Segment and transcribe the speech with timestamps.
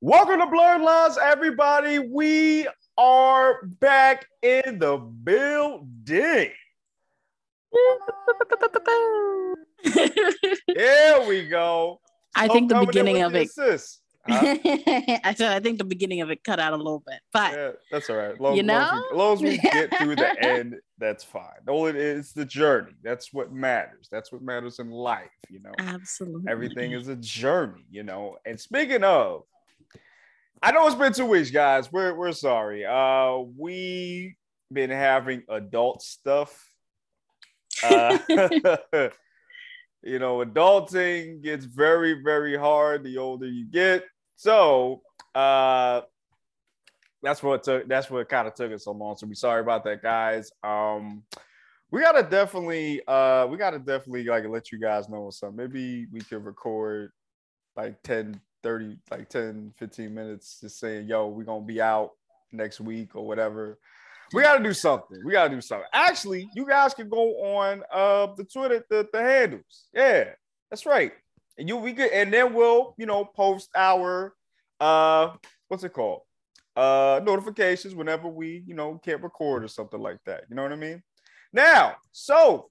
[0.00, 1.98] Welcome to Blurred Lines, everybody.
[1.98, 5.84] We are back in the building.
[10.74, 12.00] there we go.
[12.36, 13.48] I think the beginning of it.
[14.30, 14.56] Huh?
[15.24, 17.70] I said I think the beginning of it cut out a little bit, but Yeah,
[17.90, 18.38] that's all right.
[18.38, 21.62] Long, You long as we- long as we get through the end, that's fine.
[21.66, 22.92] All it is the journey.
[23.02, 24.06] That's what matters.
[24.10, 25.30] That's what matters in life.
[25.48, 27.86] You know, absolutely everything is a journey.
[27.90, 28.36] You know.
[28.44, 29.44] And speaking of,
[30.62, 31.92] I know it's been two weeks, guys.
[31.92, 32.84] We're we're sorry.
[32.84, 34.36] Uh, we
[34.72, 36.72] been having adult stuff.
[37.82, 38.18] Uh,
[40.02, 44.04] you know, adulting gets very, very hard the older you get.
[44.36, 45.02] So
[45.34, 46.02] uh
[47.22, 49.16] that's what took that's what kind of took us so long.
[49.16, 50.50] So we sorry about that, guys.
[50.62, 51.24] Um
[51.90, 55.56] we gotta definitely uh we gotta definitely like let you guys know something.
[55.56, 57.10] Maybe we could record
[57.76, 62.12] like 10, 30, like 10, 15 minutes just saying, yo, we're gonna be out
[62.52, 63.78] next week or whatever.
[64.32, 65.18] We gotta do something.
[65.24, 65.88] We gotta do something.
[65.92, 69.86] Actually, you guys can go on uh the Twitter, the, the handles.
[69.94, 70.30] Yeah,
[70.70, 71.12] that's right.
[71.56, 74.34] And you we could and then we'll you know post our
[74.80, 75.30] uh
[75.68, 76.22] what's it called?
[76.76, 80.44] Uh notifications whenever we, you know, can't record or something like that.
[80.50, 81.02] You know what I mean?
[81.52, 82.68] Now, so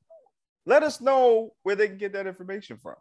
[0.67, 2.95] let us know where they can get that information from.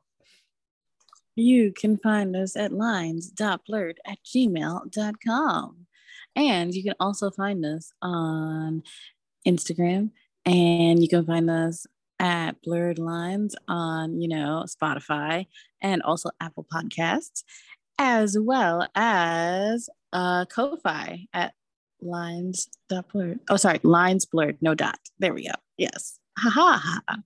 [1.37, 5.87] You can find us at lines.blurred at gmail.com.
[6.35, 8.83] And you can also find us on
[9.47, 10.11] Instagram
[10.45, 11.87] and you can find us
[12.19, 15.47] at Blurred Lines on, you know, Spotify
[15.83, 17.43] and also Apple Podcasts,
[17.99, 21.55] as well as uh Ko-Fi at
[22.01, 23.41] lines.blurred.
[23.49, 24.99] Oh, sorry, lines blurred, no dot.
[25.19, 25.55] There we go.
[25.77, 26.19] Yes.
[26.39, 27.17] Ha ha ha.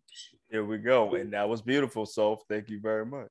[0.50, 1.14] Here we go.
[1.14, 2.04] And that was beautiful.
[2.06, 3.30] So thank you very much.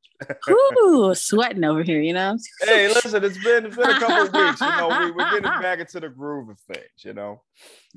[0.50, 2.38] Ooh, sweating over here, you know?
[2.62, 4.62] hey, listen, it's been it's been a couple of weeks.
[4.62, 7.42] You know, we, we're getting back into the groove of things, you know.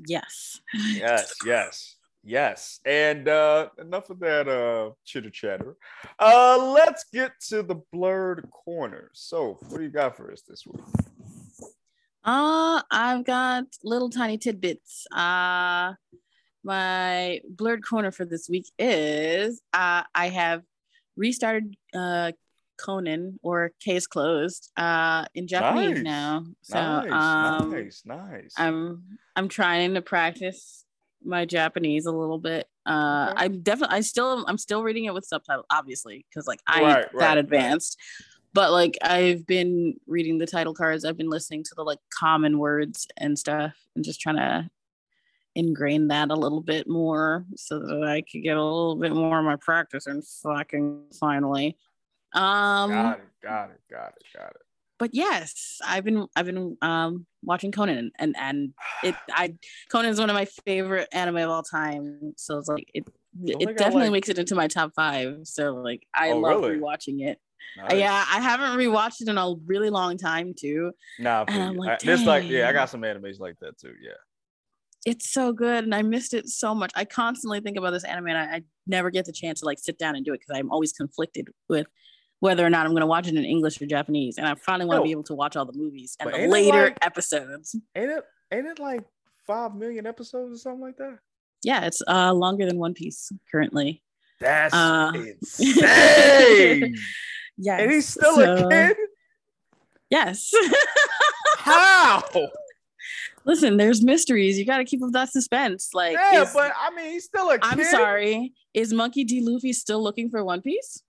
[0.05, 0.59] Yes.
[0.73, 2.79] Yes, yes, yes.
[2.85, 5.77] And uh enough of that uh chitter chatter.
[6.19, 9.09] Uh let's get to the blurred corner.
[9.13, 10.83] So what do you got for us this week?
[12.25, 15.05] Uh, I've got little tiny tidbits.
[15.11, 15.93] Uh,
[16.63, 20.63] my blurred corner for this week is uh, I have
[21.17, 22.31] restarted uh,
[22.79, 26.03] Conan or Case Closed uh, in Japanese Nice.
[26.03, 26.45] now.
[26.61, 28.53] So nice, um, nice, nice.
[28.57, 29.03] I'm
[29.35, 30.85] I'm trying to practice
[31.23, 32.67] my Japanese a little bit.
[32.85, 33.45] Uh, Okay.
[33.45, 36.95] I'm definitely I still I'm still reading it with subtitles, obviously, because like I Right,
[36.95, 37.37] right, that right.
[37.37, 37.99] advanced.
[38.53, 42.59] But like I've been reading the title cards, I've been listening to the like common
[42.59, 44.69] words and stuff, and just trying to
[45.55, 49.39] ingrain that a little bit more so that I could get a little bit more
[49.39, 51.77] of my practice and fucking finally.
[52.33, 54.61] Um got it, got it, got it, got it.
[54.97, 59.55] but yes, I've been I've been um watching Conan and and it I
[59.91, 62.33] Conan is one of my favorite anime of all time.
[62.37, 63.07] So it's like it
[63.45, 65.41] it definitely like- makes it into my top five.
[65.43, 66.77] So like I Oh, love really?
[66.79, 67.39] rewatching it.
[67.79, 67.93] Uh, Nice.
[67.99, 70.91] Yeah, I haven't rewatched it in a really long time too.
[71.19, 73.93] Nah, and I'm like, I- this like yeah, I got some animes like that too.
[74.01, 74.11] Yeah.
[75.05, 76.91] It's so good and I missed it so much.
[76.95, 79.79] I constantly think about this anime and I, I never get the chance to like
[79.79, 81.87] sit down and do it because I'm always conflicted with
[82.39, 84.37] whether or not I'm going to watch it in English or Japanese.
[84.37, 85.05] And I finally want to Yo.
[85.05, 87.75] be able to watch all the movies and But the later like- episodes.
[87.95, 89.03] Ain't it ain't it like
[89.45, 91.19] five million episodes or something like that?
[91.63, 94.03] Yeah, it's uh longer than One Piece currently.
[94.39, 96.95] That's Uh, insane.
[97.57, 97.77] Yeah.
[97.79, 98.97] and he's still so- a kid?
[100.09, 100.51] Yes.
[101.59, 102.23] How?
[103.45, 104.57] Listen, there's mysteries.
[104.57, 105.89] You got to keep up that suspense.
[105.93, 107.61] Like, yeah, is- but I mean he's still a kid.
[107.63, 108.53] I'm sorry.
[108.73, 109.41] Is Monkey D.
[109.41, 111.03] Luffy still looking for One Piece?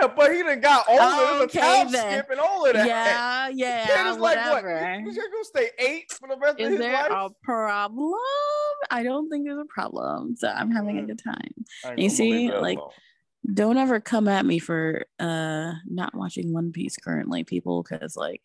[0.00, 1.02] Yeah, but he done got older.
[1.04, 2.12] There's Okay, a time then.
[2.18, 2.84] skip and all of that.
[2.86, 3.86] Yeah, yeah.
[3.86, 4.64] Kid yeah, is like what?
[5.04, 6.72] He's gonna stay eight for the rest of his life.
[6.72, 8.14] Is there a problem?
[8.90, 10.34] I don't think there's a problem.
[10.36, 11.06] So I'm having a Mm.
[11.06, 11.94] good time.
[11.96, 12.78] You see, like.
[13.54, 18.42] Don't ever come at me for uh not watching One Piece currently, people, because like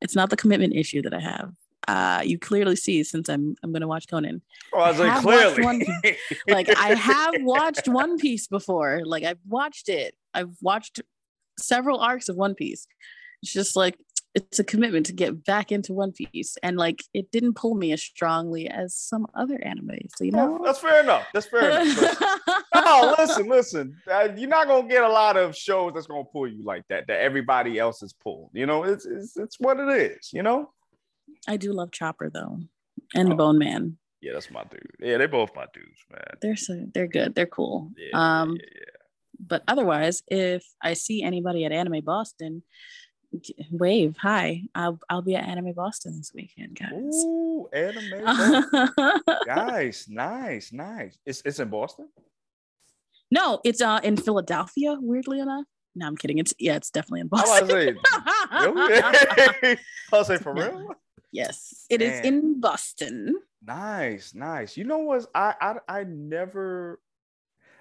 [0.00, 1.52] it's not the commitment issue that I have.
[1.88, 4.42] Uh you clearly see since I'm I'm gonna watch Conan.
[4.72, 5.62] Oh, I was like watched clearly.
[5.62, 5.82] One
[6.48, 9.02] Like I have watched One Piece before.
[9.04, 10.14] Like I've watched it.
[10.34, 11.00] I've watched
[11.58, 12.86] several arcs of One Piece.
[13.42, 13.96] It's just like
[14.34, 16.58] it's a commitment to get back into One Piece.
[16.62, 20.60] And like it didn't pull me as strongly as some other animes, you Oh, know?
[20.64, 21.26] that's fair enough.
[21.32, 22.22] That's fair enough.
[22.74, 23.96] No, listen, listen.
[24.10, 27.06] Uh, you're not gonna get a lot of shows that's gonna pull you like that.
[27.08, 28.50] That everybody else is pulled.
[28.52, 30.30] You know, it's it's, it's what it is.
[30.32, 30.70] You know.
[31.48, 32.58] I do love Chopper though.
[33.14, 33.38] And the Oh.
[33.38, 33.98] Bone Man.
[34.20, 34.82] Yeah, that's my dude.
[34.98, 36.22] Yeah, they're both my dudes, man.
[36.40, 37.34] They're so they're good.
[37.34, 37.92] They're cool.
[37.96, 38.80] Yeah, um yeah, yeah.
[39.38, 42.62] but otherwise, if I see anybody at Anime Boston,
[43.70, 44.16] Wave.
[44.22, 44.62] Hi.
[44.74, 46.92] I'll I'll be at Anime Boston this weekend, guys.
[47.24, 48.24] Ooh, anime.
[48.24, 49.38] Boston.
[49.46, 51.18] nice, nice, nice.
[51.26, 52.08] It's it's in Boston.
[53.30, 54.96] no, it's uh in Philadelphia.
[55.00, 55.66] Weirdly enough.
[55.94, 56.38] No, I'm kidding.
[56.38, 57.68] It's yeah, it's definitely in I was Boston.
[57.70, 57.96] say.
[60.12, 60.94] I was say for real.
[61.32, 62.26] Yes, it is Man.
[62.26, 63.34] in Boston.
[63.66, 64.76] Nice, nice.
[64.76, 65.26] You know what?
[65.34, 67.00] I I I never.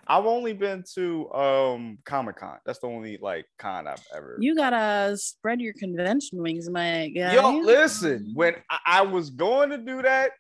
[0.08, 2.58] I've only been to um Comic Con.
[2.66, 4.38] That's the only like con I've ever.
[4.40, 7.34] You gotta spread your convention wings, my guy.
[7.34, 8.32] Yo, listen.
[8.34, 10.32] When I, I was going to do that,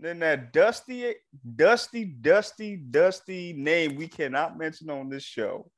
[0.00, 1.14] then that dusty,
[1.56, 5.70] dusty, dusty, dusty name we cannot mention on this show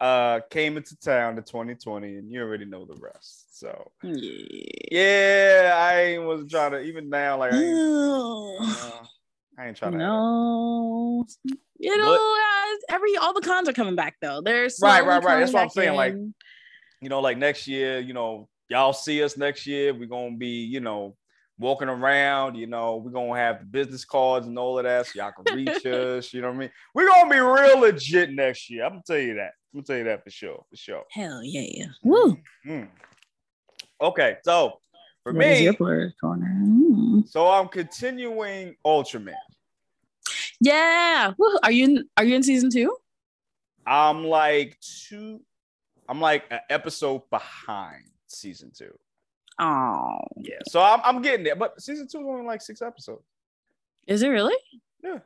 [0.00, 3.58] uh came into town in 2020, and you already know the rest.
[3.58, 4.48] So Yeah.
[4.92, 9.04] yeah, I ain't was trying to even now like I ain't, uh,
[9.58, 9.98] I ain't trying to.
[9.98, 11.26] No,
[11.78, 14.40] you know, uh, every all the cons are coming back though.
[14.40, 15.40] There's Right, right, right.
[15.40, 16.14] That's what I'm saying, like,
[17.00, 19.94] you know, like next year, you know, y'all see us next year.
[19.94, 21.16] We're gonna be, you know,
[21.58, 25.18] walking around, you know, we're gonna have the business cards and all of that, so
[25.18, 26.32] y'all can reach us.
[26.32, 26.70] You know what I mean?
[26.94, 28.84] We're gonna be real legit next year.
[28.84, 29.52] I'm gonna tell you that.
[29.72, 31.04] I'm gonna tell you that for sure, for sure.
[31.10, 31.86] hell yeah.
[32.02, 32.38] Woo.
[32.66, 32.88] Mm.
[34.00, 34.78] Okay, so
[35.22, 36.46] for What is me, your blurred corner?
[36.64, 37.28] Mm.
[37.28, 39.34] so I'm continuing Ultraman.
[40.60, 41.32] Yeah.
[41.38, 41.58] Woo.
[41.62, 42.96] Are you in, are you in season two?
[43.86, 45.40] I'm like two,
[46.08, 48.92] I'm like an episode behind season two.
[49.60, 53.24] Oh, Yeah, so I'm, I'm getting there, but season two is only like six episodes.
[54.06, 54.54] is it really?
[55.02, 55.18] Yeah.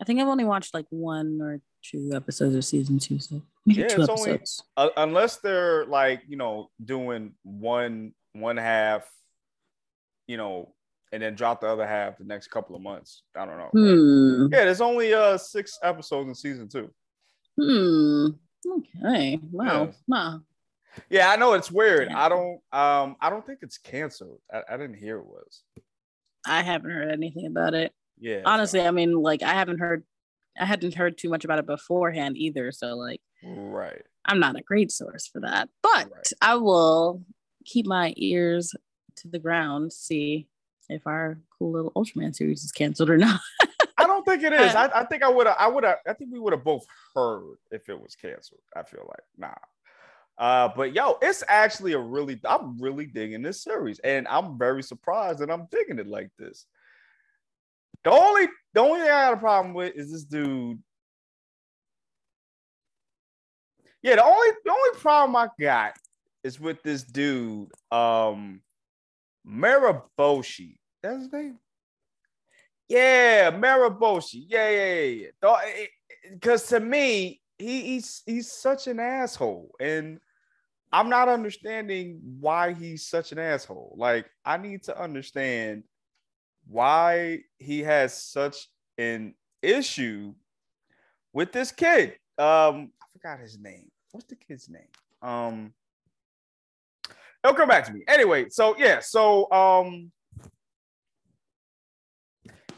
[0.00, 3.88] I think I've only watched like one or two episodes of season two, so Yeah,
[3.88, 4.40] two it's only-
[4.76, 9.08] uh, unless they're like you know doing one one half
[10.26, 10.74] you know
[11.12, 14.46] and then drop the other half the next couple of months i don't know Hmm.
[14.52, 16.90] yeah there's only uh six episodes in season two
[17.60, 18.26] Hmm.
[18.64, 19.38] Okay.
[19.50, 19.84] Wow.
[19.86, 19.90] Yeah.
[20.06, 20.40] Wow.
[21.08, 24.76] yeah i know it's weird i don't um i don't think it's canceled i, I
[24.76, 25.62] didn't hear it was
[26.46, 27.92] I haven't heard anything about it.
[28.18, 30.04] yeah Honestly, I mean, like I haven't heard
[30.60, 32.70] I hadn't heard too much about it beforehand either.
[32.72, 35.68] So like right I'm not a great source for that.
[35.82, 36.32] But Right.
[36.42, 37.24] I will
[37.64, 38.74] keep my ears
[39.16, 40.46] to the ground, see
[40.88, 43.40] if our cool little Ultraman series is canceled or not.
[43.98, 46.14] i don't think it is i, I think i would have i would have i
[46.14, 49.54] think we would have both heard if it was canceled i feel like nah
[50.38, 54.82] Uh, but yo, it's actually a really, I'm really digging this series, and I'm very
[54.82, 56.64] surprised that I'm digging it like this.
[58.04, 60.78] The only, the only thing I got a problem with is this dude.
[64.02, 65.92] Yeah, the only, the only problem I got
[66.42, 68.62] is with this dude, um,
[69.46, 70.76] Moroboshi.
[71.02, 71.58] That's his name.
[72.88, 74.44] Yeah, Moroboshi.
[74.48, 75.86] Yeah, yeah, yeah.
[76.32, 80.18] Because to me, he, he's he's such an asshole, and
[80.92, 83.94] I'm not understanding why he's such an asshole.
[83.98, 85.84] Like, I need to understand
[86.70, 90.34] why he has such an issue
[91.32, 92.14] with this kid.
[92.38, 93.90] Um, I forgot his name.
[94.12, 94.82] What's the kid's name?
[95.20, 95.72] Um,
[97.44, 98.02] it'll come back to me.
[98.08, 100.10] Anyway, so yeah, so um,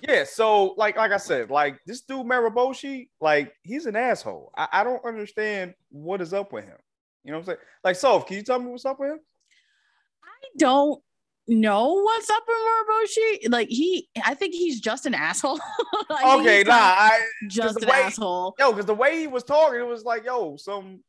[0.07, 4.53] yeah, so like like I said, like this dude Moroboshi, like he's an asshole.
[4.57, 6.79] I, I don't understand what is up with him.
[7.25, 7.59] You know what I'm saying?
[7.85, 9.21] Like, so can you tell me what's up with him?
[10.25, 11.03] I don't
[11.49, 13.51] know what's up with Moroboshi.
[13.51, 15.59] Like he, I think he's just an asshole.
[16.11, 18.55] I think Okay, nah, I just an way- asshole.
[18.59, 21.01] yo, because the way he was talking, it was like, yo, some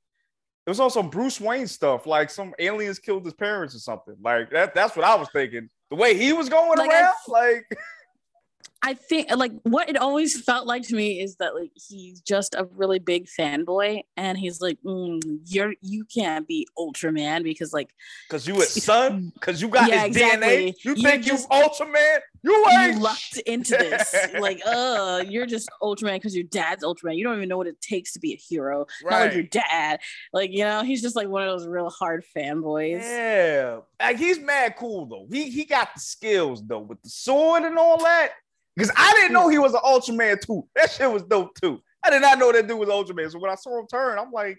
[0.65, 4.15] it was on some Bruce Wayne stuff, like some aliens killed his parents or something.
[4.23, 5.69] Like that, that's what I was thinking.
[5.89, 7.65] The way he was going Like, I- around, like
[8.85, 12.53] I think like what it always felt like to me is that like he's just
[12.53, 17.93] a really big fanboy, and he's like, mm, "You're you can't be Ultraman because like
[18.27, 20.47] because you his son, because you got Yeah, his exactly.
[20.47, 20.65] DNA.
[20.65, 22.17] You think You're think just- you Ultraman?
[22.45, 24.13] You ain't you lucked into this.
[24.39, 27.15] like, uh, you're just Ultraman because your dad's Ultraman.
[27.15, 28.85] You don't even know what it takes to be a hero.
[29.05, 30.01] Not like your dad.
[30.33, 32.99] Like you know, he's just like one of those real hard fanboys.
[33.01, 35.25] Yeah, like he's mad cool though.
[35.31, 38.31] He he got the skills though with the sword and all that.
[38.75, 40.67] Because I didn't know he was an Ultraman too.
[40.75, 41.81] That shit was dope too.
[42.03, 43.31] I did not know that dude was Ultraman.
[43.31, 44.57] So when I saw him turn, I'm like,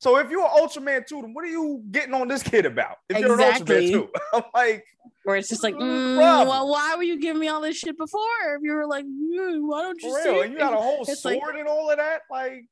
[0.00, 2.96] so if you're an Ultraman too, then what are you getting on this kid about?
[3.08, 3.90] If you're an Exactly.
[3.90, 4.84] Ultraman too, I'm like,
[5.22, 8.20] Where it's just like, mm, well, why were you giving me all this shit before?
[8.56, 10.28] If you were like, mm, why don't you for see?
[10.30, 12.66] real, it?" and you got a whole It's sword like- and all of that, like,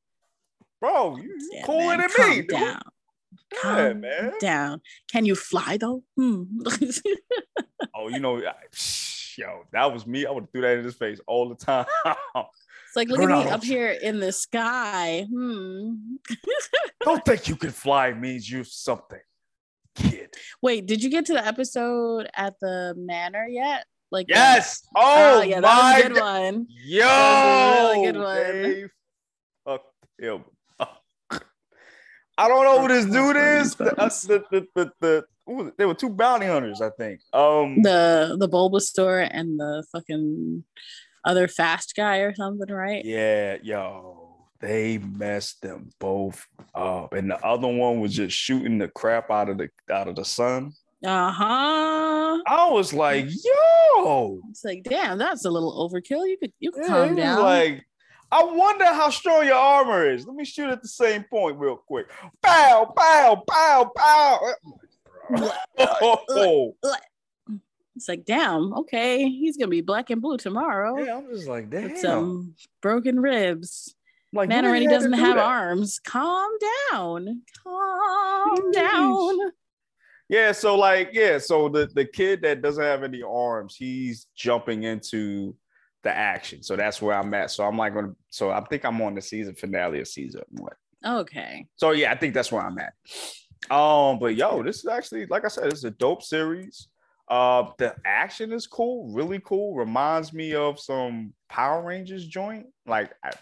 [0.81, 2.49] bro, you, Yeah, cooler man, than calm me, dude.
[2.51, 2.83] down.
[3.65, 4.33] Yeah, man.
[4.41, 4.81] down.
[5.11, 6.03] Can you fly though?
[6.17, 6.43] Hmm.
[7.95, 8.53] Oh, you know, I-
[9.43, 10.25] yo, that was me.
[10.25, 11.87] I would have threw that in his face all the time.
[12.07, 15.27] It's like look at me up here in the sky.
[15.29, 15.95] Hmm.
[17.05, 19.21] Don't think you can fly means you something.
[19.95, 20.35] Kid.
[20.63, 23.85] Wait, did you get to the episode at the manor yet?
[24.11, 24.87] Like uh, Yes.
[24.95, 26.67] Oh, oh, yeah, that was a good one.
[26.85, 28.91] Yo, That was a really good one.
[29.65, 30.45] fucked him.
[32.39, 33.75] I don't know who this dude is.
[33.83, 35.73] The, uh, the, the, the, the, was?
[35.79, 37.21] There were two bounty hunters, I think.
[37.33, 40.65] Um, The the Bulbasaur and the fucking
[41.25, 43.05] other fast guy or something, right?
[43.05, 48.89] yeah, yo, they messed them both up, and the other one was just shooting the
[48.89, 50.73] crap out of the out of the sun.
[51.05, 52.39] Uh huh.
[52.47, 56.29] I was like, yo, It's like, damn, that's a little overkill.
[56.29, 57.43] You could you could Yeah, calm down.
[57.43, 57.85] Like,
[58.31, 60.27] I wonder how strong your armor is.
[60.27, 62.07] Let me shoot at the same point real quick.
[62.43, 64.41] Pow, pow, pow, pow.
[65.79, 66.75] Oh,
[67.97, 70.99] it's like, damn, okay, he's gonna be black and blue tomorrow.
[71.03, 71.85] yeah, I'm just like, damn.
[71.85, 73.95] With some broken ribs.
[74.33, 75.45] like, Man already doesn't do have that?
[75.45, 76.01] arms.
[76.05, 76.51] Calm
[76.91, 77.43] down.
[77.63, 78.73] Calm Sheesh.
[78.73, 79.39] down.
[80.29, 84.85] Yeah, so like, yeah, so the the kid that doesn't have any arms, he's jumping
[84.85, 85.55] into
[86.03, 86.63] the action.
[86.63, 87.51] So that's where I'm at.
[87.51, 88.15] So I'm like gonna.
[88.31, 90.73] So I think I'm on the season finale of season one.
[91.05, 91.67] Okay.
[91.77, 92.95] So yeah, I think that's where I'm at.
[93.71, 96.89] Um, but yo, this is actually, like I said, this is a dope series.
[97.29, 99.75] Uh, the action is cool, really cool.
[99.75, 102.67] Reminds me of some Power Rangers joint.
[102.87, 103.33] Like, I,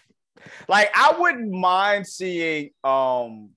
[0.69, 3.49] like I wouldn't mind seeing um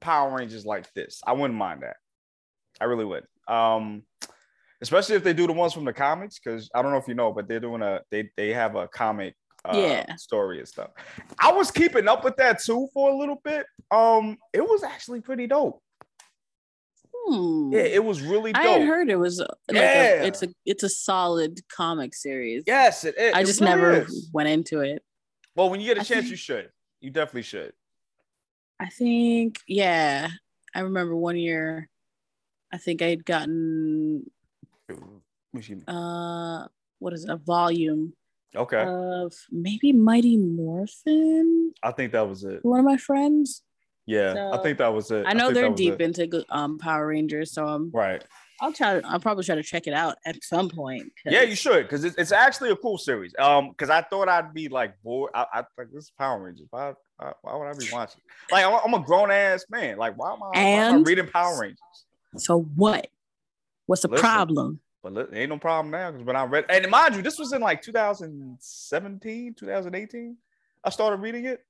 [0.00, 1.20] Power Rangers like this.
[1.26, 1.96] I wouldn't mind that.
[2.80, 3.24] I really would.
[3.46, 4.02] Um,
[4.80, 7.14] especially if they do the ones from the comics, because I don't know if you
[7.14, 9.34] know, but they're doing a they they have a comic
[9.64, 10.14] uh, Yeah.
[10.16, 10.90] story and stuff.
[11.40, 13.66] I was keeping up with that too for a little bit.
[13.90, 15.82] Um, it was actually pretty dope.
[17.28, 17.72] Hmm.
[17.72, 18.62] Yeah, it was really dope.
[18.64, 20.22] I had heard it was uh, like Yeah.
[20.22, 22.62] a, it's a it's a solid comic series.
[22.66, 24.30] yes, it, it I just really never is.
[24.32, 25.02] went into it.
[25.54, 26.70] Well, when you get a I chance, think- you should.
[27.00, 27.72] You definitely should.
[28.80, 30.28] I think, yeah.
[30.74, 31.88] I remember one year,
[32.72, 34.30] I think I had gotten
[35.86, 36.66] uh
[37.00, 38.12] what is it, a volume
[38.56, 42.64] Okay, of maybe Mighty Morphin I think that was it.
[42.64, 43.62] one of my friends.
[44.08, 45.26] Yeah, I think that was it.
[45.26, 46.18] I know think they're deep it.
[46.18, 48.24] into um Power Rangers, so I'm Right.
[48.60, 49.00] I'll try.
[49.04, 51.12] I'll probably try to check it out at some point.
[51.24, 53.32] Yeah, you should because it's, it's actually a cool series.
[53.38, 55.30] Um, because I thought I'd be like bored.
[55.34, 56.66] I, I like this is Power Rangers.
[56.70, 58.20] Why, why, why would I be watching?
[58.50, 59.98] Like I'm, a- I'm a grown ass man.
[59.98, 61.78] Like why am I, why am I reading Power Rangers?
[62.38, 63.08] So what?
[63.86, 64.22] What's the Listen.
[64.24, 64.80] problem?
[65.02, 67.52] But li- ain't no problem now because when I read, and mind you, this was
[67.52, 70.36] in like 2017, 2018.
[70.82, 71.64] I started reading it,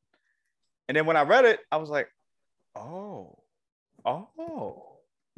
[0.88, 2.09] and then when I read it, I was like,
[2.78, 3.38] oh,
[4.04, 4.85] oh.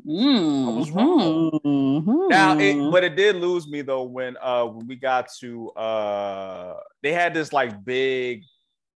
[0.06, 2.28] Mm, was wrong.
[2.30, 2.90] Now, it, mhm.
[2.90, 7.34] but it did lose me though when uh when we got to uh they had
[7.34, 8.44] this like big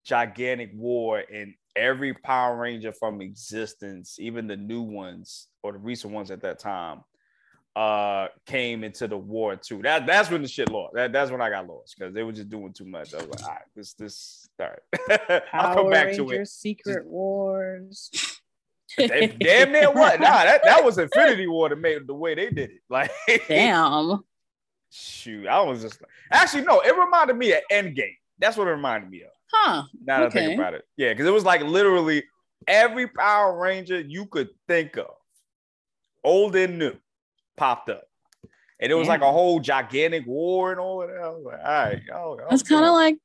[0.05, 6.13] gigantic war and every Power Ranger from existence, even the new ones or the recent
[6.13, 7.03] ones at that time,
[7.81, 9.81] uh came into the war too.
[9.81, 10.95] That that's when the shit lost.
[10.95, 13.15] That, that's when I got lost because they were just doing too much.
[13.15, 15.43] I was like, all right, this this all right.
[15.55, 16.47] I'll come back to it.
[16.47, 18.11] Secret Wars.
[18.99, 20.21] Damn, damn near what?
[20.21, 22.81] Nah, that, that was Infinity War that made the way they did it.
[22.91, 23.11] Like
[23.49, 24.25] Damn.
[24.91, 28.17] Shoot, I was just like, actually, no, it reminded me of Endgame.
[28.39, 29.31] That's what it reminded me of.
[29.51, 29.85] Huh.
[30.05, 30.47] Now that I Okay.
[30.47, 30.83] think about it.
[30.99, 32.25] Yeah, because it was like literally
[32.67, 35.15] every Power Ranger you could think of,
[36.25, 36.97] old and new,
[37.61, 38.05] popped up.
[38.81, 41.19] And it was like a whole gigantic war and all of that.
[41.23, 42.39] I was like, all right, y'all.
[42.39, 43.19] y'all It's kind of like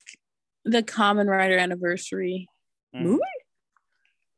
[0.66, 2.50] the Kamen Rider anniversary
[2.94, 3.02] Mhm.
[3.04, 3.22] movie.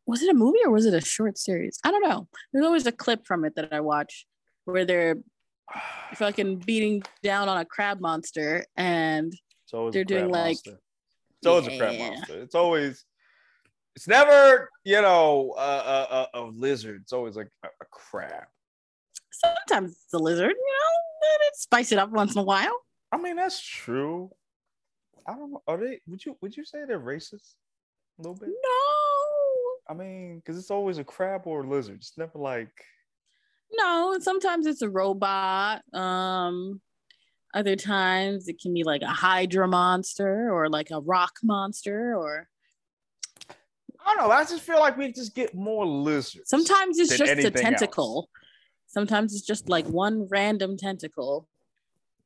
[0.06, 1.80] Was it a movie or was it a short series?
[1.84, 2.28] I don't know.
[2.54, 4.28] There's always a clip from it that I watch
[4.66, 5.16] where they're
[6.14, 9.34] fucking beating down on a crab monster and
[9.92, 10.80] they're doing, like- monster.
[11.40, 12.42] It's always a crab monster.
[12.44, 13.06] It's always,
[13.96, 17.02] it's never, you know, a, a, a, a lizard.
[17.02, 18.46] It's always like a, a crab.
[19.32, 22.76] Sometimes it's a lizard, you know, spice it up once in a while.
[23.12, 24.32] I mean, that's true.
[25.26, 25.64] I don't know.
[25.68, 26.00] Are they?
[26.08, 26.38] Would you?
[26.42, 27.56] Would you say they're racist?
[28.20, 28.50] A little bit.
[28.50, 31.98] No, I mean, because it's always a crab or a lizard.
[31.98, 32.72] It's never like.
[33.72, 35.82] no, sometimes it's a robot.
[35.94, 36.82] Um,
[37.54, 42.48] other times it can be like a hydra monster or like a rock monster, or
[43.50, 44.32] I don't know.
[44.32, 46.50] I just feel like we just get more lizards.
[46.50, 48.30] sometimes it's just a tentacle.
[48.32, 48.47] else.
[48.88, 51.48] Sometimes it's just like one random tentacle.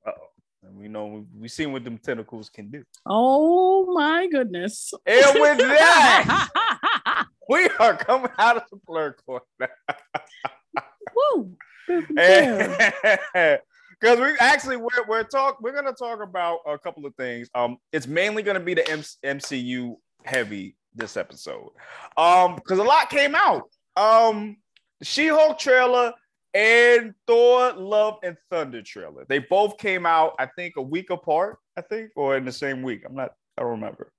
[0.05, 0.29] Uh-oh.
[0.63, 2.83] And we know we, seen what them tentacles can do.
[3.05, 4.93] Oh my goodness.
[5.05, 9.43] And with that, we are coming out of the blur corner.
[11.15, 11.57] Woo.
[11.87, 13.59] Because
[14.19, 17.49] we actually we're we're talk we're gonna talk about a couple of things.
[17.55, 19.03] Um, it's mainly gonna be the M-
[19.39, 21.71] MCU heavy this episode.
[22.17, 23.69] Um, because a lot came out.
[23.97, 24.57] Um,
[25.01, 26.13] She-Hulk trailer
[26.53, 29.25] and Thor Love and Thunder trailer.
[29.27, 32.81] They both came out, I think, a week apart, I think, or in the same
[32.83, 33.03] week.
[33.05, 34.11] I'm not, I don't remember.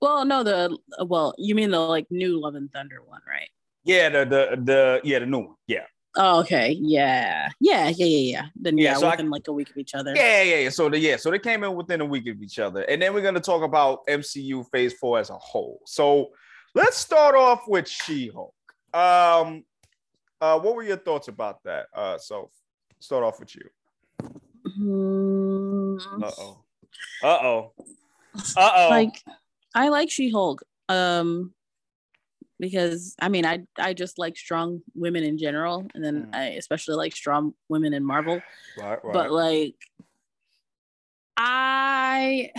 [0.00, 0.76] Well, no, the
[1.06, 3.48] well, you mean the like new Love and Thunder one, right?
[3.84, 5.54] Yeah, the the the yeah, the new one.
[5.66, 5.84] Yeah.
[6.16, 6.76] Oh, okay.
[6.80, 7.48] Yeah.
[7.60, 7.88] Yeah.
[7.88, 8.06] Yeah.
[8.06, 8.18] Yeah.
[8.32, 8.46] Yeah.
[8.56, 10.14] Then yeah, Yeah, so I- within like a week of each other.
[10.16, 10.68] Yeah, yeah, yeah.
[10.70, 13.12] So the yeah, so they came in within a week of each other, and then
[13.14, 15.80] we're gonna talk about MCU Phase Four as a whole.
[15.86, 16.30] So
[16.74, 18.54] let's start off with She-Hulk.
[18.94, 19.64] Um,
[20.40, 21.86] uh, what were your thoughts about that?
[21.94, 22.50] Uh, so
[22.98, 23.68] start off with you.
[26.20, 26.64] Uh oh.
[27.22, 27.72] Uh oh.
[28.56, 28.88] Uh oh.
[28.90, 29.22] like
[29.74, 30.62] I like She-Hulk.
[30.88, 31.54] Um
[32.58, 36.34] because I mean I I just like strong women in general and then Mm.
[36.34, 38.42] I especially like strong women in Marvel.
[38.78, 39.12] right, right.
[39.12, 39.76] But like
[41.36, 42.52] I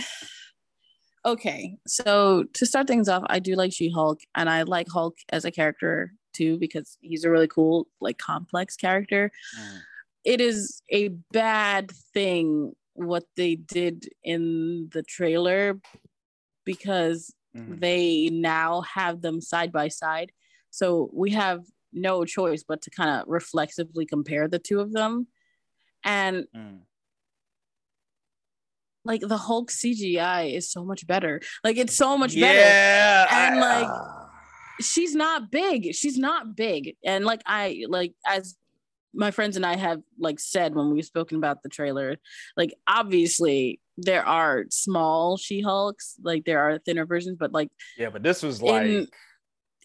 [1.24, 5.44] okay, so to start things off, I do like She-Hulk and I like Hulk as
[5.44, 9.30] a character too because he's a really cool, like complex character.
[9.58, 9.78] Mm.
[10.24, 15.80] It is a bad thing what they did in the trailer
[16.64, 17.80] because Mhm.
[17.80, 20.32] they now have them side by side.
[20.70, 25.26] So we have no choice but to kind of reflexively compare the two of them.
[26.04, 26.80] And Mm.
[29.04, 31.40] like the Hulk CGI is so much better.
[31.64, 32.58] Like it's so much better.
[32.58, 34.21] Yeah, And, I- like, ah.
[34.80, 35.94] She's not big.
[35.94, 36.96] She's not big.
[37.04, 38.56] And like I like as
[39.14, 42.16] my friends and I have like said when we've spoken about the trailer,
[42.56, 48.22] like obviously there are small She-Hulks, like there are thinner versions, but like yeah, but
[48.22, 49.08] this was like, in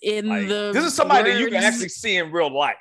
[0.01, 2.77] in like, the this is somebody that you can actually see in real life.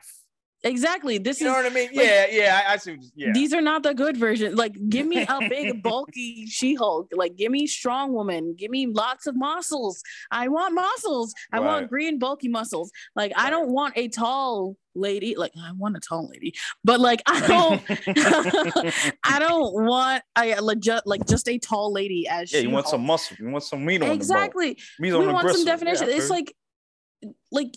[0.67, 1.89] Exactly this You know is what I mean?
[1.95, 2.97] like, yeah, yeah, I, I see.
[3.15, 7.37] Yeah, these are not the good version like give me a big bulky she-hulk like
[7.37, 11.65] give me strong woman give me lots of muscles i want muscles i Right.
[11.67, 16.01] want green bulky muscles like i don't want a tall lady like i want a
[16.01, 17.83] tall lady but like i don't
[19.25, 20.23] i don't want
[20.61, 23.01] like just like just a tall lady as yeah, you want She-Hulk.
[23.01, 23.37] some muscle.
[23.39, 24.81] You want some meat on exactly the.
[25.03, 26.09] Meat we want some definition.
[26.09, 26.55] Yeah, it's like,
[27.51, 27.75] like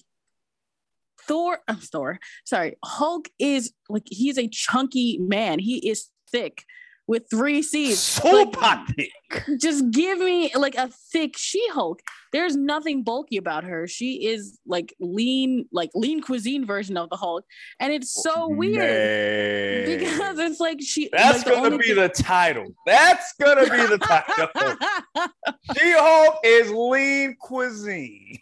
[1.29, 1.59] Thor.
[1.67, 2.19] I'm Thor.
[2.43, 5.59] Sorry, Hulk is like he's a chunky man.
[5.59, 6.65] He is thick
[7.07, 7.99] with three C's.
[7.99, 9.11] super like- thick.
[9.59, 12.01] Just give me like a thick She-Hulk.
[12.31, 13.87] There's nothing bulky about her.
[13.87, 17.45] She is like lean, like lean cuisine version of the Hulk,
[17.79, 19.99] and it's so oh, weird Man.
[19.99, 21.09] because it's like she.
[21.11, 22.67] That's like, gonna be thing- the title.
[22.85, 25.27] That's gonna be the title.
[25.77, 28.39] She-Hulk is lean cuisine.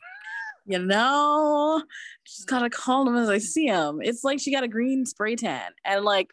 [0.68, 1.82] You know,
[2.26, 4.00] just gotta call them as I see them.
[4.02, 6.32] It's like she got a green spray tan, and like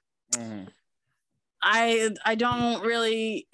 [1.62, 3.48] I I don't really.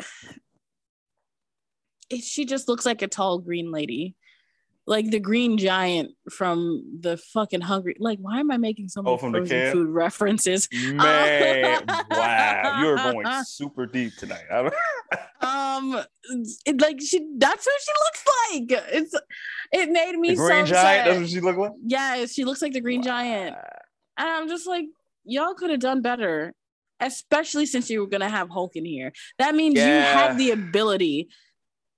[2.09, 4.17] It, she just looks like a tall green lady,
[4.87, 7.95] like the green giant from the fucking Hungry.
[8.01, 10.67] Like, why am I making so many Oh, from frozen food references?
[10.73, 14.45] Man, wow, you're going super deep tonight.
[15.43, 15.99] Um,
[16.67, 18.85] it, like she, that's what she looks like.
[18.93, 19.15] It's
[19.73, 21.07] it made me the green so giant.
[21.07, 21.21] That's upset.
[21.21, 21.73] what she look like.
[21.85, 23.57] Yeah, she looks like the green giant.
[24.19, 24.85] And I'm just like,
[25.25, 26.53] y'all could have done better,
[27.01, 29.13] especially since you were gonna have Hulk in here.
[29.39, 31.29] That means you have the ability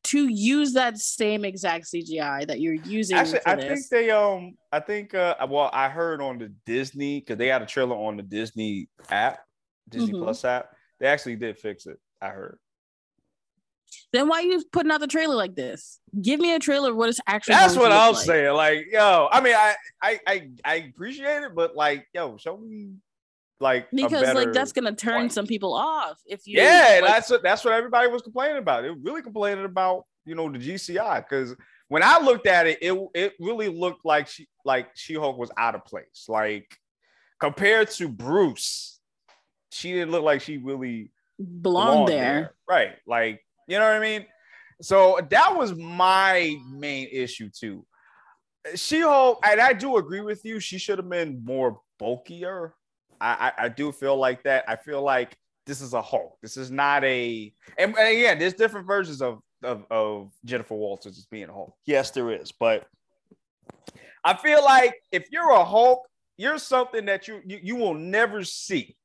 [0.04, 3.66] to use that same exact CGI that you're using Actually, I this.
[3.66, 7.62] think they um, I think uh, well, I heard on the Disney because they had
[7.62, 9.40] a trailer on the Disney app,
[9.88, 10.22] Disney Mhm.
[10.24, 10.70] Plus app.
[10.98, 11.98] They actually did fix it.
[12.20, 12.58] I heard.
[14.12, 16.00] Then why are you putting out the trailer like this?
[16.20, 17.54] Give me a trailer of what it's actually.
[17.54, 18.24] That's what I'm like.
[18.24, 18.54] saying.
[18.54, 22.94] Like, yo, I mean, I, I, I, I appreciate it, but like, yo, show me
[23.62, 25.32] like Because like that's gonna turn point.
[25.32, 26.60] some people off if you.
[26.60, 28.82] yeah, like, that's what that's what everybody was complaining about.
[28.82, 31.54] They were really complaining about you know the GCI because
[31.88, 35.50] when I looked at it, it it really looked like she like She Hulk was
[35.56, 36.26] out of place.
[36.28, 36.76] Like
[37.38, 38.98] compared to Bruce,
[39.70, 42.54] she didn't look like she really belong belonged there.
[42.68, 42.94] right?
[43.06, 44.26] Like you know what I mean.
[44.82, 47.86] So that was my main issue too.
[48.74, 50.60] She Hulk, and I do agree with you.
[50.60, 52.74] She should have been more bulkier.
[53.18, 54.64] I, I I do feel like that.
[54.68, 56.36] I feel like this is a Hulk.
[56.42, 57.52] This is not a.
[57.78, 61.74] And, and again, there's different versions of, of of Jennifer Walters as being a Hulk.
[61.86, 62.86] Yes, there is, but
[64.22, 66.06] I feel like if you're a Hulk,
[66.36, 68.96] you're something that you you, you will never see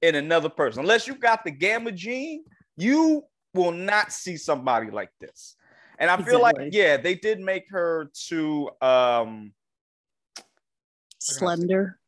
[0.00, 2.44] in another person unless you've got the gamma gene.
[2.76, 5.56] You will not see somebody like this.
[5.98, 9.52] And I feel like, yeah, they did make her too um
[11.18, 12.00] Slender.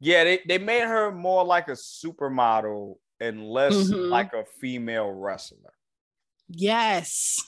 [0.00, 4.10] yeah, they, they made her more like a supermodel and less Mhm.
[4.10, 5.72] like a female wrestler.
[6.48, 7.40] Yes.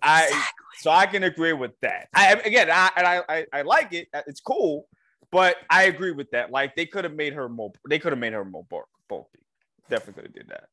[0.00, 0.44] I Exactly.
[0.78, 2.08] so I can agree with that.
[2.14, 4.08] I again, I and I, I I like it.
[4.26, 4.86] It's cool,
[5.32, 6.50] But I agree with that.
[6.50, 7.72] Like they could have made her more.
[7.88, 8.66] They could have made her more
[9.08, 9.40] bulky.
[9.88, 10.68] Definitely could have did that.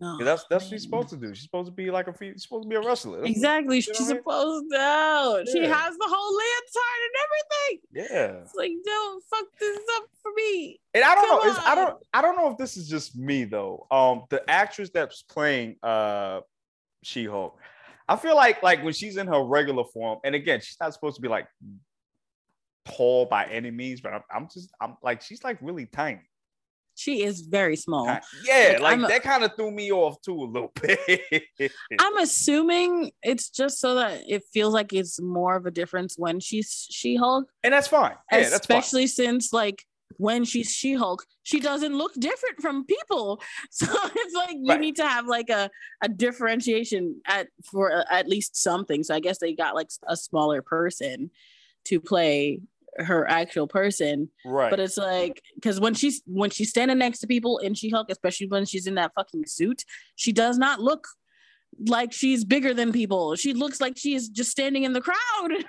[0.00, 1.34] No, that's that's what she's supposed to do.
[1.34, 3.18] She's supposed to be like a she's supposed to be a wrestler.
[3.18, 3.80] That's exactly.
[3.80, 4.76] She's supposed to.
[4.76, 5.44] Yeah.
[5.50, 8.10] She has the whole lantern and everything.
[8.10, 8.42] Yeah.
[8.42, 10.80] It's like, don't fuck this up for me.
[10.94, 11.60] And I don't Come know.
[11.64, 11.96] I don't.
[12.12, 13.86] I don't know if this is just me though.
[13.90, 16.40] Um, the actress that's playing uh,
[17.02, 17.58] She Hulk.
[18.08, 21.16] I feel like like when she's in her regular form, and again, she's not supposed
[21.16, 21.46] to be like
[22.86, 26.20] tall by any means, but I'm, I'm just I'm like she's like really tiny.
[26.96, 28.06] She is very small.
[28.42, 31.70] Yeah, like, like that kind of threw me off too a little bit.
[32.00, 36.40] I'm assuming it's just so that it feels like it's more of a difference when
[36.40, 38.14] she's She Hulk, and that's fine.
[38.32, 39.26] Yeah, especially that's fine.
[39.26, 39.84] since like
[40.16, 43.42] when she's She Hulk, she doesn't look different from people.
[43.70, 44.80] So it's like you right.
[44.80, 49.04] need to have like a, a differentiation at for uh, at least something.
[49.04, 51.30] So I guess they got like a smaller person
[51.86, 52.60] to play
[52.98, 54.30] her actual person.
[54.44, 54.70] Right.
[54.70, 58.08] But it's like because when she's when she's standing next to people in She Hulk,
[58.10, 61.06] especially when she's in that fucking suit, she does not look
[61.86, 63.36] like she's bigger than people.
[63.36, 65.16] She looks like she's just standing in the crowd.
[65.50, 65.62] Yeah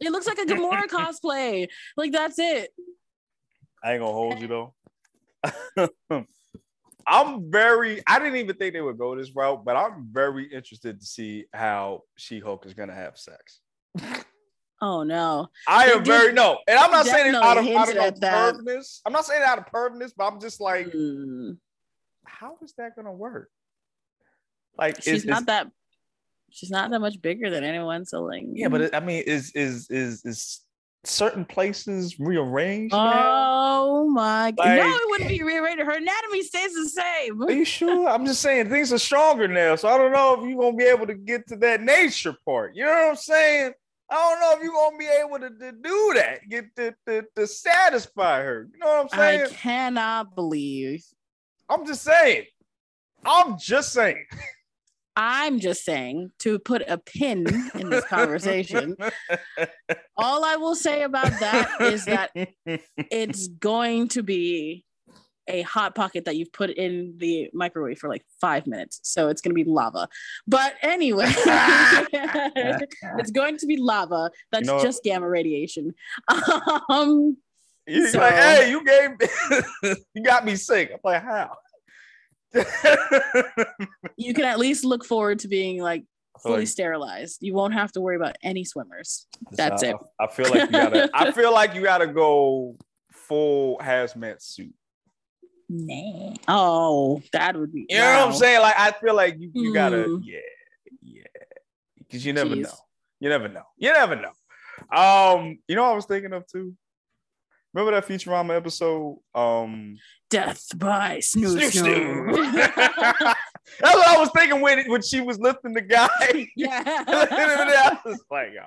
[0.00, 1.68] it looks like a Gamora cosplay.
[1.96, 2.70] Like that's it.
[3.82, 4.74] I ain't gonna hold you though.
[7.06, 11.00] I'm very I didn't even think they would go this route, but I'm very interested
[11.00, 13.60] to see how She-Hulk is gonna have sex.
[14.80, 15.48] Oh no.
[15.68, 16.58] I am very no.
[16.66, 19.00] And I'm not saying it out of, out of pervness.
[19.06, 21.56] I'm not saying it out of pervness, but I'm just like, mm.
[22.24, 23.50] how is that gonna work?
[24.76, 25.68] Like she's not that
[26.50, 28.04] she's not that much bigger than anyone.
[28.04, 30.60] So like Yeah, but it, I mean, is is is is
[31.04, 32.94] certain places rearranged?
[32.94, 34.12] Oh now?
[34.12, 34.66] my god.
[34.66, 35.82] Like, no, it wouldn't be rearranged.
[35.82, 37.42] Her anatomy stays the same.
[37.42, 38.08] Are you sure?
[38.08, 39.76] I'm just saying things are stronger now.
[39.76, 42.74] So I don't know if you're gonna be able to get to that nature part.
[42.74, 43.72] You know what I'm saying?
[44.14, 47.24] I don't know if you're gonna be able to, to do that, get to, to,
[47.34, 48.68] to satisfy her.
[48.72, 49.46] You know what I'm saying?
[49.46, 51.04] I cannot believe.
[51.68, 52.44] I'm just saying.
[53.26, 54.24] I'm just saying.
[55.16, 58.96] I'm just saying to put a pin in this conversation.
[60.16, 62.30] all I will say about that is that
[63.10, 64.84] it's going to be
[65.48, 69.00] a hot pocket that you've put in the microwave for like five minutes.
[69.02, 70.08] So it's going to be lava.
[70.46, 71.26] But anyway,
[72.08, 74.30] it's going to be lava.
[74.52, 75.94] That's you know, just gamma radiation.
[76.88, 77.36] Um,
[77.86, 79.10] He's so, like, hey, you gave,
[80.14, 80.90] you got me sick.
[80.92, 81.56] I'm like, how?
[84.16, 86.04] you can at least look forward to being like
[86.40, 87.42] fully like, sterilized.
[87.42, 89.26] You won't have to worry about any swimmers.
[89.52, 89.96] That's I, it.
[90.20, 91.10] I feel like you gotta.
[91.12, 92.76] I feel like you gotta go
[93.12, 94.74] full hazmat suit.
[95.68, 96.34] Nah.
[96.48, 97.86] Oh, that would be.
[97.88, 98.04] You wow.
[98.04, 98.60] know what I'm saying?
[98.60, 100.20] Like I feel like you, you gotta, mm.
[100.24, 100.38] yeah,
[101.02, 101.22] yeah,
[101.98, 102.62] because you never Jeez.
[102.62, 102.74] know.
[103.20, 103.62] You never know.
[103.76, 104.32] You never know.
[104.96, 106.74] Um, you know, I was thinking of too.
[107.72, 109.18] Remember that Futurama episode?
[109.34, 109.96] Um,
[110.30, 113.34] Death by Snoo Snoo.
[113.80, 116.48] That's what I was thinking when when she was lifting the guy.
[116.56, 118.66] Yeah, I was like, oh,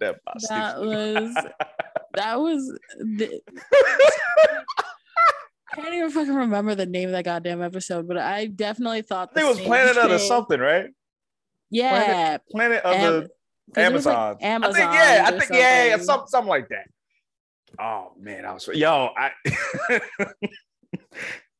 [0.00, 0.16] that,
[0.48, 1.34] that was
[2.14, 3.40] that was the,
[5.72, 9.30] I can't even fucking remember the name of that goddamn episode, but I definitely thought
[9.36, 10.04] I it was Planet thing.
[10.04, 10.90] of the something, right?
[11.70, 13.28] Yeah, Planet, Planet of Am-
[13.72, 14.32] the Amazon.
[14.34, 14.70] Like Amazon.
[14.70, 15.58] I think yeah, I think something.
[15.58, 16.88] yeah, something, something like that.
[17.78, 19.30] Oh man, I was yo, I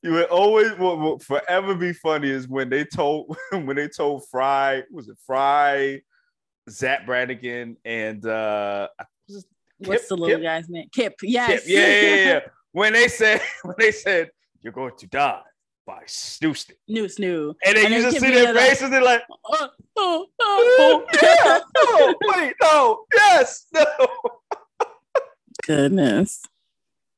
[0.03, 4.29] you would always what will forever be funny is when they told when they told
[4.29, 6.03] Fry was it Fry,
[6.69, 8.89] Zapp Brannigan, and uh
[9.79, 10.43] what's the little Kip?
[10.43, 10.89] guy's name?
[10.93, 11.15] Kip.
[11.23, 11.61] Yes.
[11.61, 11.69] Kip.
[11.69, 12.41] Yeah, yeah, yeah
[12.73, 14.31] when they said when they said
[14.61, 15.43] you're going to die
[15.87, 16.77] by snoozing.
[16.89, 17.55] New snoo.
[17.65, 21.63] And then and you just see their faces, they're like, oh, oh, oh, yeah, oh.
[21.75, 23.85] no, oh, wait, no, yes, no.
[25.67, 26.43] Goodness.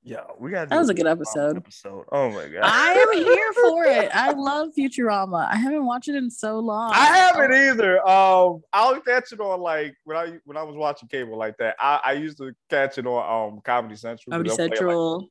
[0.04, 1.56] Yo, we got that was a good episode.
[1.56, 2.04] Episode.
[2.10, 4.10] Oh my god, I am here for it.
[4.12, 5.48] I love Futurama.
[5.48, 6.90] I haven't watched it in so long.
[6.92, 8.00] I haven't either.
[8.00, 11.76] Um, I'll catch it on like when I when I was watching cable like that.
[11.78, 14.32] I, I used to catch it on um Comedy Central.
[14.32, 15.28] Comedy Central.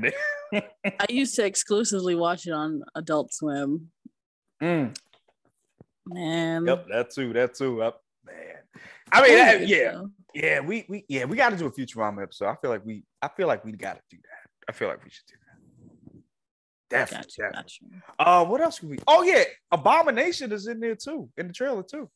[0.00, 0.14] Like,
[0.52, 0.60] yeah,
[1.00, 3.90] I used to exclusively watch it on Adult Swim.
[4.62, 4.96] Mm.
[6.06, 6.66] Man.
[6.66, 7.32] Yep, that too.
[7.32, 7.82] That too.
[7.82, 8.36] Up, man.
[9.10, 10.02] I mean, that, yeah.
[10.34, 12.46] Yeah, we we yeah we got to do a Futurama episode.
[12.46, 14.50] I feel like we I feel like we got to do that.
[14.68, 16.20] I feel like we should do that.
[16.90, 17.24] Definitely.
[17.38, 17.88] Gotcha, definitely.
[18.18, 18.28] Gotcha.
[18.30, 18.98] Uh, what else can we?
[19.06, 22.10] Oh yeah, Abomination is in there too in the trailer too.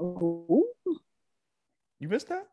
[0.00, 0.64] Ooh.
[2.00, 2.46] You missed that?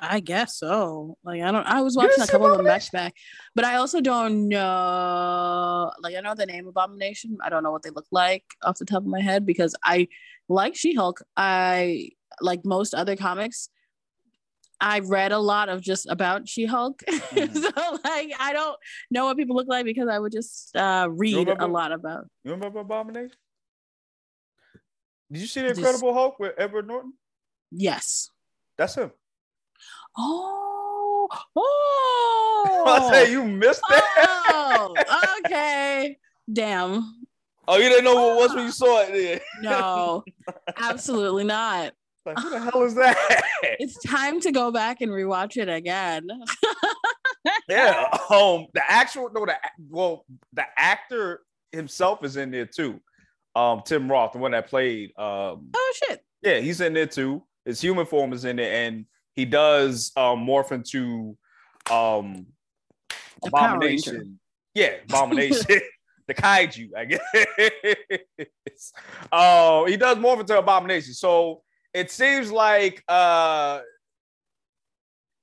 [0.00, 1.16] I guess so.
[1.24, 1.66] Like I don't.
[1.66, 3.14] I was watching a couple of them back to back,
[3.54, 5.90] but I also don't know.
[6.00, 7.38] Like I know the name Abomination.
[7.42, 10.08] I don't know what they look like off the top of my head because I
[10.48, 11.20] like She Hulk.
[11.36, 13.68] I like most other comics,
[14.80, 17.02] I read a lot of just about She Hulk.
[17.08, 17.54] Mhm.
[17.54, 18.76] so like I don't
[19.10, 22.52] know what people look like because I would just uh read a lot about You
[22.52, 23.36] remember Abomination?
[25.30, 27.12] Did you see the Just- Incredible Hulk with Edward Norton?
[27.70, 28.30] yes.
[28.78, 29.10] That's him.
[30.16, 32.84] Oh, oh!
[32.86, 34.04] I say you missed that.
[34.50, 34.94] oh,
[35.44, 36.16] okay.
[36.50, 37.27] Damn.
[37.70, 39.12] Oh, you didn't know what it was when you saw it.
[39.12, 39.40] Then.
[39.60, 40.24] No,
[40.78, 41.92] absolutely not.
[42.24, 43.44] Like, who the hell is that?
[43.80, 46.26] It's time to go back and rewatch it again.
[47.68, 48.06] yeah.
[48.30, 49.56] Um, the actual no, the
[49.88, 51.40] well, the actor
[51.72, 53.00] himself is in there too.
[53.54, 55.10] Um, Tim Roth, the one that played.
[55.18, 56.20] Um, Oh shit.
[56.42, 57.42] yeah, he's in there too.
[57.64, 59.04] His human form is in there, and
[59.34, 61.36] he does um morph into
[61.90, 62.46] um
[63.42, 64.38] The abomination.
[64.74, 65.80] Yeah, abomination.
[66.28, 67.20] The kaiju, I guess.
[69.32, 71.12] Oh, he does morph into abomination.
[71.12, 71.62] So
[71.92, 73.80] it seems like uh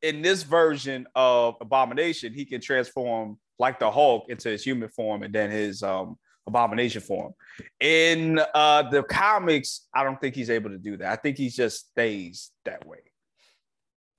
[0.02, 5.24] in this version of abomination, he can transform like the Hulk into his human form
[5.24, 6.18] and then his um
[6.48, 7.34] abomination form.
[7.82, 11.12] In uh the comics, I don't think he's able to do that.
[11.12, 13.00] I think he just stays that way.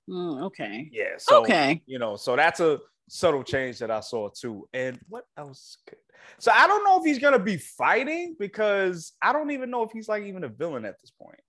[0.09, 0.89] Mm, okay.
[0.91, 1.15] Yeah.
[1.17, 1.81] So okay.
[1.87, 4.67] you know, so that's a subtle change that I saw too.
[4.73, 5.77] And what else?
[5.87, 5.97] Could...
[6.39, 9.91] So I don't know if he's gonna be fighting because I don't even know if
[9.91, 11.39] he's like even a villain at this point.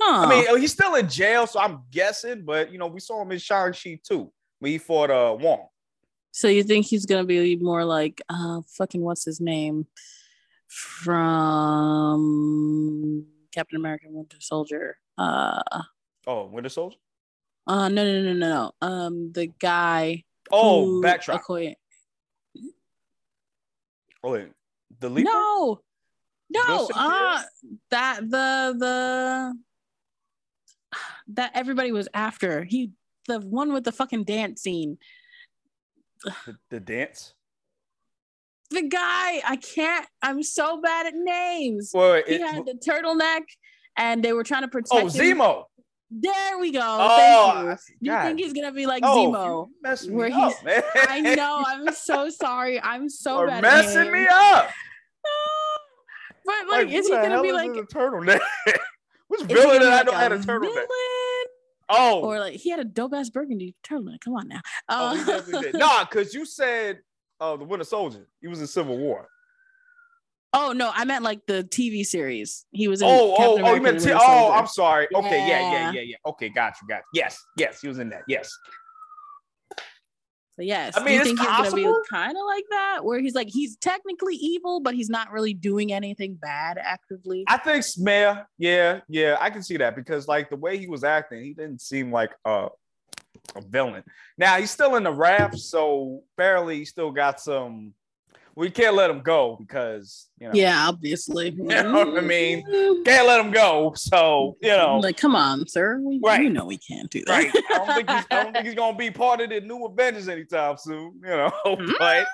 [0.00, 0.26] Huh.
[0.26, 2.44] I mean, he's still in jail, so I'm guessing.
[2.44, 5.66] But you know, we saw him in Shang Chi too when he fought uh Wong.
[6.32, 9.86] so you think he's gonna be more like uh fucking what's his name
[11.84, 14.98] from Captain America Winter Soldier?
[15.16, 15.62] Uh
[16.26, 16.96] Oh, Winter Soldier.
[17.66, 18.72] uh no no no no no.
[18.86, 21.42] Um the guy Oh, Batroc.
[21.42, 21.74] Okoye-
[24.22, 24.48] Oh, wait.
[25.00, 25.30] the Leaper.
[25.30, 25.80] No,
[26.50, 27.42] no, uh
[27.90, 29.54] that the the
[31.28, 32.64] that everybody was after.
[32.64, 32.92] He
[33.26, 34.98] the one with the fucking dance scene.
[36.24, 37.34] The, the dance.
[38.70, 41.90] The guy, I can't, I'm so bad at names.
[41.94, 43.42] Wait, wait, He it- had the turtleneck
[43.96, 45.38] and they were trying to protect oh, him.
[45.38, 45.64] Zemo.
[46.16, 46.80] There we go.
[46.82, 47.16] Oh,
[47.66, 48.10] Thank you.
[48.10, 50.10] Do you think he's gonna be like Oh, Zemo?
[50.12, 50.82] where up, he's- man.
[51.08, 51.62] I know.
[51.66, 52.80] I'm so sorry.
[52.80, 54.70] I'm so You're bad messing me up.
[56.46, 57.70] But like, is he gonna be like?
[57.70, 58.38] a turtleneck?
[59.28, 60.60] Which villain did I like know had a a turtleneck?
[60.74, 61.46] villain?
[61.88, 64.20] Oh, Or like he had a dope ass burgundy turtleneck.
[64.20, 64.60] Come on now.
[64.90, 65.74] oh, Uh, did.
[65.74, 67.00] Nah, because you said
[67.40, 68.28] uh, the Winter Soldier.
[68.42, 69.28] He was in Civil War.
[70.54, 72.64] Oh no, I meant like the TV series.
[72.70, 73.08] He was in.
[73.08, 75.08] Oh, oh, Captain oh, you America meant T- oh, I'm sorry.
[75.14, 75.90] Okay, yeah, yeah, Yeah.
[75.92, 76.16] yeah, yeah.
[76.26, 77.20] Okay, got you, got you.
[77.20, 78.22] Yes, yes, he was in that.
[78.26, 78.50] Yes.
[80.56, 83.04] So yes, I do mean, you it's think he's gonna be kind of like that,
[83.04, 87.42] where he's like he's technically evil, but he's not really doing anything bad actively?
[87.48, 91.02] I think Smear, yeah, yeah, I can see that because like the way he was
[91.02, 92.68] acting, he didn't seem like a,
[93.56, 94.04] a villain.
[94.38, 97.92] Now he's still in the raft, so barely he still got some.
[98.56, 101.50] We can't let him go because you know yeah, obviously.
[101.56, 102.62] You know what I mean?
[103.04, 103.92] can't let him go.
[103.96, 105.98] So you know, like, come on, sir.
[106.00, 106.42] We, Right.
[106.42, 107.32] you know we can't do that.
[107.32, 107.50] right?
[107.70, 110.28] I don't think he's, I don't think he's gonna be part of the new Avengers
[110.28, 111.20] anytime soon.
[111.22, 111.52] You know,
[111.98, 112.26] but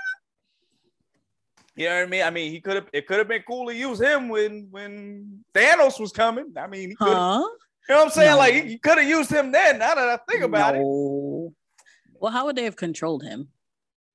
[1.76, 2.22] you know what I mean.
[2.22, 2.88] I mean, he could have.
[2.92, 6.52] It could have been cool to use him when when Thanos was coming.
[6.56, 7.08] I mean, he could.
[7.08, 7.46] Huh?
[7.88, 8.30] You know what I'm saying?
[8.32, 8.36] No.
[8.36, 9.78] Like he, could have used him then.
[9.78, 13.48] Now that I think about it, Well, how would they have controlled him?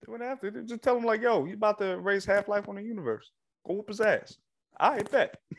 [0.06, 2.48] They went after to they just tell him like, "Yo, you about to raise Half
[2.48, 3.32] Life on the universe?
[3.68, 4.38] Go whoop his ass."
[4.80, 5.38] I bet.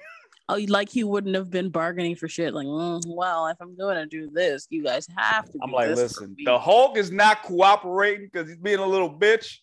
[0.48, 2.54] Oh, like he wouldn't have been bargaining for shit.
[2.54, 5.58] Like, mm, well, if I'm going to do this, you guys have to.
[5.60, 9.56] I'm like, this listen, the Hulk is not cooperating because he's being a little bitch.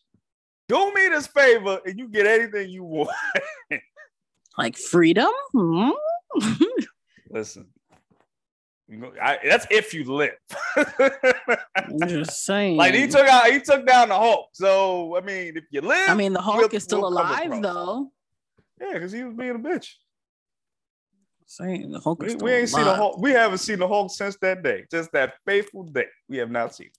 [0.68, 3.16] Do me this favor and you get anything you want.
[4.58, 5.32] like freedom.
[5.54, 5.92] Hmm?
[7.30, 7.83] Listen, you know,
[9.22, 10.34] I, that's if you live.
[11.76, 12.78] I'm just saying.
[12.78, 14.50] like he took out, he took down the Hulk.
[14.54, 17.62] So I mean, if you live, I mean, the Hulk we'll- is still we'll alive,
[17.62, 18.12] though.
[18.82, 19.90] yeah, because he was being a bitch.
[21.46, 22.98] Saying the Hulk is We, still we ain't seen the alive.
[22.98, 23.18] Hulk.
[23.22, 24.86] We haven't seen the Hulk since that day.
[24.92, 26.08] Just that faithful day.
[26.28, 26.90] We have not seen.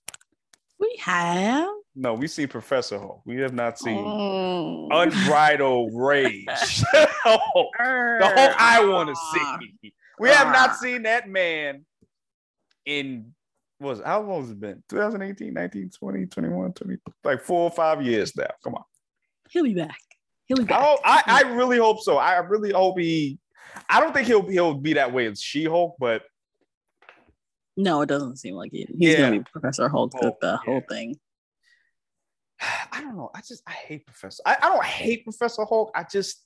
[0.79, 1.69] We have.
[1.97, 3.23] No, we see Professor Hulk.
[3.25, 4.89] We have not seen Oh.
[4.93, 6.45] unbridled rage.
[6.93, 7.69] the Hulk.
[7.79, 9.17] The Hulk I want to
[9.83, 9.93] see.
[10.19, 10.79] We have not Ah.
[10.81, 11.85] seen that man
[12.87, 13.35] in
[13.79, 14.83] what was how long has it been?
[14.89, 18.47] 2018, 19, 20, 21, 20, like four or five years now.
[18.63, 18.85] Come on.
[19.51, 19.99] He'll be back.
[20.47, 20.81] He'll be I, back.
[20.81, 22.17] hope, I, I really hope so.
[22.17, 23.39] I really hope he
[23.89, 26.23] I don't think he'll he'll be that way as She-Hulk, but
[27.77, 28.89] No, it doesn't seem like it.
[28.97, 29.17] He's Yeah.
[29.23, 30.57] gonna be Professor Hulk the, Hulk, the yeah.
[30.65, 31.19] whole thing.
[32.93, 33.31] I don't know.
[33.35, 34.43] I just I hate Professor.
[34.47, 35.91] I, I don't hate Professor Hulk.
[35.95, 36.45] I just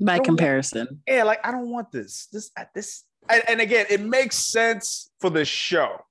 [0.00, 1.02] By comparison.
[1.06, 2.26] yeah, like I don't want this.
[2.32, 6.04] This this and, and again, it makes sense for the show.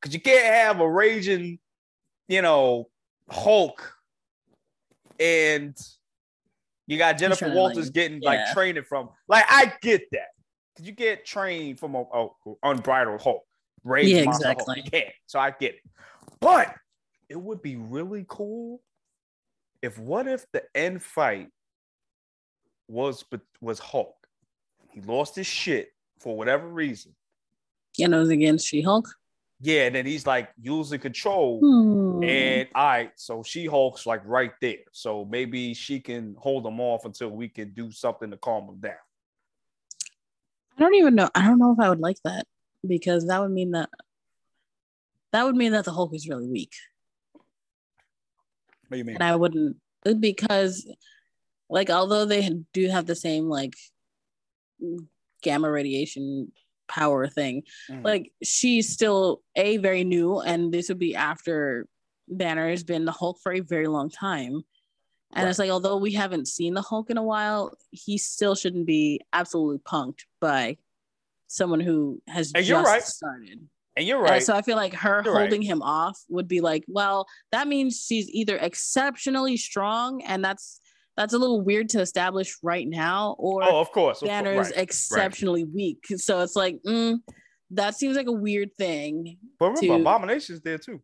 [0.00, 1.58] because you can't have a raging,
[2.28, 2.88] you know,
[3.28, 3.94] Hulk,
[5.18, 5.76] and
[6.86, 8.30] you got Jennifer Walters like, getting yeah.
[8.30, 9.10] like training from.
[9.28, 10.28] Like I get that.
[10.76, 12.28] Cause you get trained from a, a
[12.62, 13.44] unbridled Hulk,
[13.82, 14.82] raised yeah, exactly.
[14.82, 14.90] Hulk.
[14.92, 15.80] Yeah, so I get it.
[16.38, 16.74] But
[17.28, 18.80] it would be really cool
[19.82, 21.48] if what if the end fight
[22.88, 24.14] was but was Hulk?
[24.92, 27.14] He lost his shit for whatever reason.
[27.96, 29.08] You know, against She Hulk.
[29.60, 31.60] Yeah, and then he's like using control.
[31.60, 32.22] Hmm.
[32.22, 34.84] And all right, so She Hulk's like right there.
[34.92, 38.80] So maybe she can hold him off until we can do something to calm him
[38.80, 38.92] down.
[40.76, 41.30] I don't even know.
[41.34, 42.46] I don't know if I would like that
[42.86, 43.88] because that would mean that
[45.32, 46.72] that would mean that the Hulk is really weak.
[48.88, 49.16] What do you mean?
[49.16, 49.76] And I wouldn't
[50.20, 50.86] because
[51.68, 53.74] like although they do have the same like
[55.42, 56.52] gamma radiation
[56.88, 58.04] power thing, mm.
[58.04, 61.86] like she's still a very new and this would be after
[62.28, 64.62] Banner has been the Hulk for a very long time.
[65.32, 65.50] And right.
[65.50, 69.20] it's like, although we haven't seen the Hulk in a while, he still shouldn't be
[69.32, 70.76] absolutely punked by
[71.48, 73.02] someone who has and just right.
[73.02, 73.68] started.
[73.96, 74.42] And you're right.
[74.42, 75.66] so I feel like her you're holding right.
[75.66, 80.80] him off would be like, well, that means she's either exceptionally strong, and that's
[81.16, 84.78] that's a little weird to establish right now, or oh, of course, Banner's right.
[84.78, 86.04] exceptionally weak.
[86.16, 87.18] So it's like, mm,
[87.70, 89.38] that seems like a weird thing.
[89.58, 90.00] But remember, to...
[90.00, 91.02] Abomination's there too.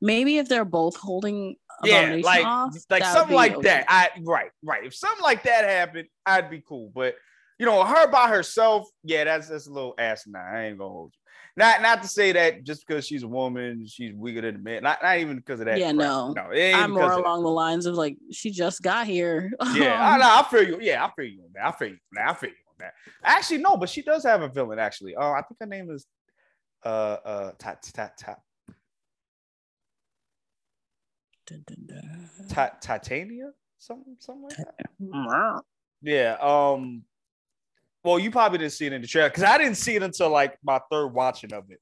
[0.00, 3.68] Maybe if they're both holding yeah, like off, like something like okay.
[3.68, 3.86] that.
[3.88, 4.84] I right, right.
[4.84, 6.90] If something like that happened, I'd be cool.
[6.94, 7.14] But
[7.58, 10.54] you know, her by herself, yeah, that's that's a little asinine.
[10.54, 11.25] I ain't gonna hold you.
[11.58, 14.82] Not not to say that just because she's a woman, she's weaker than a man.
[14.82, 15.78] Not not even because of that.
[15.78, 15.96] Yeah, crap.
[15.96, 16.42] no, no.
[16.52, 19.50] I'm more along the lines of like she just got here.
[19.74, 20.28] yeah, I know.
[20.28, 20.78] I feel you.
[20.82, 21.66] Yeah, I feel you on that.
[21.66, 21.98] I feel you.
[22.18, 22.92] I feel you on that.
[23.24, 24.78] Actually, no, but she does have a villain.
[24.78, 26.06] Actually, oh, I think her name is
[26.84, 28.18] uh uh Tat Tat
[32.48, 35.62] Tat Titania, something, something like that.
[36.02, 36.36] Yeah.
[36.38, 37.04] Um.
[38.06, 40.30] Well, you probably didn't see it in the trailer because I didn't see it until
[40.30, 41.80] like my third watching of it.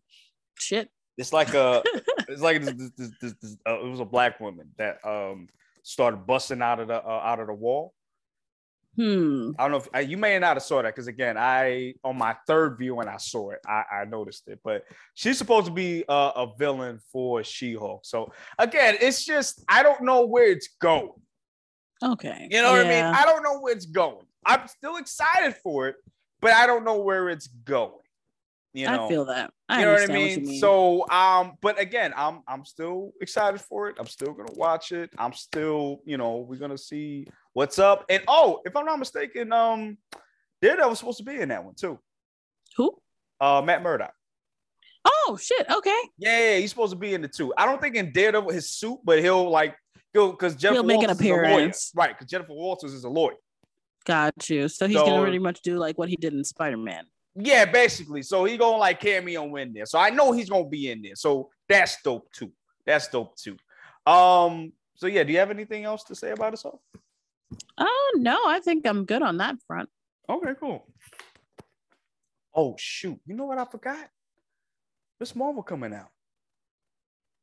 [0.58, 0.88] Shit.
[1.18, 1.82] It's like a.
[2.28, 5.48] it's like this, this, this, uh, it was a black woman that um
[5.82, 7.92] started busting out of the uh, out of the wall.
[8.96, 9.50] Hmm.
[9.58, 12.16] I don't know if uh, you may not have saw that because again, I on
[12.16, 14.60] my third view when I saw it, I, I noticed it.
[14.64, 14.84] But
[15.14, 18.06] she's supposed to be a, a villain for She-Hulk.
[18.06, 21.12] So again, it's just I don't know where it's going.
[22.02, 22.48] Okay.
[22.50, 22.82] You know yeah.
[22.82, 23.04] what I mean?
[23.04, 24.26] I don't know where it's going.
[24.46, 25.96] I'm still excited for it,
[26.44, 27.90] but I don't know where it's going.
[28.74, 29.50] You know, I feel that.
[29.66, 30.40] I you know what I mean?
[30.40, 30.60] What mean?
[30.60, 33.96] So, um, but again, I'm I'm still excited for it.
[33.98, 35.10] I'm still gonna watch it.
[35.16, 38.04] I'm still, you know, we're gonna see what's up.
[38.10, 39.96] And oh, if I'm not mistaken, um,
[40.60, 41.98] Daredevil was supposed to be in that one too.
[42.76, 42.94] Who?
[43.40, 44.12] Uh, Matt Murdock.
[45.06, 45.66] Oh shit!
[45.70, 46.00] Okay.
[46.18, 47.54] Yeah, yeah, he's supposed to be in the two.
[47.56, 49.76] I don't think in Daredevil his suit, but he'll like
[50.14, 52.10] go because Jennifer he'll make Walters an appearance, right?
[52.10, 53.36] Because Jennifer Walters is a lawyer.
[54.04, 54.68] Got you.
[54.68, 57.04] So he's so, gonna pretty much do like what he did in Spider Man.
[57.34, 58.22] Yeah, basically.
[58.22, 59.86] So he gonna like cameo in there.
[59.86, 61.16] So I know he's gonna be in there.
[61.16, 62.52] So that's dope too.
[62.86, 63.56] That's dope too.
[64.06, 64.72] Um.
[64.96, 66.80] So yeah, do you have anything else to say about yourself?
[67.78, 69.88] Oh no, I think I'm good on that front.
[70.28, 70.86] Okay, cool.
[72.54, 73.18] Oh shoot!
[73.26, 74.08] You know what I forgot?
[75.18, 76.10] Miss Marvel coming out.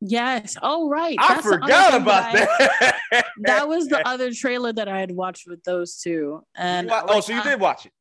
[0.01, 0.57] Yes.
[0.61, 1.15] Oh right.
[1.19, 2.95] I That's forgot about that.
[3.11, 6.43] I, that was the other trailer that I had watched with those two.
[6.55, 7.91] And like, oh, so you did watch it?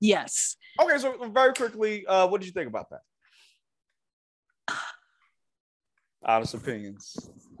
[0.00, 0.56] Yes.
[0.80, 3.00] Okay, so very quickly, uh, what did you think about that?
[6.22, 7.16] Honest opinions.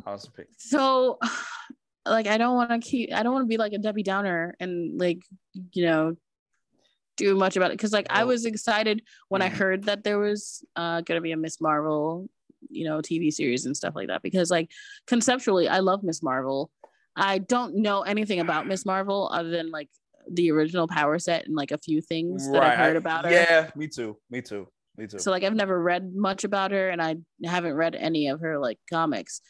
[0.06, 0.56] Honest opinions.
[0.58, 1.18] So,
[2.06, 3.12] like, I don't want to keep.
[3.12, 5.22] I don't want to be like a Debbie Downer and like,
[5.72, 6.16] you know,
[7.16, 9.56] do much about it because like I was excited when I mm-hmm.
[9.56, 12.28] heard that there was uh gonna be a Miss Marvel,
[12.70, 14.70] you know, TV series and stuff like that because like
[15.06, 16.70] conceptually I love Miss Marvel.
[17.16, 19.88] I don't know anything about Miss Marvel other than like
[20.30, 23.30] the original power set and like a few things that I've heard about her.
[23.30, 24.16] Yeah, me too.
[24.30, 24.68] Me too.
[24.96, 25.18] Me too.
[25.18, 28.58] So like I've never read much about her and I haven't read any of her
[28.58, 29.40] like comics,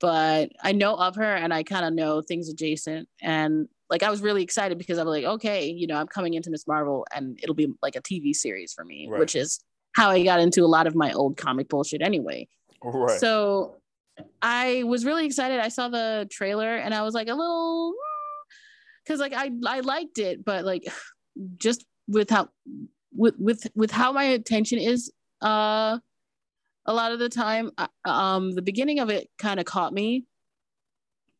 [0.00, 4.10] but I know of her and I kind of know things adjacent and like I
[4.10, 7.06] was really excited because I was like, okay, you know, I'm coming into Miss Marvel
[7.14, 9.20] and it'll be like a TV series for me, right.
[9.20, 9.60] which is
[9.94, 12.48] how I got into a lot of my old comic bullshit anyway.
[12.82, 13.20] Right.
[13.20, 13.76] So
[14.40, 15.60] I was really excited.
[15.60, 17.94] I saw the trailer and I was like a little
[19.04, 20.84] because like I I liked it, but like
[21.56, 22.48] just with how
[23.14, 25.12] with with with how my attention is
[25.42, 25.98] uh
[26.88, 30.24] a lot of the time uh, um the beginning of it kind of caught me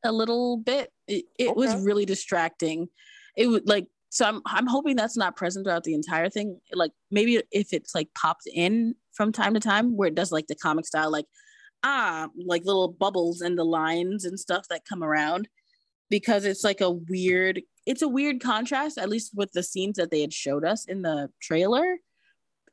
[0.05, 1.55] a little bit it, it okay.
[1.55, 2.89] was really distracting
[3.37, 6.59] it would like so I'm I'm hoping that's not present throughout the entire thing.
[6.73, 10.47] Like maybe if it's like popped in from time to time where it does like
[10.47, 11.27] the comic style, like
[11.83, 15.49] ah, like little bubbles and the lines and stuff that come around
[16.11, 20.11] because it's like a weird it's a weird contrast at least with the scenes that
[20.11, 21.99] they had showed us in the trailer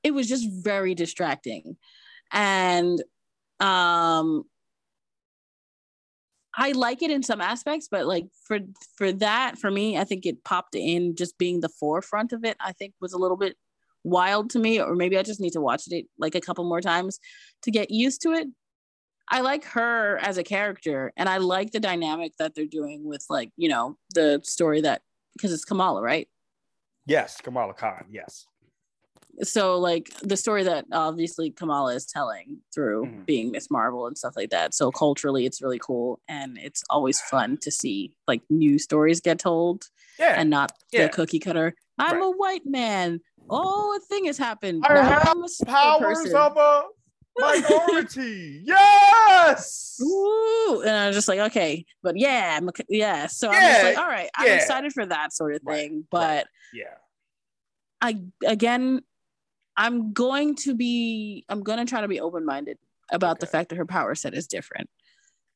[0.04, 1.78] it was just very distracting
[2.32, 3.02] and
[3.60, 4.44] um
[6.56, 8.60] I like it in some aspects, but like for
[8.96, 12.58] for that, for me, I think it popped in just being the forefront of it.
[12.60, 13.58] I think was a little bit
[14.04, 16.82] wild to me, or maybe I just need to watch it like a couple more
[16.82, 17.20] times
[17.64, 18.48] to get used to it.
[19.30, 23.26] I like her as a character, and I like the dynamic that they're doing with
[23.30, 25.02] like you know the story that
[25.36, 26.28] because it's Kamala, right?
[27.06, 28.06] Yes, Kamala Khan.
[28.12, 28.46] Yes
[29.42, 33.22] so like the story that obviously Kamala is telling through mm-hmm.
[33.24, 34.74] being Miss Marvel and stuff like that.
[34.74, 39.40] So culturally, it's really cool, and it's always fun to see like new stories get
[39.40, 39.86] told,
[40.20, 41.04] yeah, and not yeah.
[41.04, 41.74] the cookie cutter.
[41.98, 42.26] I'm right.
[42.26, 43.22] a white man.
[43.50, 44.84] Oh, a thing has happened.
[44.88, 46.36] I now have powers person.
[46.36, 46.84] of a
[47.40, 48.62] minority.
[48.64, 50.00] yes.
[50.02, 53.28] Ooh, and I'm just like, okay, but yeah, yeah.
[53.28, 53.58] So yeah.
[53.58, 55.96] I'm just like, all right, I'm excited for that sort of thing.
[55.96, 56.06] Right.
[56.10, 56.46] But right.
[56.74, 56.96] yeah,
[58.02, 59.02] I again,
[59.76, 62.78] I'm going to be I'm going to try to be open-minded
[63.12, 63.40] about okay.
[63.42, 64.90] the fact that her power set is different.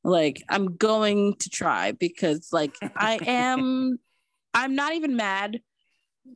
[0.03, 3.99] Like I'm going to try because like I am
[4.53, 5.59] I'm not even mad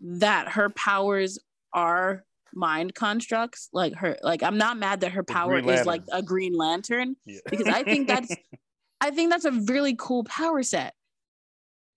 [0.02, 1.40] that her powers
[1.74, 2.24] are
[2.54, 3.70] mind constructs.
[3.74, 7.40] Like her like i'm not mad that her power is like a green lantern yeah.
[7.50, 8.34] because i think that's
[9.02, 10.94] i think that's a really cool power set.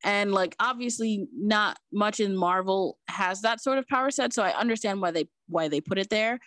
[0.03, 4.51] And like obviously not much in marvel has that sort of power set so i
[4.51, 6.38] understand why they why they put it there.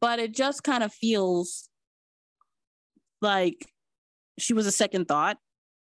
[0.00, 1.68] But it just kind of feels
[3.22, 3.66] like
[4.38, 5.38] she was a second thought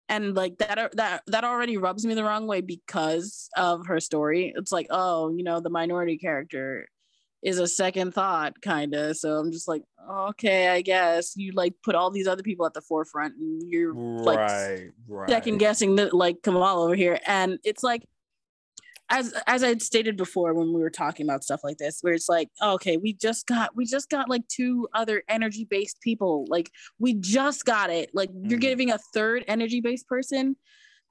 [0.08, 4.52] and like that that that already rubs me the wrong way because of her story.
[4.56, 6.88] It's like oh you know the minority character
[7.42, 11.74] is a second thought kind of so i'm just like okay i guess you like
[11.84, 15.28] put all these other people at the forefront and you're like right, right.
[15.28, 17.20] second guessing that like kamal over here.
[17.26, 18.02] And it's like
[19.10, 22.12] as as i had stated before when we were talking about stuff like this where
[22.12, 26.44] it's like okay we just got we just got like two other energy based people
[26.48, 28.50] like we just got it like mm.
[28.50, 30.56] you're giving a third energy based person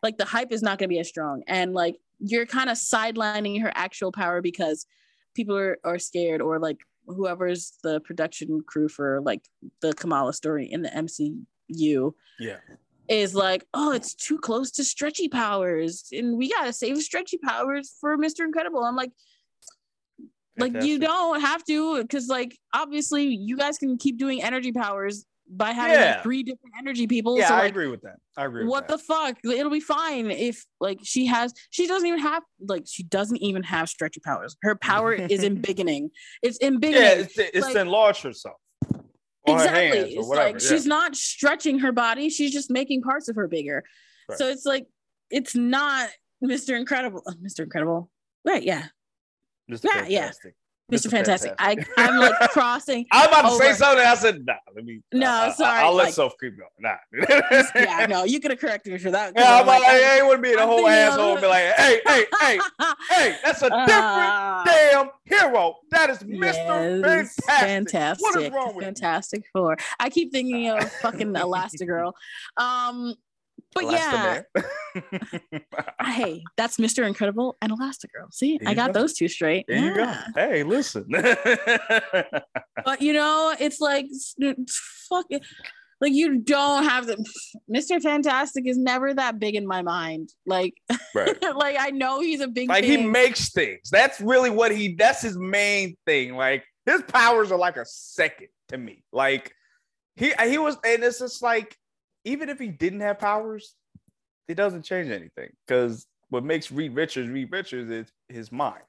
[0.04, 2.78] like the hype is not going to be as strong and like you're kind of
[2.78, 4.86] sidelining her actual power because
[5.36, 9.44] people are, are scared or like whoever's the production crew for like
[9.82, 12.14] the Kamala story in the MCU.
[12.40, 12.58] Yeah.
[13.08, 17.94] Is like, oh, it's too close to stretchy powers, and we gotta save stretchy powers
[18.02, 18.44] for Mr.
[18.44, 18.84] Incredible.
[18.84, 19.12] I'm like,
[20.58, 20.82] Fantastic.
[20.82, 25.26] like you don't have to, because like obviously you guys can keep doing energy powers
[25.50, 26.14] by having yeah.
[26.14, 27.38] like three different energy people.
[27.38, 28.16] Yeah, so, like, I agree with that.
[28.38, 28.66] I agree.
[28.66, 29.38] what the fuck?
[29.44, 31.54] It'll be fine if like she has.
[31.70, 34.56] She doesn't even have like she doesn't even have stretchy powers.
[34.64, 36.10] Her power is in beginning.
[36.42, 37.02] It's in beginning.
[37.02, 38.58] Yeah, it's, it's like, enlarge herself.
[39.48, 40.16] Exactly.
[40.16, 40.70] It's like yeah.
[40.70, 42.30] she's not stretching her body.
[42.30, 43.84] She's just making parts of her bigger.
[44.30, 44.38] Right.
[44.38, 44.88] So it's like
[45.30, 46.10] it's not
[46.44, 46.78] Mr.
[46.78, 47.24] Incredible.
[47.44, 47.62] Mr.
[47.62, 48.10] Incredible.
[48.44, 48.64] Right?
[48.64, 48.86] Yeah.
[49.70, 49.86] Mr.
[49.86, 49.92] Yeah.
[49.92, 50.56] Fantastic.
[50.56, 50.65] Yeah.
[50.92, 51.10] Mr.
[51.10, 51.58] Fantastic.
[51.58, 51.88] Fantastic.
[51.98, 53.08] I, I'm like crossing.
[53.12, 53.64] I'm about to over.
[53.64, 54.06] say something.
[54.06, 55.02] I said, nah, let me.
[55.12, 55.82] No, sorry.
[55.82, 56.66] I'll, let like, self creep go.
[56.80, 56.96] Nah.
[57.76, 59.34] yeah, no, you could have corrected me for that.
[59.36, 61.48] Yeah, I'm like, like, I ain't want to be the I'm whole asshole and be
[61.48, 62.60] like, hey, hey, hey,
[63.10, 65.76] hey, that's a different uh, damn hero.
[65.90, 66.44] That is Mr.
[66.44, 67.46] Yes, fantastic.
[67.46, 68.24] fantastic.
[68.24, 69.78] What is wrong with Fantastic Four.
[70.00, 72.14] I keep thinking of fucking Elastigirl.
[72.58, 73.16] Um,
[73.76, 74.42] but yeah,
[76.02, 77.06] hey, that's Mr.
[77.06, 78.32] Incredible and Elastigirl.
[78.32, 79.02] See, I got go.
[79.02, 79.66] those two straight.
[79.68, 80.24] There yeah.
[80.34, 81.06] Hey, listen.
[81.12, 84.08] but you know, it's like
[85.10, 85.44] fuck it.
[86.00, 87.18] Like you don't have the
[87.70, 88.02] Mr.
[88.02, 90.30] Fantastic is never that big in my mind.
[90.46, 90.74] Like,
[91.14, 91.42] right.
[91.56, 93.00] like I know he's a big like thing.
[93.00, 93.90] he makes things.
[93.92, 96.36] That's really what he that's his main thing.
[96.36, 99.04] Like his powers are like a second to me.
[99.12, 99.52] Like
[100.16, 101.78] he he was and it's just like
[102.26, 103.76] even if he didn't have powers,
[104.48, 108.84] it doesn't change anything because what makes Reed Richards Reed Richards is his mind.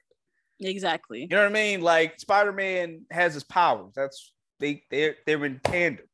[0.59, 1.21] Exactly.
[1.21, 1.81] You know what I mean?
[1.81, 3.93] Like Spider Man has his powers.
[3.95, 6.07] That's they they're they're in tandem.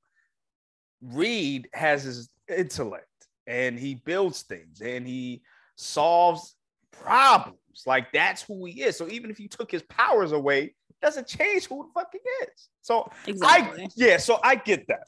[1.01, 3.07] Reed has his intellect
[3.47, 5.41] and he builds things and he
[5.76, 6.55] solves
[6.91, 7.57] problems.
[7.86, 8.97] Like that's who he is.
[8.97, 12.19] So even if you took his powers away, it doesn't change who the fuck he
[12.45, 12.69] is.
[12.82, 13.86] So exactly.
[13.86, 15.07] I yeah, so I get that.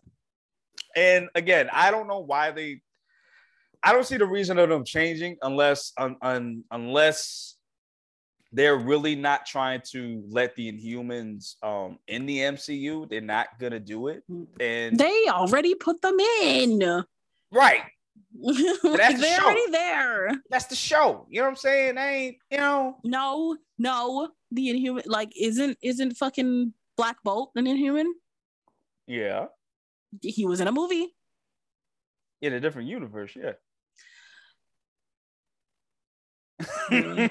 [0.95, 2.81] And again, I don't know why they.
[3.83, 7.55] I don't see the reason of them changing unless un, un, unless
[8.51, 13.09] they're really not trying to let the Inhumans um in the MCU.
[13.09, 14.23] They're not gonna do it,
[14.59, 17.03] and they already put them in.
[17.51, 17.83] Right,
[18.39, 20.31] like, they're the already there.
[20.49, 21.25] That's the show.
[21.29, 21.95] You know what I'm saying?
[21.95, 22.97] They ain't, you know.
[23.03, 24.29] No, no.
[24.51, 28.13] The Inhuman, like, isn't isn't fucking Black Bolt an Inhuman?
[29.07, 29.45] Yeah.
[30.21, 31.15] He was in a movie.
[32.41, 33.53] In a different universe, yeah.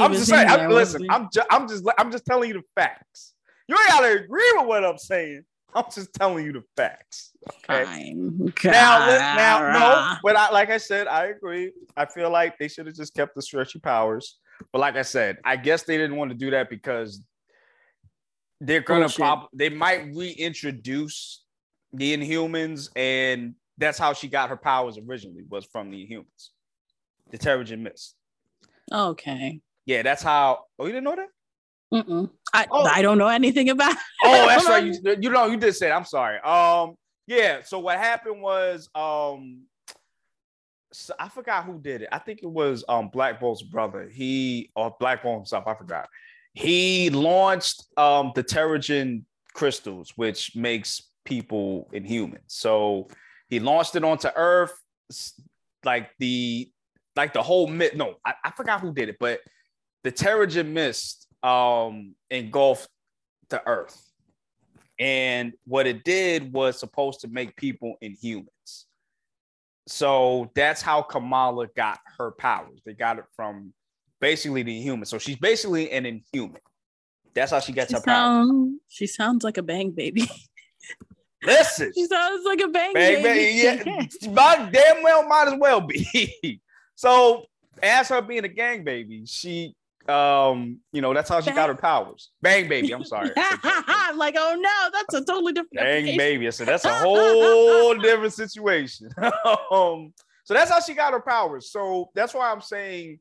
[0.00, 0.48] I'm just saying.
[0.48, 3.34] I'm, listen, I'm just, I'm just, I'm just telling you the facts.
[3.68, 5.42] You ain't gotta agree with what I'm saying.
[5.74, 7.32] I'm just telling you the facts.
[7.68, 7.84] Okay.
[7.84, 8.52] Fine.
[8.64, 9.06] Now,
[9.36, 11.72] now, no, but I, like I said, I agree.
[11.96, 14.38] I feel like they should have just kept the stretchy powers.
[14.72, 17.20] But like I said, I guess they didn't want to do that because
[18.60, 19.50] they're gonna pop.
[19.52, 21.42] They might reintroduce
[21.96, 26.50] the Inhumans, and that's how she got her powers originally was from the Inhumans,
[27.30, 28.14] the Terrigen Mist.
[28.92, 29.60] Okay.
[29.84, 30.64] Yeah, that's how.
[30.78, 31.28] Oh, you didn't know that?
[31.92, 32.30] Mm-mm.
[32.52, 32.84] I oh.
[32.84, 33.94] I don't know anything about.
[34.24, 34.84] oh, that's right.
[34.84, 35.88] You, you know, you did say.
[35.88, 35.92] It.
[35.92, 36.40] I'm sorry.
[36.40, 37.62] Um, yeah.
[37.64, 39.62] So what happened was, um,
[40.92, 42.08] so I forgot who did it.
[42.10, 44.08] I think it was um Black Bolt's brother.
[44.12, 45.64] He or Black Bolt himself.
[45.66, 46.08] I forgot.
[46.52, 49.22] He launched um the Terrigen
[49.54, 52.40] crystals, which makes people and inhuman.
[52.46, 53.08] So
[53.48, 54.72] he launched it onto Earth,
[55.84, 56.70] like the
[57.14, 57.94] like the whole myth.
[57.94, 59.40] No, I, I forgot who did it, but
[60.04, 62.88] the Terrigen mist um engulfed
[63.50, 64.02] the Earth.
[64.98, 68.84] And what it did was supposed to make people inhumans.
[69.86, 72.80] So that's how Kamala got her powers.
[72.86, 73.74] They got it from
[74.20, 75.04] basically the human.
[75.04, 76.62] So she's basically an inhuman.
[77.34, 78.80] That's how she gets she her sound, powers.
[78.88, 80.28] She sounds like a bang baby.
[81.44, 83.82] Listen, she sounds like a bang, bang baby.
[83.82, 84.24] baby.
[84.24, 86.60] Yeah, might, damn well might as well be.
[86.94, 87.44] so
[87.82, 89.74] as her being a gang baby, she
[90.08, 91.56] um, you know, that's how she bang.
[91.56, 92.30] got her powers.
[92.40, 92.92] Bang baby.
[92.92, 93.30] I'm sorry.
[93.36, 95.74] I'm like, oh no, that's a totally different.
[95.74, 96.50] Bang baby.
[96.50, 99.08] So that's a whole different situation.
[99.70, 100.12] um,
[100.44, 101.70] so that's how she got her powers.
[101.70, 103.18] So that's why I'm saying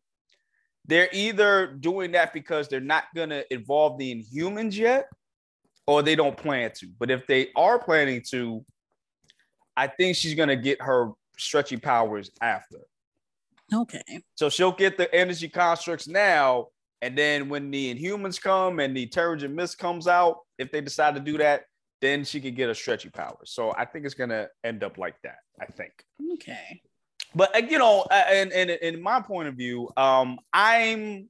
[0.85, 5.07] they're either doing that because they're not gonna involve the Inhumans yet,
[5.87, 6.87] or they don't plan to.
[6.99, 8.63] But if they are planning to,
[9.77, 12.79] I think she's gonna get her stretchy powers after.
[13.73, 14.21] Okay.
[14.35, 16.67] So she'll get the energy constructs now,
[17.01, 21.15] and then when the Inhumans come and the Terrigen Mist comes out, if they decide
[21.15, 21.63] to do that,
[22.01, 23.37] then she could get a stretchy power.
[23.45, 25.37] So I think it's gonna end up like that.
[25.59, 25.93] I think.
[26.33, 26.81] Okay.
[27.33, 31.29] But uh, you know, and uh, in, in, in my point of view, um, I'm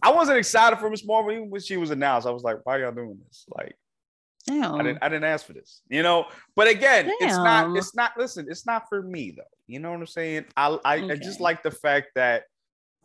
[0.00, 2.26] I wasn't excited for Miss Marvel even when she was announced.
[2.26, 3.44] I was like, why are y'all doing this?
[3.48, 3.76] Like,
[4.46, 4.74] Damn.
[4.74, 6.26] I didn't I didn't ask for this, you know.
[6.56, 7.28] But again, Damn.
[7.28, 9.42] it's not it's not listen, it's not for me though.
[9.66, 10.46] You know what I'm saying?
[10.56, 11.12] I I, okay.
[11.12, 12.44] I just like the fact that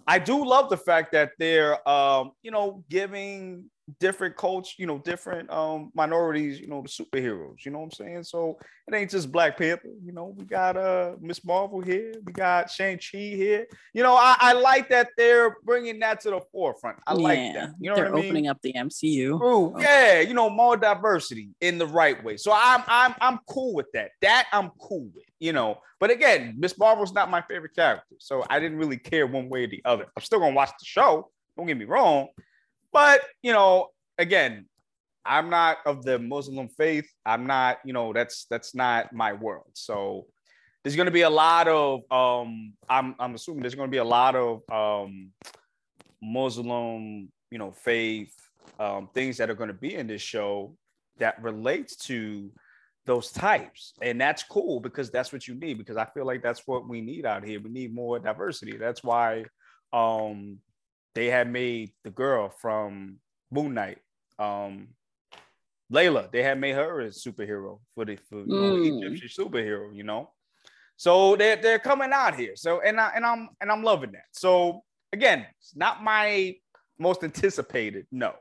[0.07, 3.65] I do love the fact that they're um, you know, giving
[3.99, 7.91] different culture, you know, different um minorities, you know, the superheroes, you know what I'm
[7.91, 8.23] saying?
[8.23, 8.57] So
[8.87, 12.69] it ain't just Black Panther, you know, we got uh Miss Marvel here, we got
[12.69, 13.65] Shang-Chi here.
[13.93, 16.97] You know, I, I like that they're bringing that to the forefront.
[17.07, 17.69] I yeah, like that.
[17.79, 18.25] You know they're I mean?
[18.25, 19.41] opening up the MCU.
[19.41, 22.37] Ooh, yeah, you know, more diversity in the right way.
[22.37, 24.11] So I'm I'm I'm cool with that.
[24.21, 25.77] That I'm cool with, you know.
[25.99, 28.15] But again, Miss Marvel's not my favorite character.
[28.19, 30.05] So I didn't really care one way or the other.
[30.15, 31.31] I'm still gonna watch the show.
[31.55, 32.27] Don't get me wrong
[32.97, 34.65] but you know, again,
[35.23, 37.07] I'm not of the Muslim faith.
[37.27, 39.69] I'm not, you know, that's that's not my world.
[39.73, 40.25] So
[40.81, 43.99] there's going to be a lot of um I'm I'm assuming there's going to be
[43.99, 45.29] a lot of um
[46.23, 48.33] Muslim, you know, faith
[48.79, 50.75] um things that are going to be in this show
[51.19, 52.51] that relates to
[53.05, 53.93] those types.
[54.01, 57.01] And that's cool because that's what you need because I feel like that's what we
[57.01, 57.59] need out here.
[57.61, 58.75] We need more diversity.
[58.75, 59.45] That's why
[59.93, 60.57] um
[61.15, 63.17] they had made the girl from
[63.51, 63.99] Moon Knight,
[64.39, 64.89] um,
[65.91, 66.31] Layla.
[66.31, 69.03] They had made her a superhero for the for, you know, mm.
[69.03, 69.95] Egyptian superhero.
[69.95, 70.31] You know,
[70.97, 72.55] so they're they're coming out here.
[72.55, 74.25] So and I and I'm and I'm loving that.
[74.31, 74.83] So
[75.13, 76.55] again, it's not my
[76.99, 78.33] most anticipated, no,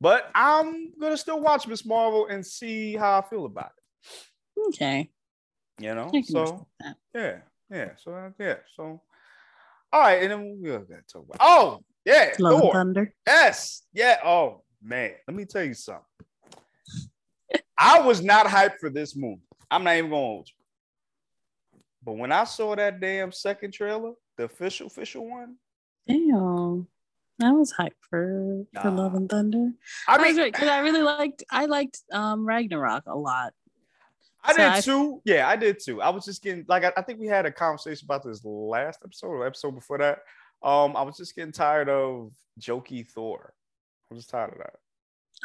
[0.00, 4.66] but I'm gonna still watch Miss Marvel and see how I feel about it.
[4.68, 5.10] Okay.
[5.78, 6.66] You know, so
[7.14, 7.38] yeah,
[7.70, 7.90] yeah.
[7.96, 9.00] So yeah, so
[9.92, 11.38] all right, and then we'll get to talk about.
[11.40, 12.72] Oh, yeah, Love Thor.
[12.72, 13.14] Thunder.
[13.26, 14.18] Yes, yeah.
[14.24, 16.04] Oh man, let me tell you something.
[17.78, 19.40] I was not hyped for this movie.
[19.70, 20.50] I'm not even going to.
[22.04, 25.56] But when I saw that damn second trailer, the official official one,
[26.06, 26.86] damn,
[27.42, 29.72] I was hyped for for Love and Thunder.
[30.08, 33.52] I mean, because I really liked I liked um Ragnarok a lot.
[34.42, 35.22] I so did I, too.
[35.24, 36.00] Yeah, I did too.
[36.00, 39.00] I was just getting like I, I, think we had a conversation about this last
[39.04, 40.20] episode or episode before that.
[40.62, 43.54] Um, I was just getting tired of jokey Thor.
[44.10, 44.74] I'm just tired of that.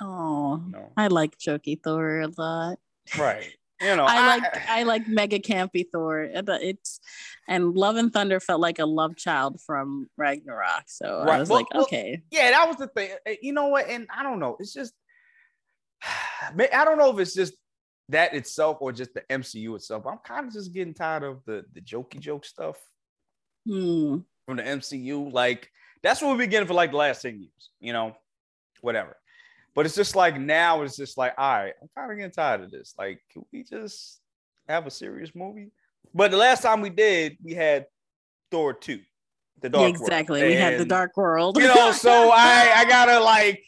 [0.01, 0.91] Oh, no.
[0.97, 2.79] I like jokey Thor a lot.
[3.17, 3.53] Right.
[3.81, 6.29] you know, I like I like mega campy Thor.
[6.31, 6.99] It's
[7.47, 10.83] and Love and Thunder felt like a love child from Ragnarok.
[10.87, 11.35] So right.
[11.35, 13.11] I was well, like, okay, yeah, that was the thing.
[13.25, 13.87] Eh, you know what?
[13.87, 14.57] And I don't know.
[14.59, 14.93] It's just
[16.01, 17.53] I don't know if it's just
[18.09, 20.05] that itself or just the MCU itself.
[20.05, 22.77] I'm kind of just getting tired of the the jokey joke stuff
[23.65, 24.17] hmm.
[24.45, 25.31] From the MCU.
[25.31, 25.69] Like
[26.03, 28.15] that's what we've been getting for like the last 10 years, you know,
[28.81, 29.15] whatever.
[29.73, 32.61] But it's just like now it's just like, all right, I'm kind of getting tired
[32.61, 32.95] of this.
[32.97, 34.21] Like, can we just
[34.69, 35.71] have a serious movie?
[36.13, 37.87] But the last time we did, we had
[38.51, 39.01] Thor 2.
[39.61, 40.01] The Dark exactly.
[40.01, 40.11] World.
[40.11, 40.41] Exactly.
[40.43, 41.57] We and, had the Dark World.
[41.57, 43.63] you know, so I I gotta like,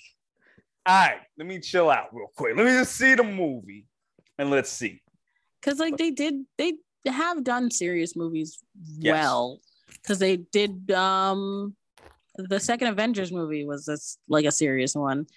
[0.86, 2.55] all right, let me chill out real quick.
[2.55, 3.86] Let me just see the movie
[4.38, 5.01] and let's see.
[5.61, 6.73] Cause like they did they
[7.05, 8.59] have done serious movies
[8.97, 9.13] yes.
[9.13, 9.59] well.
[10.05, 11.75] Cause they did um
[12.38, 15.27] the second Avengers movie was this like a serious one,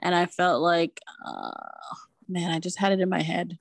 [0.00, 1.50] and I felt like, uh,
[2.28, 3.58] man, I just had it in my head.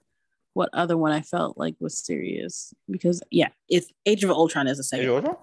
[0.53, 2.73] What other one I felt like was serious?
[2.89, 5.05] Because yeah, it's Age of Ultron is a second.
[5.05, 5.37] Age of Ultron.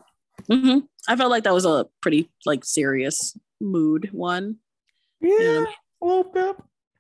[0.51, 0.79] Mm-hmm.
[1.09, 4.57] I felt like that was a pretty like serious mood one.
[5.21, 5.67] Yeah, you know?
[6.03, 6.57] a little bit.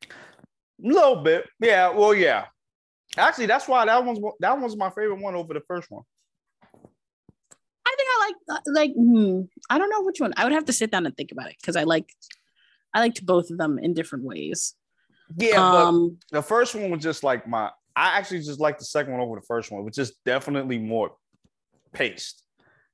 [0.07, 1.48] A little bit.
[1.61, 1.90] Yeah.
[1.90, 2.46] Well, yeah.
[3.16, 6.05] Actually, that's why that one's that one's my favorite one over the first one.
[8.25, 10.33] I think I like uh, like hmm, I don't know which one.
[10.37, 12.09] I would have to sit down and think about it because I like
[12.93, 14.75] I liked both of them in different ways.
[15.37, 17.70] Yeah, um, but the first one was just like my.
[17.97, 21.12] I actually just like the second one over the first one, which is definitely more
[21.93, 22.43] paced.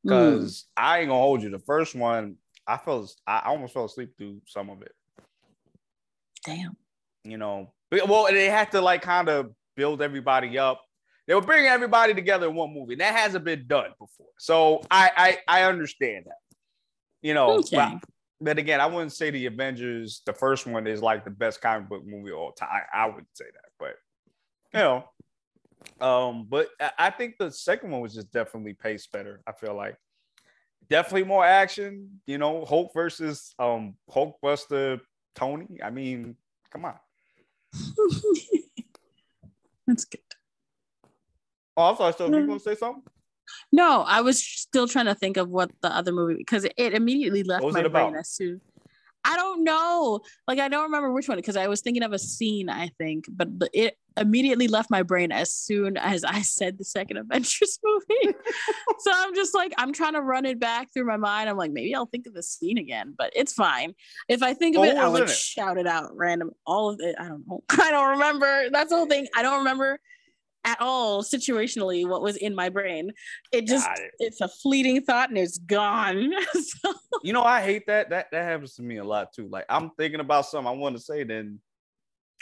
[0.03, 0.65] Because mm.
[0.77, 1.51] I ain't gonna hold you.
[1.51, 4.93] The first one, I felt I almost fell asleep through some of it.
[6.45, 6.77] Damn.
[7.25, 10.83] You know, well, they had to like kind of build everybody up
[11.31, 12.95] they were bringing everybody together in one movie.
[12.95, 14.27] And that hasn't been done before.
[14.41, 16.39] So I I, I understand that.
[17.23, 17.77] You know, okay.
[17.77, 18.01] but,
[18.41, 21.89] but, again, I wouldn't say the Avengers, the first one, is like the best comic
[21.89, 22.69] book movie of all time.
[22.73, 23.95] I, I wouldn't say that, but
[24.75, 25.05] you know.
[26.01, 26.67] Um, but
[26.99, 29.41] I think the second one was just definitely paced better.
[29.47, 29.95] I feel like
[30.89, 32.21] definitely more action.
[32.27, 35.01] You know, Hulk versus um Hulkbuster
[35.37, 35.79] Tony.
[35.81, 36.35] I mean,
[36.73, 36.97] come on.
[39.87, 40.21] That's good.
[41.81, 42.13] Oh, I'm sorry.
[42.17, 43.03] So you want to say something?
[43.73, 47.43] No, I was still trying to think of what the other movie because it, immediately
[47.43, 48.61] left my brain as soon.
[49.25, 50.21] I don't know.
[50.47, 53.27] Like I don't remember which one because I was thinking of a scene, I think,
[53.29, 58.37] but it immediately left my brain as soon as I said the second Avengers movie.
[58.99, 61.49] so I'm just like, I'm trying to run it back through my mind.
[61.49, 63.95] I'm like, maybe I'll think of the scene again, but it's fine.
[64.29, 65.31] If I think of it, I'll like it?
[65.31, 66.51] shout it out random.
[66.67, 67.17] All of it.
[67.19, 67.63] I don't know.
[67.71, 68.71] I don't remember.
[68.71, 69.27] That's the whole thing.
[69.37, 69.99] I don't remember
[70.65, 73.13] at all situationally what was in my brain.
[73.53, 74.13] It just it.
[74.19, 76.33] it's a fleeting thought and it's gone.
[76.53, 76.95] so.
[77.23, 78.11] You know, I hate that.
[78.11, 79.49] That that happens to me a lot too.
[79.49, 81.61] Like I'm thinking about something I want to say, then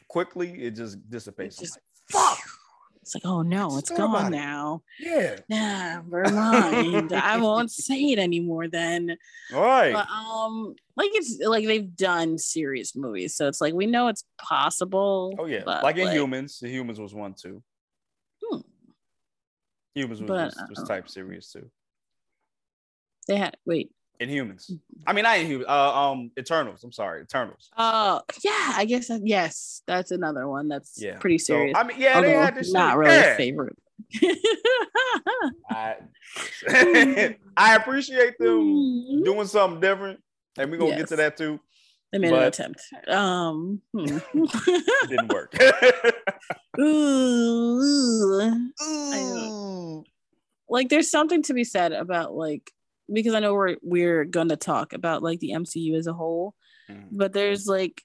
[0.09, 1.61] quickly it just dissipates.
[1.61, 1.81] It's just,
[2.15, 2.39] like, fuck.
[3.09, 4.83] It's like, oh no, it's gone now.
[5.01, 5.37] Yeah.
[5.49, 7.15] Nah, never mind.
[7.15, 9.17] I won't say it anymore then.
[9.55, 9.95] All right.
[9.95, 14.25] But, um, like it's like they've done serious movies, so it's like we know it's
[14.37, 15.35] possible.
[15.39, 16.59] Oh yeah, like in like, Humans.
[16.59, 17.63] The Humans was one too.
[19.95, 21.71] Humans was, but, was, was, uh, type serious too.
[23.27, 23.91] They had wait.
[24.21, 24.73] Inhumans.
[25.07, 25.69] I mean, not Inhumans.
[25.69, 26.83] Uh, um, Eternals.
[26.83, 27.71] I'm sorry, Eternals.
[27.77, 31.19] Uh, yeah, I guess that, yes, that's another one that's yeah.
[31.19, 31.75] pretty serious.
[31.75, 33.35] So, I mean, yeah, Although they had this not really yeah.
[33.35, 33.77] a favorite.
[35.71, 35.97] I,
[37.57, 39.23] I appreciate them mm-hmm.
[39.25, 40.21] doing something different,
[40.57, 41.01] and we're gonna yes.
[41.01, 41.61] get to that too.
[42.13, 42.81] They made but, an attempt.
[43.09, 44.19] Um, hmm.
[45.09, 45.55] didn't work.
[46.81, 47.81] Ooh.
[48.83, 50.05] Ooh.
[50.69, 52.71] like, there's something to be said about like
[53.13, 56.55] because I know we're we're going to talk about like the MCU as a whole,
[56.91, 57.05] mm.
[57.11, 58.03] but there's like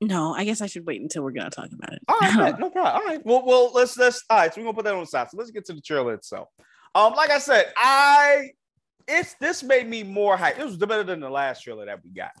[0.00, 2.00] no, I guess I should wait until we're gonna talk about it.
[2.08, 2.94] All right, no problem.
[2.96, 4.52] All right, well, well, let's let's all right.
[4.52, 5.30] So we're gonna put that on the side.
[5.30, 6.48] So let's get to the trailer itself.
[6.94, 8.50] Um, like I said, I
[9.06, 10.58] it's this made me more hype.
[10.58, 12.32] It was better than the last trailer that we got.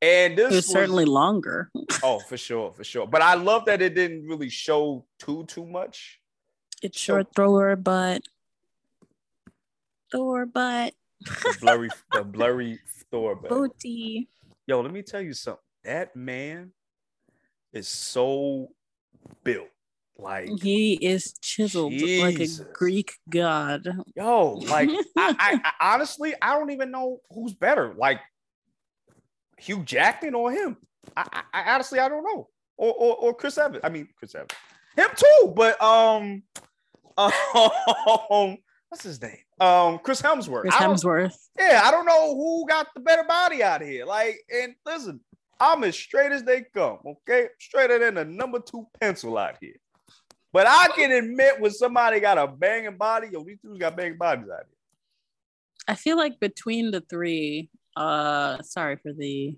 [0.00, 1.70] And this it was, was certainly longer.
[2.02, 3.06] oh, for sure, for sure.
[3.06, 6.20] But I love that it didn't really show too too much.
[6.82, 8.22] It's short so, thrower, but
[10.10, 10.94] Thor butt.
[11.20, 12.80] the blurry, the blurry
[13.10, 13.50] Thor butt.
[13.50, 14.28] Booty.
[14.66, 15.62] Yo, let me tell you something.
[15.84, 16.72] That man
[17.72, 18.68] is so
[19.44, 19.68] built.
[20.18, 22.60] Like he is chiseled Jesus.
[22.60, 23.88] like a Greek god.
[24.14, 28.20] Yo, like I, I, I, honestly, I don't even know who's better, like
[29.58, 30.76] Hugh Jackman or him.
[31.16, 33.80] I, I, honestly, I don't know, or, or or Chris Evans.
[33.82, 34.52] I mean, Chris Evans,
[34.96, 35.52] him too.
[35.56, 36.42] But um,
[37.18, 38.58] um,
[38.88, 39.38] what's his name?
[39.60, 40.62] Um, Chris Hemsworth.
[40.62, 41.34] Chris Hemsworth.
[41.58, 44.04] Yeah, I don't know who got the better body out here.
[44.04, 45.20] Like, and listen,
[45.58, 46.98] I'm as straight as they come.
[47.06, 49.76] Okay, straighter than a number two pencil out here.
[50.52, 54.18] But I can admit when somebody got a banging body, yo, these dudes got banging
[54.18, 54.76] bodies out here.
[55.88, 59.56] I feel like between the three, uh, sorry for the,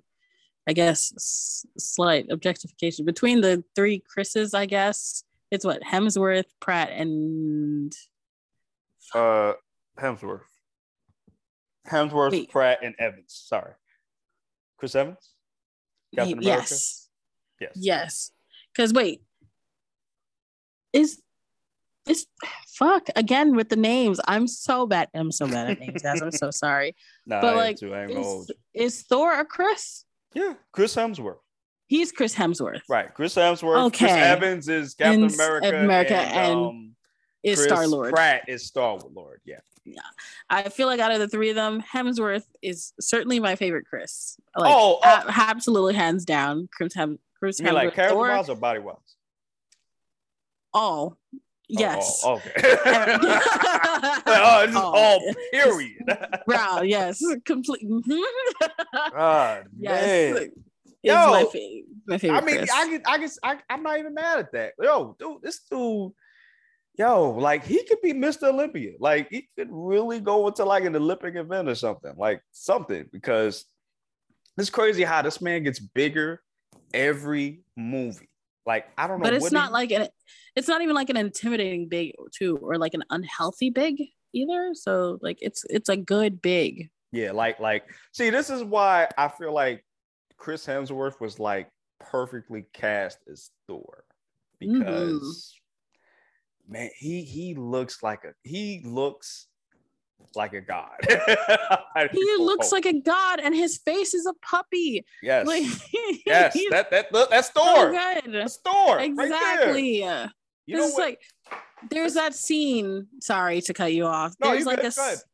[0.68, 3.04] I guess, s- slight objectification.
[3.04, 7.92] Between the three Chris's, I guess it's what Hemsworth, Pratt, and
[9.14, 9.54] Uh,
[9.98, 10.40] Hemsworth,
[11.88, 12.50] Hemsworth, Wait.
[12.50, 13.44] Pratt, and Evans.
[13.46, 13.72] Sorry,
[14.78, 15.30] Chris Evans.
[16.14, 16.60] Captain America?
[16.70, 17.08] yes,
[17.60, 17.72] Yes.
[17.74, 18.30] yes.
[18.72, 19.22] Because wait,
[20.94, 21.20] is
[22.08, 22.26] is
[22.78, 24.20] fuck again with the names?
[24.26, 25.08] I'm so bad.
[25.14, 26.20] I'm so bad at names, guys.
[26.22, 26.94] I'm so sorry.
[27.26, 27.94] Nah, But, I am like, too.
[27.94, 30.04] I ain't Is, is Thor a Chris?
[30.34, 31.38] Yeah, Chris Hemsworth.
[31.86, 32.80] He's Chris Hemsworth.
[32.88, 33.92] Right, Chris Hemsworth.
[33.96, 34.20] Chris Okay.
[34.20, 35.68] Evans is Captain And- America.
[35.84, 36.94] America and, and um,
[37.42, 38.12] Is Star Lord.
[38.12, 39.40] Pratt is Star Lord.
[39.44, 39.60] Yeah.
[39.86, 40.00] Yeah,
[40.48, 44.38] I feel like out of the three of them, Hemsworth is certainly my favorite Chris.
[44.56, 46.70] Like, Oh, a- absolutely hands down.
[46.72, 47.94] Chris Hem Chris You like Hemsworth.
[47.94, 48.96] character wise or body wise?
[50.74, 51.18] All.
[51.68, 52.20] Yes.
[52.24, 52.52] Oh, oh, okay.
[54.26, 54.92] oh, just Oh.
[54.94, 56.02] all period.
[56.46, 57.22] Wow, yes.
[57.46, 57.86] Complete.
[59.12, 60.34] God, yes.
[60.34, 60.50] man.
[61.02, 62.70] Yo, my, fa- my favorite I mean, Chris.
[62.72, 64.72] I get, I guess, I, I'm not even mad at that.
[64.80, 66.12] Yo, dude, this dude,
[66.98, 68.44] yo, like he could be Mr.
[68.44, 68.92] Olympia.
[68.98, 73.64] Like he could really go into like an Olympic event or something, like something, because
[74.58, 76.40] it's crazy how this man gets bigger
[76.92, 78.28] every movie.
[78.66, 80.08] Like I don't know, but it's not he- like an
[80.56, 84.00] it's not even like an intimidating big too or like an unhealthy big
[84.32, 89.08] either so like it's it's a good big Yeah, like like see, this is why
[89.18, 89.84] I feel like
[90.36, 91.68] Chris Hemsworth was like
[92.00, 94.04] perfectly cast as Thor
[94.62, 94.78] Mm-hmm.
[94.78, 95.54] because
[96.66, 99.46] man, he he looks like a he looks
[100.36, 100.90] like a god.
[102.12, 105.64] he looks like a god and his face is a puppy yes, like
[106.26, 107.90] yes, that that that's so Thor.
[107.90, 108.96] good That's Thor.
[108.96, 111.02] right exactly You know it's what?
[111.02, 111.20] like
[111.90, 115.14] there's that scene sorry to cut you off No, there's like good, a go ahead.
[115.18, 115.24] s-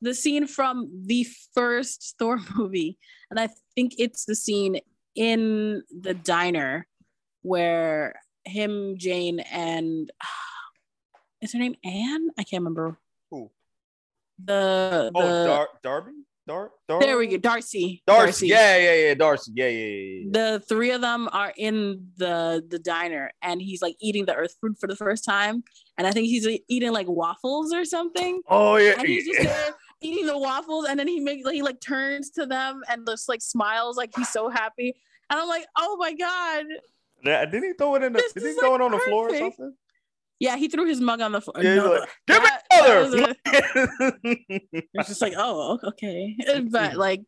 [0.00, 2.98] the scene from the first thor movie
[3.30, 4.80] and i think it's the scene
[5.16, 6.86] in the diner
[7.42, 10.10] where him jane and
[11.42, 12.96] is her name anne i can't remember
[14.44, 16.12] The, the Oh, Dar- Darby,
[16.46, 18.46] Dar, Dar- there we go darcy Darcy.
[18.48, 19.52] Yeah, yeah, yeah, Darcy.
[19.54, 20.20] Yeah, yeah, yeah.
[20.24, 20.28] yeah.
[20.30, 24.56] the three of them are in the the diner and he's like eating the earth
[24.60, 25.62] food for the first time
[25.98, 28.94] and i think he's like, eating like waffles or something Oh yeah.
[28.98, 32.30] and he's just there eating the waffles and then he makes like he like turns
[32.30, 34.94] to them and just like smiles like he's so happy
[35.28, 36.64] and i'm like oh my god
[37.24, 38.20] Yeah, Did he throw it in the?
[38.20, 39.74] This Did he throw like, it on the floor or something?
[40.40, 43.02] Yeah he threw his mug on the floor Yeah, No, like, give me that- that
[43.02, 43.34] was another.
[44.94, 46.36] it's just like oh okay
[46.70, 47.22] but like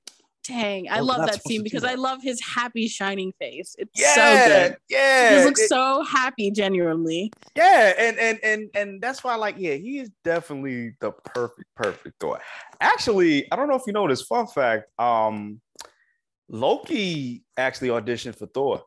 [0.45, 1.91] dang i Oh, love that scene because that.
[1.93, 6.03] i love his happy shining face it's yeah, so good yeah, he looks it- so
[6.03, 11.11] happy genuinely yeah, and and and and that's why, like, yeah, he is definitely the
[11.11, 12.41] perfect, perfect Thor.
[12.81, 14.89] Actually, I don't know if you know this fun fact.
[14.99, 15.61] Um,
[16.49, 18.83] Loki actually auditioned for Thor.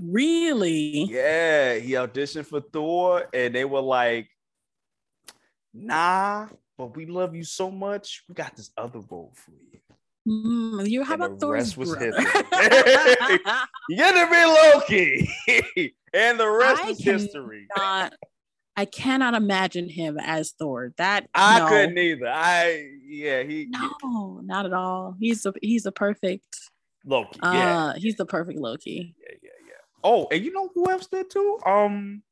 [0.00, 4.28] Really Yeah, he auditioned for Thor, and they were like,
[5.74, 8.24] "Nah, but we love you so much.
[8.28, 9.78] We got this other role for you."
[10.26, 12.12] Mm, you how And about Thor's was brother?
[12.20, 12.34] history.
[13.88, 17.66] You get to be Loki, and the rest I is history.
[17.76, 18.12] Not-
[18.76, 20.92] I cannot imagine him as Thor.
[20.98, 21.66] That I no.
[21.68, 22.28] couldn't either.
[22.28, 25.16] I yeah, he No, not at all.
[25.18, 26.46] He's a he's a perfect.
[27.04, 27.40] Loki.
[27.40, 29.16] Uh, yeah, he's the perfect Loki.
[29.20, 29.50] yeah, yeah.
[30.04, 31.58] Oh, and you know who else did too?
[31.66, 32.22] Um,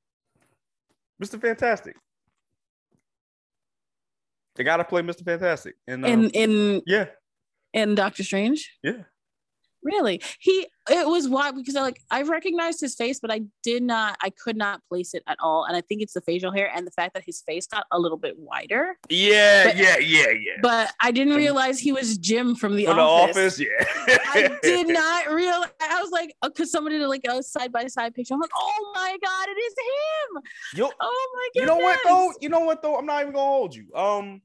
[1.23, 1.41] Mr.
[1.41, 1.97] Fantastic.
[4.55, 5.25] They gotta play Mr.
[5.25, 5.75] Fantastic.
[5.87, 7.07] And um, In in yeah,
[7.73, 8.79] in Doctor Strange.
[8.83, 9.03] yeah.
[9.87, 13.83] Really, he it was why because I like I recognized his face, but I did
[13.85, 14.17] not.
[14.21, 16.85] I could not place it at all, and I think it's the facial hair and
[16.87, 18.97] the fact that his face got a little bit wider.
[19.09, 20.53] Yeah, But- yeah, yeah, yeah.
[20.61, 23.37] But I didn't realize he was Jim from the For the office.
[23.37, 24.17] office, yeah.
[24.35, 25.71] I did not realize.
[25.81, 28.35] I was like, because somebody did like a side by side picture.
[28.35, 30.43] I'm like, oh my god, it is him.
[30.81, 31.61] Yo, Oh my god.
[31.61, 32.33] you know what though?
[32.41, 32.97] You know what though?
[32.99, 33.87] I'm not even gonna hold you.
[33.95, 34.43] Um,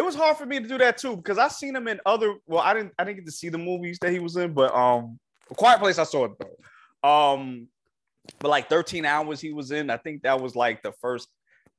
[0.00, 2.34] it was hard for me to do that too because I seen him in other.
[2.46, 2.92] Well, I didn't.
[2.98, 5.18] I didn't get to see the movies that he was in, but um,
[5.50, 7.08] A Quiet Place I saw it though.
[7.08, 7.68] Um,
[8.38, 9.90] but like 13 hours he was in.
[9.90, 11.28] I think that was like the first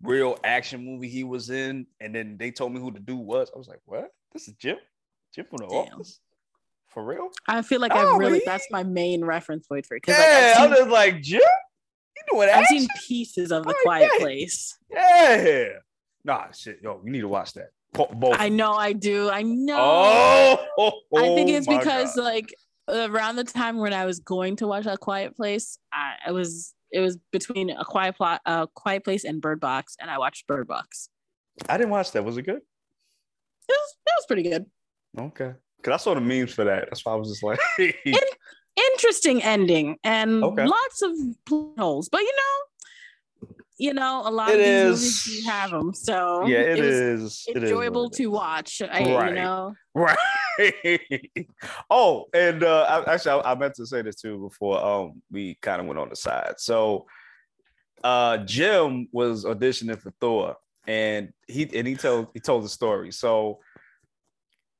[0.03, 3.49] real action movie he was in, and then they told me who the dude was.
[3.55, 4.11] I was like, what?
[4.33, 4.77] This is Jim?
[5.33, 5.93] Jim from the Damn.
[5.95, 6.19] office?
[6.89, 7.29] For real?
[7.47, 10.03] I feel like Oh, I really he- that's my main reference point for it.
[10.05, 11.41] Because Yeah, like I I've was seen, like, Jim?
[12.17, 14.19] You doing I've seen pieces of the Oh, quiet yeah.
[14.19, 14.77] place.
[14.91, 15.67] Yeah.
[16.23, 17.69] Nah, shit, yo, you need to watch that.
[17.93, 18.35] Both.
[18.39, 19.29] I know I do.
[19.29, 20.57] I know.
[20.77, 22.23] Oh, I think oh it's because God.
[22.23, 22.53] like
[22.87, 26.73] around the time when I was going to watch A Quiet Place, I, I was
[26.91, 30.47] it was between A Quiet Plot, A Quiet Place, and Bird Box, and I watched
[30.47, 31.09] Bird Box.
[31.67, 32.23] I didn't watch that.
[32.23, 32.57] Was it good?
[32.57, 32.61] It
[33.69, 34.65] was, it was pretty good.
[35.19, 36.85] Okay, because I saw the memes for that.
[36.85, 38.15] That's why I was just like, In,
[38.93, 40.65] interesting ending and okay.
[40.65, 41.11] lots of
[41.77, 42.70] holes, but you know,
[43.77, 45.93] you know, a lot it of these is, movies you have them.
[45.93, 48.81] So yeah, it, it is enjoyable it is to watch.
[48.81, 49.29] I, right.
[49.29, 51.01] You know, right.
[51.89, 55.55] oh, and uh, I, actually, I, I, meant to say this too before um we
[55.61, 56.55] kind of went on the side.
[56.57, 57.07] So,
[58.03, 60.57] uh, Jim was auditioning for Thor,
[60.87, 63.11] and he and he told he told the story.
[63.11, 63.59] So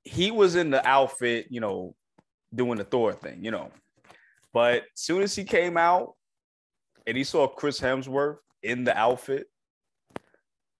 [0.03, 1.95] he was in the outfit, you know,
[2.53, 3.71] doing the Thor thing, you know.
[4.53, 6.15] But soon as he came out
[7.07, 9.47] and he saw Chris Hemsworth, in the outfit,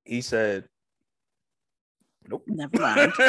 [0.04, 0.68] he said,
[2.28, 2.44] Nope.
[2.48, 3.14] Never mind.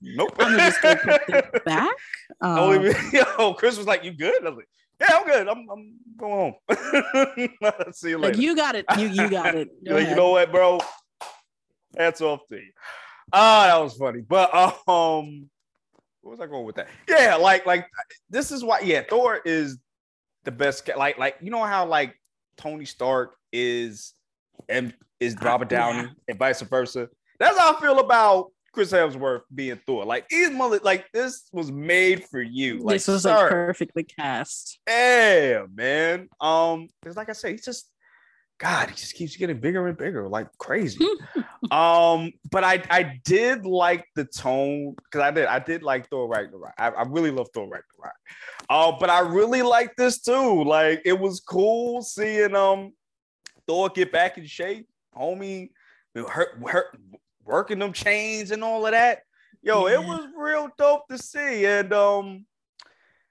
[0.00, 0.34] nope.
[0.38, 1.94] I'm gonna just go put it back.
[2.40, 2.72] Um, oh,
[3.12, 4.68] yo, Chris was like, "You good?" I was like,
[5.00, 5.48] "Yeah, I'm good.
[5.48, 7.92] I'm, I'm going home.
[7.92, 8.86] See you later." Like, you got it.
[8.98, 9.68] You you got it.
[9.84, 10.80] like, you know what, bro?
[11.96, 12.72] Hats off to you.
[13.32, 14.22] Ah, that was funny.
[14.22, 15.48] But um,
[16.22, 16.88] what was I going with that?
[17.08, 17.86] Yeah, like like
[18.30, 18.80] this is why.
[18.80, 19.78] Yeah, Thor is
[20.44, 20.88] the best.
[20.96, 22.16] Like like you know how like
[22.56, 24.14] Tony Stark is
[24.68, 27.08] and is Robert Downey and vice versa.
[27.38, 30.04] That's how I feel about Chris Hemsworth being Thor.
[30.04, 32.78] Like he's mother, like this was made for you.
[32.78, 34.80] Like, this was like perfectly cast.
[34.88, 36.28] Yeah, man.
[36.40, 37.90] Um, because like I said, he's just
[38.58, 41.04] God, he just keeps getting bigger and bigger, like crazy.
[41.70, 46.28] um, but I I did like the tone because I did I did like Thor
[46.28, 46.74] Ragnarok.
[46.78, 48.16] I, I really love Thor Ragnarok.
[48.70, 50.62] Oh, uh, but I really like this too.
[50.64, 52.92] Like it was cool seeing um
[53.66, 55.70] Thor get back in shape, homie.
[56.14, 56.96] Hurt, hurt,
[57.44, 59.20] working them chains and all of that.
[59.62, 59.94] Yo, yeah.
[59.94, 61.66] it was real dope to see.
[61.66, 62.46] And um,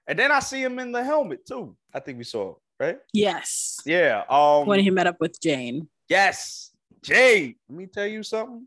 [0.06, 1.76] and then I see him in the helmet too.
[1.92, 2.54] I think we saw
[2.84, 2.98] right?
[3.12, 3.80] Yes.
[3.84, 4.24] Yeah.
[4.28, 5.88] Um when he met up with Jane.
[6.08, 6.70] Yes.
[7.02, 8.66] Jane, let me tell you something.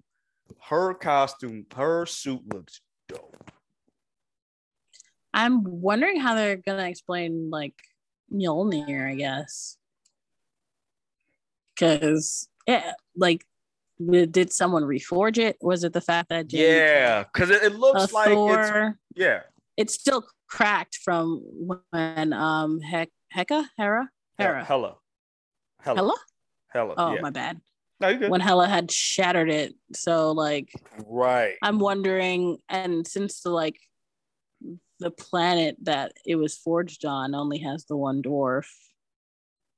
[0.62, 3.52] Her costume, her suit looks dope.
[5.34, 7.76] I'm wondering how they're gonna explain like
[8.34, 9.78] Mjolnir, I guess.
[11.78, 13.46] Cause yeah, like
[14.00, 15.58] did someone reforge it?
[15.62, 19.42] Was it the fact that Jane yeah, because it, it, looks like Thor, it's yeah,
[19.76, 21.42] it's still cracked from
[21.92, 23.66] when um Heck Hecka?
[23.78, 24.10] Hera?
[24.38, 24.64] Hera.
[24.64, 24.98] Hela.
[25.82, 25.98] Hela.
[25.98, 26.16] Hela?
[26.70, 26.94] Hela.
[26.98, 27.22] Oh, yeah.
[27.22, 27.60] my bad.
[28.00, 28.16] No.
[28.30, 29.74] When Hela had shattered it.
[29.94, 30.72] So like
[31.06, 31.56] right.
[31.64, 33.80] I'm wondering, and since the like
[35.00, 38.68] the planet that it was forged on only has the one dwarf.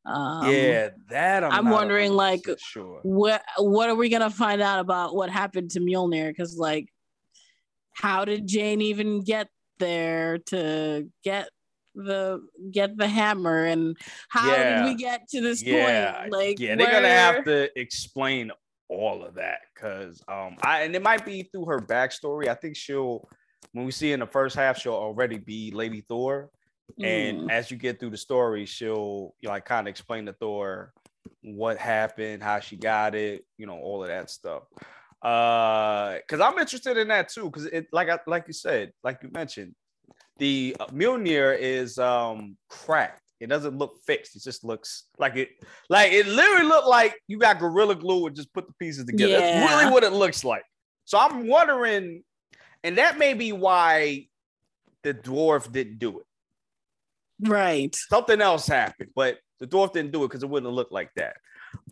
[0.06, 3.00] Um, yeah, that I'm, I'm wondering, like, sure.
[3.04, 6.30] what what are we gonna find out about what happened to Mjolnir?
[6.30, 6.88] Because, like,
[7.94, 11.50] how did Jane even get there to get
[11.96, 13.98] the get the hammer and
[14.30, 14.84] how yeah.
[14.84, 16.22] did we get to this yeah.
[16.22, 17.02] point like yeah they're where...
[17.02, 18.52] gonna have to explain
[18.90, 22.76] all of that because um i and it might be through her backstory i think
[22.76, 23.28] she'll
[23.74, 26.50] when we see in the first half she'll already be lady thor
[27.00, 27.06] mm.
[27.06, 30.34] and as you get through the story she'll you know, like kind of explain to
[30.34, 30.94] thor
[31.42, 34.64] what happened how she got it you know all of that stuff
[35.22, 39.20] uh because i'm interested in that too because it like i like you said like
[39.22, 39.76] you mentioned
[40.40, 43.22] the Mjolnir is um cracked.
[43.40, 44.36] It doesn't look fixed.
[44.36, 45.50] It just looks like it,
[45.90, 49.32] like it literally looked like you got gorilla glue and just put the pieces together.
[49.32, 49.40] Yeah.
[49.40, 50.64] That's really what it looks like.
[51.06, 52.24] So I'm wondering,
[52.84, 54.28] and that may be why
[55.04, 56.26] the dwarf didn't do it.
[57.48, 57.96] Right.
[57.96, 61.38] Something else happened, but the dwarf didn't do it because it wouldn't look like that.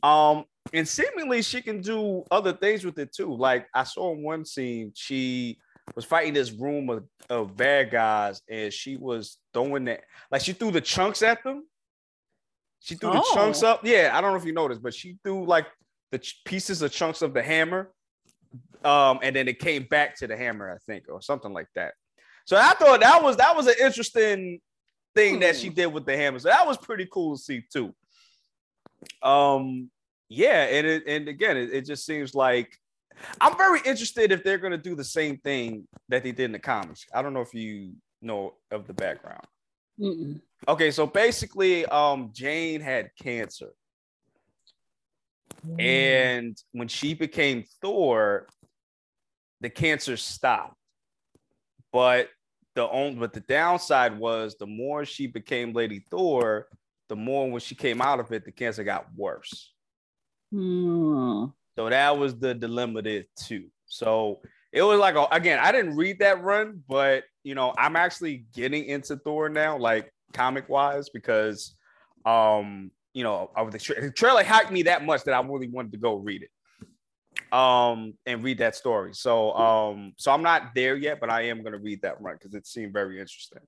[0.03, 0.43] Um,
[0.73, 3.33] and seemingly she can do other things with it too.
[3.33, 5.59] Like I saw in one scene, she
[5.95, 10.53] was fighting this room of, of bad guys, and she was throwing that like she
[10.53, 11.63] threw the chunks at them.
[12.79, 13.13] She threw oh.
[13.13, 13.81] the chunks up.
[13.83, 15.67] Yeah, I don't know if you noticed, but she threw like
[16.11, 17.91] the ch- pieces of chunks of the hammer,
[18.83, 21.93] um, and then it came back to the hammer, I think, or something like that.
[22.45, 24.59] So I thought that was that was an interesting
[25.15, 25.73] thing that she hmm.
[25.73, 26.39] did with the hammer.
[26.39, 27.93] So that was pretty cool to see too.
[29.21, 29.89] Um,
[30.29, 32.77] yeah, and it and again, it, it just seems like
[33.41, 36.51] I'm very interested if they're going to do the same thing that they did in
[36.51, 37.05] the comics.
[37.13, 39.45] I don't know if you know of the background.
[39.99, 40.41] Mm-mm.
[40.67, 43.71] Okay, so basically, um, Jane had cancer,
[45.67, 45.81] mm.
[45.81, 48.47] and when she became Thor,
[49.61, 50.75] the cancer stopped.
[51.91, 52.29] But
[52.75, 56.67] the only, but the downside was the more she became Lady Thor,
[57.09, 59.73] the more when she came out of it, the cancer got worse.
[60.53, 61.53] Mm.
[61.77, 63.65] So that was the dilemma there too.
[63.85, 64.41] So
[64.73, 68.45] it was like a, again, I didn't read that run, but you know, I'm actually
[68.53, 71.75] getting into Thor now, like comic wise, because
[72.25, 75.69] um, you know, of the, tra- the trailer hyped me that much that I really
[75.69, 76.49] wanted to go read it
[77.51, 81.61] um and read that story so um so i'm not there yet but i am
[81.61, 83.61] going to read that run because it seemed very interesting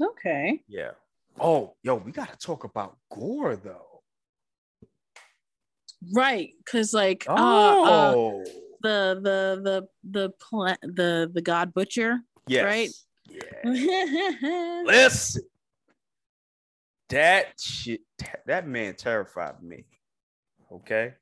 [0.00, 0.60] Okay.
[0.66, 0.92] yeah
[1.38, 3.91] oh yo we got to talk about Gorr though
[6.12, 6.50] Right.
[6.66, 7.36] Cause like uh, uh
[8.16, 8.44] oh
[8.80, 9.88] the the the
[10.20, 12.18] the pla- the the god butcher.
[12.48, 12.90] yes right?
[13.30, 15.42] yeah listen
[17.08, 18.00] that shit
[18.46, 19.84] that man terrified me
[20.72, 21.14] okay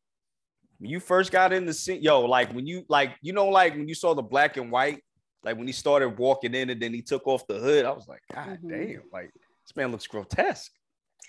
[0.79, 3.75] when you first got in the scene yo like when you like you know like
[3.75, 5.03] when you saw the black and white
[5.43, 8.07] like when he started walking in and then he took off the hood i was
[8.09, 8.69] like god Mhm.
[8.71, 10.73] damn like this man looks grotesque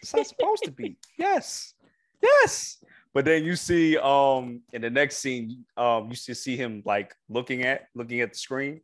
[0.01, 1.73] it's not supposed to be yes
[2.21, 2.77] yes
[3.13, 7.63] but then you see um in the next scene um you see him like looking
[7.63, 8.81] at looking at the screen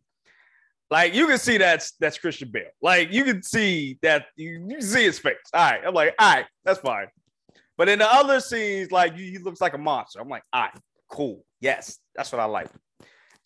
[0.90, 2.70] like you can see that's that's Christian Bale.
[2.82, 5.36] Like you can see that you, you see his face.
[5.54, 7.08] All right, I'm like, all right, that's fine.
[7.78, 10.22] But in the other scenes, like he looks like a monster.
[10.22, 10.72] I'm like, all right,
[11.10, 12.70] cool, yes, that's what I like.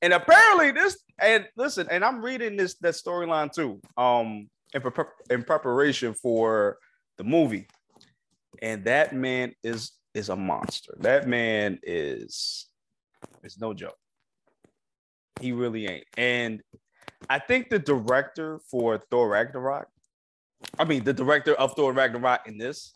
[0.03, 5.05] And apparently this, and listen, and I'm reading this that storyline too, um, in, pre-
[5.29, 6.77] in preparation for
[7.17, 7.67] the movie.
[8.61, 10.93] And that man is is a monster.
[10.99, 12.68] That man is
[13.43, 13.97] is no joke.
[15.39, 16.05] He really ain't.
[16.18, 16.62] And
[17.30, 19.88] I think the director for Thor Ragnarok,
[20.78, 22.93] I mean, the director of Thor Ragnarok in this,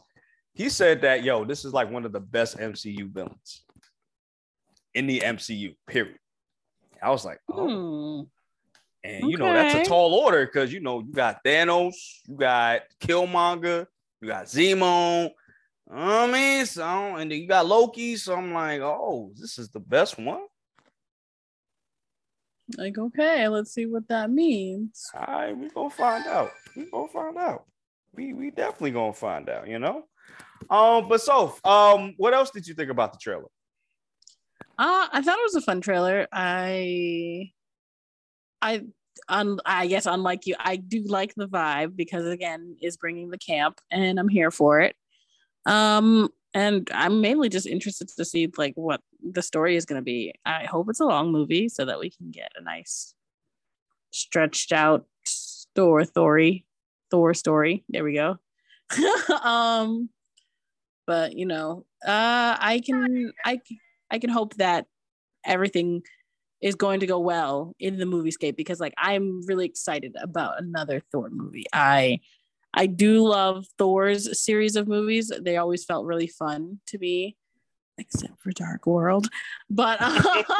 [0.53, 3.63] he said that, yo, this is like one of the best MCU villains
[4.93, 6.17] in the MCU, period.
[7.01, 8.23] I was like, oh, Hmm.
[9.03, 11.95] and you know, that's a tall order because, you know, you got Thanos,
[12.27, 13.85] you got Killmonger,
[14.21, 15.31] you got Zemo.
[15.91, 18.15] I mean, so, and then you got Loki.
[18.15, 20.41] So I'm like, oh, this is the best one.
[22.77, 25.05] Like, okay, let's see what that means.
[25.13, 26.51] All right, we gonna find out.
[26.75, 27.65] We gonna find out.
[28.15, 29.67] We we definitely gonna find out.
[29.67, 30.05] You know.
[30.69, 33.49] Um, but so, um, what else did you think about the trailer?
[34.77, 36.27] Uh, I thought it was a fun trailer.
[36.31, 37.51] I,
[38.61, 38.81] I,
[39.29, 43.37] un, I guess unlike you, I do like the vibe because again, is bringing the
[43.37, 44.95] camp, and I'm here for it.
[45.65, 50.05] Um, and I'm mainly just interested to see like what the story is going to
[50.05, 50.33] be.
[50.45, 53.13] I hope it's a long movie so that we can get a nice,
[54.11, 55.05] stretched out
[55.75, 56.65] Thor story,
[57.11, 57.83] Thor story.
[57.89, 58.37] There we go.
[59.43, 60.09] um,
[61.05, 63.59] but you know, uh, I can, I
[64.09, 64.85] I can hope that
[65.45, 66.03] everything
[66.61, 71.01] is going to go well in the moviescape because like I'm really excited about another
[71.11, 71.65] Thor movie.
[71.73, 72.19] I
[72.77, 75.31] I do love Thor's series of movies.
[75.41, 77.37] They always felt really fun to me,
[77.97, 79.29] except for Dark World.
[79.69, 79.97] But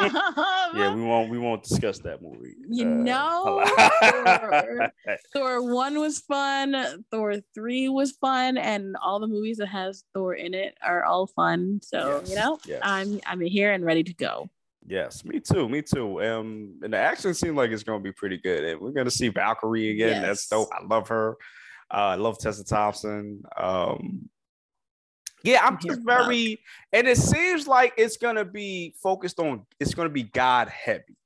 [0.74, 2.54] Yeah, we won't we won't discuss that movie.
[2.70, 3.64] You Uh, know,
[4.00, 4.92] Thor-
[5.32, 10.34] Thor 1 was fun, Thor 3 was fun, and all the movies that has Thor
[10.34, 11.80] in it are all fun.
[11.82, 12.80] So, Yes, you know, yes.
[12.82, 14.48] I'm I'm here and ready to go.
[14.88, 16.22] Yes, me too, me too.
[16.22, 18.64] Um, and the action seems like it's gonna be pretty good.
[18.64, 20.22] And we're gonna see Valkyrie again.
[20.22, 20.48] That's Yes.
[20.48, 20.68] dope.
[20.72, 21.36] I love her.
[21.90, 23.42] Uh, I love Tessa Thompson.
[23.56, 24.28] Um,
[25.44, 26.60] yeah, I'm just very,
[26.92, 29.64] and it seems like it's gonna be focused on.
[29.78, 31.16] It's gonna be God heavy.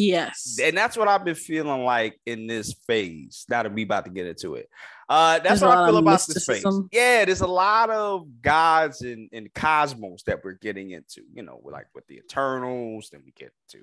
[0.00, 0.58] Yes.
[0.62, 3.44] and that's what I've been feeling like in this phase.
[3.48, 4.68] Now that we about to get into it,
[5.08, 6.64] uh, that's There's what I feel about this phase.
[6.92, 11.22] Yeah, there's a lot of gods and, and cosmos that we're getting into.
[11.32, 13.80] You know, like with the Eternals, then we get to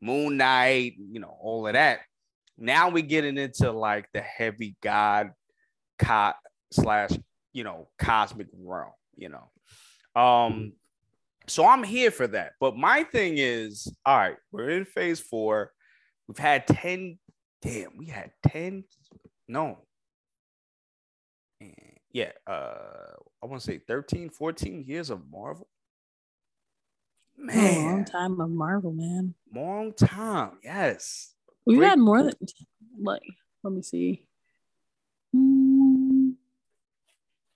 [0.00, 0.94] Moon Knight.
[0.98, 2.00] You know, all of that.
[2.58, 5.32] Now we're getting into like the heavy god
[5.98, 6.32] co-
[6.70, 7.10] slash
[7.52, 8.92] you know cosmic realm.
[9.16, 10.72] You know, um,
[11.46, 12.52] so I'm here for that.
[12.60, 15.72] But my thing is, all right, we're in phase four.
[16.28, 17.18] We've had 10,
[17.60, 18.84] damn, we had 10,
[19.48, 19.78] no.
[22.12, 25.66] Yeah, uh, I want to say 13, 14 years of Marvel.
[27.38, 29.34] Oh, a long time of Marvel, man.
[29.54, 30.58] long time.
[30.62, 31.34] Yes.
[31.66, 32.34] We've Great had more than
[33.00, 33.22] like.
[33.62, 34.26] Let me see.
[35.32, 36.30] Hmm.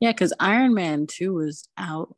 [0.01, 2.15] Yeah, because Iron Man two was out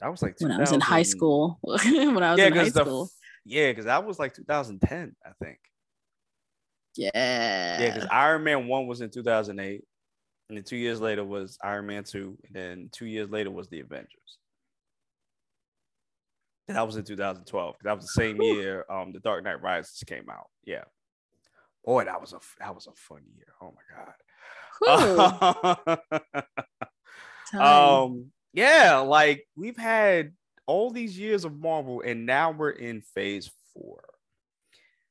[0.00, 1.58] That was like when I was in high school.
[1.62, 3.10] when I was Yeah, in high the school.
[3.44, 5.58] yeah, because that was like 2010, I think.
[6.96, 7.10] Yeah.
[7.14, 9.84] Yeah, because Iron Man 1 was in 2008.
[10.48, 12.36] And then two years later was Iron Man 2.
[12.46, 14.38] And then two years later was the Avengers.
[16.68, 17.76] And that was in 2012.
[17.82, 20.48] That was the same year um the Dark Knight Rises came out.
[20.64, 20.84] Yeah.
[21.84, 23.46] Boy, that was a that was a fun year.
[23.62, 24.12] Oh my god.
[27.58, 30.32] um yeah, like we've had
[30.66, 34.02] all these years of Marvel and now we're in phase 4.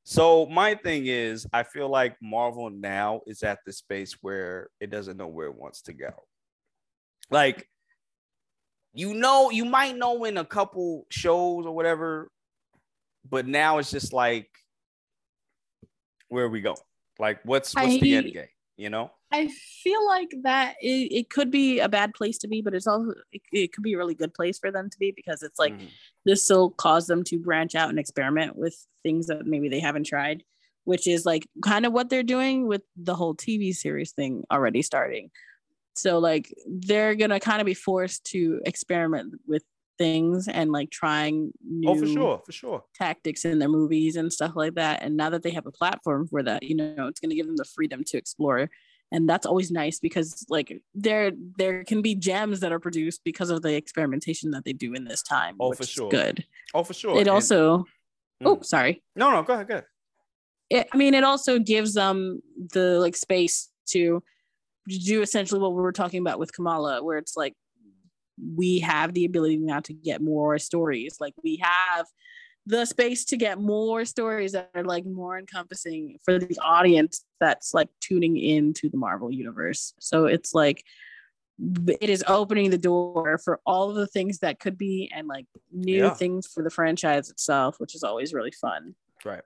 [0.03, 4.89] So my thing is, I feel like Marvel now is at the space where it
[4.89, 6.11] doesn't know where it wants to go.
[7.30, 7.67] Like,
[8.93, 12.30] you know, you might know in a couple shows or whatever,
[13.30, 14.49] but now it's just like,
[16.30, 16.78] where are we going?
[17.20, 18.47] Like, what's what's I- the end game?
[18.78, 19.11] You know?
[19.32, 22.88] I feel like that it, it could be a bad place to be, but it's
[22.88, 25.59] also it, it could be a really good place for them to be because it's
[25.59, 25.89] like Mhm.
[26.25, 30.05] this will cause them to branch out and experiment with things that maybe they haven't
[30.05, 30.43] tried,
[30.86, 34.82] which is like kind of what they're doing with the whole TV series thing already
[34.82, 35.30] starting.
[35.95, 39.63] So like they're gonna kind of be forced to experiment with
[39.97, 42.84] things and like trying new oh, for sure, for sure.
[42.95, 45.01] tactics in their movies and stuff like that.
[45.03, 47.47] And now that they have a platform for that, you know, it's going to give
[47.47, 48.69] them the freedom to explore.
[49.12, 53.49] And that's always nice because like there there can be gems that are produced because
[53.49, 55.55] of the experimentation that they do in this time.
[55.60, 56.10] Oh, which for is sure.
[56.10, 56.45] Good.
[56.76, 57.16] Oh, for sure.
[57.18, 57.86] It And- also
[58.45, 58.66] oh Mm.
[58.66, 59.03] sorry.
[59.16, 59.86] no, no, go ahead, go ahead.
[60.70, 62.41] It, I mean, it also gives them
[62.74, 64.22] the like space to
[64.88, 67.53] do essentially what we were talking about with Kamala, where it's like
[68.55, 71.18] we have the ability now to get more stories.
[71.20, 72.05] Like we have
[72.66, 77.74] the space to get more stories that are like more encompassing for the audience that's
[77.74, 79.93] like tuning into the Marvel universe.
[79.99, 80.84] So it's like
[81.99, 85.45] it is opening the door for all of the things that could be and like
[85.72, 86.14] new Yeah.
[86.14, 88.95] things for the franchise itself, which is always really fun.
[89.26, 89.41] Right.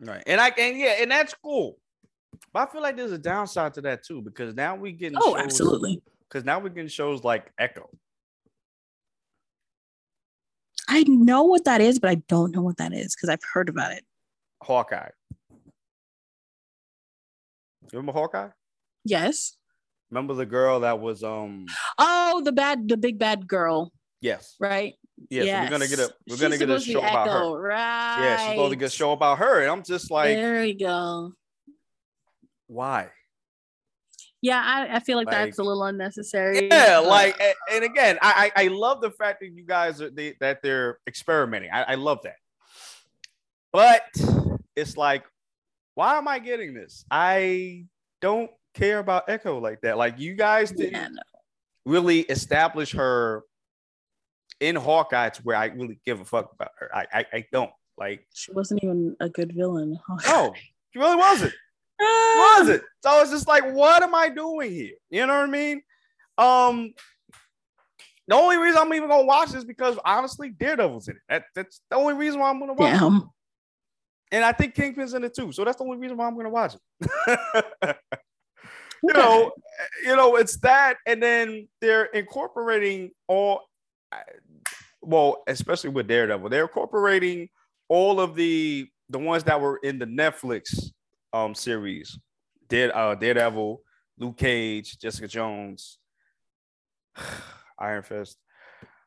[0.00, 0.22] Right.
[0.26, 1.78] And I and yeah, and that's cool.
[2.52, 5.34] But I feel like there's a downside to that too, because now we getting Oh,
[5.34, 6.02] shows, absolutely.
[6.28, 7.88] Because now we're getting shows like Echo.
[10.88, 13.68] I know what that is, but I don't know what that is because I've heard
[13.68, 14.04] about it.
[14.62, 15.08] Hawkeye.
[17.92, 18.48] You remember Hawkeye?
[19.04, 19.56] Yes.
[20.10, 21.66] Remember the girl that was um
[21.98, 24.54] Oh, the bad, the big bad girl, yes.
[24.60, 24.94] right?
[25.30, 27.28] Yes, we're gonna get a we're She's gonna get a supposed to be show about
[27.28, 27.60] Echo, her.
[27.62, 28.18] Right.
[28.20, 29.62] Yeah, she's supposed to get a show about her.
[29.62, 31.32] And I'm just like, there we go.
[32.66, 33.08] why?
[34.46, 36.68] Yeah, I, I feel like, Like- that's a little unnecessary.
[36.70, 37.36] Yeah, like
[37.72, 40.98] and, again, I, I I love the fact that you guys are they, that they're
[41.08, 41.70] experimenting.
[41.72, 42.36] I, I love that.
[43.72, 44.02] But
[44.76, 45.24] it's like,
[45.96, 47.04] why am I getting this?
[47.10, 47.86] I
[48.20, 49.98] don't care about Echo like that.
[49.98, 51.22] Like you guys didn't yeah, no.
[51.84, 53.42] really establish her
[54.60, 56.88] in Hawkeye to where I really give a fuck about her.
[56.94, 58.24] I I, I don't like.
[58.32, 59.98] she wasn't even a good villain.
[60.24, 60.54] No,
[60.92, 61.52] she really wasn't.
[62.00, 62.82] Ah, was it?
[63.02, 64.94] So it's just like, what am I doing here?
[65.10, 65.82] You know what I mean?
[66.38, 66.92] Um,
[68.28, 71.22] the only reason I'm even gonna watch this because honestly, Daredevil's in it.
[71.28, 72.98] That, that's the only reason why I'm gonna watch it.
[72.98, 73.30] Damn.
[74.32, 75.52] And I think Kingpin's in it too.
[75.52, 77.38] So that's the only reason why I'm gonna watch it.
[79.02, 79.52] you know,
[80.04, 83.62] you know, it's that, and then they're incorporating all
[85.02, 87.48] well, especially with Daredevil, they're incorporating
[87.88, 90.90] all of the the ones that were in the Netflix
[91.36, 92.18] um series.
[92.68, 93.80] Dare, uh, Daredevil,
[94.18, 95.98] Luke Cage, Jessica Jones,
[97.78, 98.38] Iron Fist,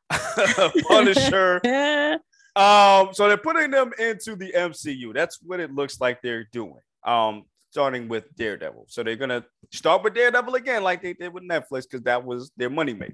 [0.87, 1.61] Punisher.
[2.55, 5.13] Um, so they're putting them into the MCU.
[5.13, 6.81] That's what it looks like they're doing.
[7.05, 8.87] Um, starting with Daredevil.
[8.89, 12.51] So they're gonna start with Daredevil again, like they did with Netflix, because that was
[12.57, 13.13] their moneymaker.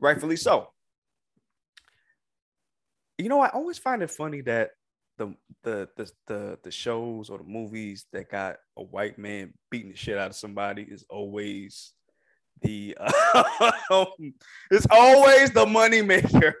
[0.00, 0.72] Rightfully so.
[3.18, 4.70] You know, I always find it funny that
[5.18, 9.90] the the the the, the shows or the movies that got a white man beating
[9.90, 11.92] the shit out of somebody is always
[12.62, 12.96] the
[13.90, 14.06] um,
[14.70, 16.54] it's always the moneymaker.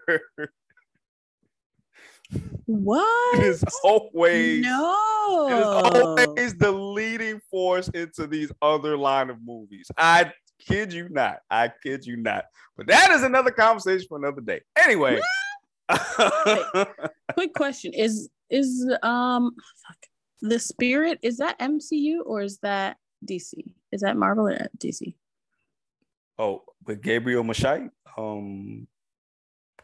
[2.66, 3.38] What?
[3.38, 5.48] It is always no.
[5.48, 9.90] it is always the leading force into these other line of movies.
[9.96, 11.38] I kid you not.
[11.50, 12.44] I kid you not.
[12.76, 14.60] But that is another conversation for another day.
[14.76, 15.20] Anyway.
[17.32, 19.52] Quick question: Is is um
[19.86, 19.96] fuck,
[20.40, 23.52] the spirit is that MCU or is that DC?
[23.92, 25.14] Is that Marvel or DC?
[26.38, 27.90] oh, with Gabriel Machai.
[28.16, 28.86] Um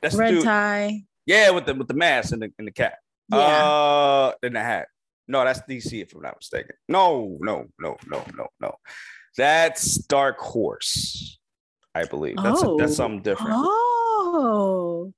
[0.00, 0.44] that's Red dude.
[0.44, 1.02] tie.
[1.26, 2.94] Yeah, with the with the mask and the and the cap.
[3.32, 3.38] Yeah.
[3.38, 4.88] Uh in the hat.
[5.26, 6.76] No, that's DC if I'm not mistaken.
[6.88, 8.74] No, no, no, no, no, no.
[9.38, 11.38] That's Dark Horse,
[11.94, 12.36] I believe.
[12.36, 12.94] That's a, that's Oh.
[12.94, 13.52] something different.
[13.54, 15.12] Oh.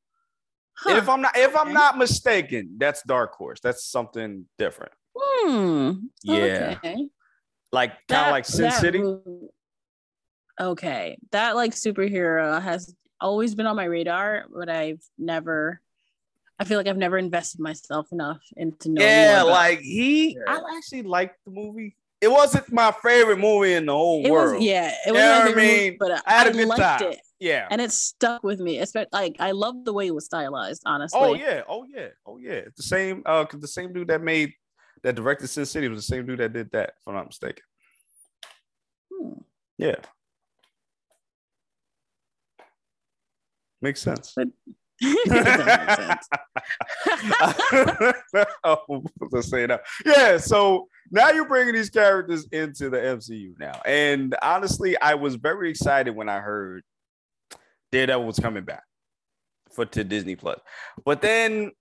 [0.89, 3.61] And if I'm not if I'm not mistaken, that's Dark Horse.
[3.61, 4.93] That's something different.
[5.19, 5.93] Hmm.
[6.23, 6.77] Yeah.
[6.85, 7.09] Okay.
[7.73, 9.03] Like kind of like Sin City.
[10.61, 11.19] Okay.
[11.33, 15.81] That like superhero has always been on my radar, but I've never
[16.59, 21.03] I feel like I've never invested myself enough into knowing Yeah, like he I actually
[21.03, 21.97] liked the movie.
[22.21, 24.55] It wasn't my favorite movie in the whole it world.
[24.57, 25.97] was yeah, it You was know my I favorite movie, mean?
[25.99, 27.13] but I, I had a good liked time.
[27.13, 27.67] it Yeah.
[27.71, 28.79] and it stuck with me.
[28.79, 31.21] Especially like I love the way it was stylized, honestly.
[31.21, 32.63] Oh yeah, oh yeah, oh yeah.
[32.77, 34.53] The same uh the same dude that made
[35.03, 37.63] that directed Sin City was the same dude that did that, if I'm not mistaken.
[39.13, 39.33] Hmm.
[39.79, 39.97] Yeah.
[43.83, 44.33] Makes sense.
[44.35, 44.49] But-
[45.03, 46.29] It doesn't make sense.
[48.65, 49.83] oh, let's say that.
[50.07, 53.79] Yeah, so now you're bringing these characters into the MCU now.
[53.85, 56.83] And honestly, I was very excited when I heard
[57.93, 58.83] Daredevil was coming back
[59.73, 60.59] for to Disney Plus.
[61.05, 61.73] But then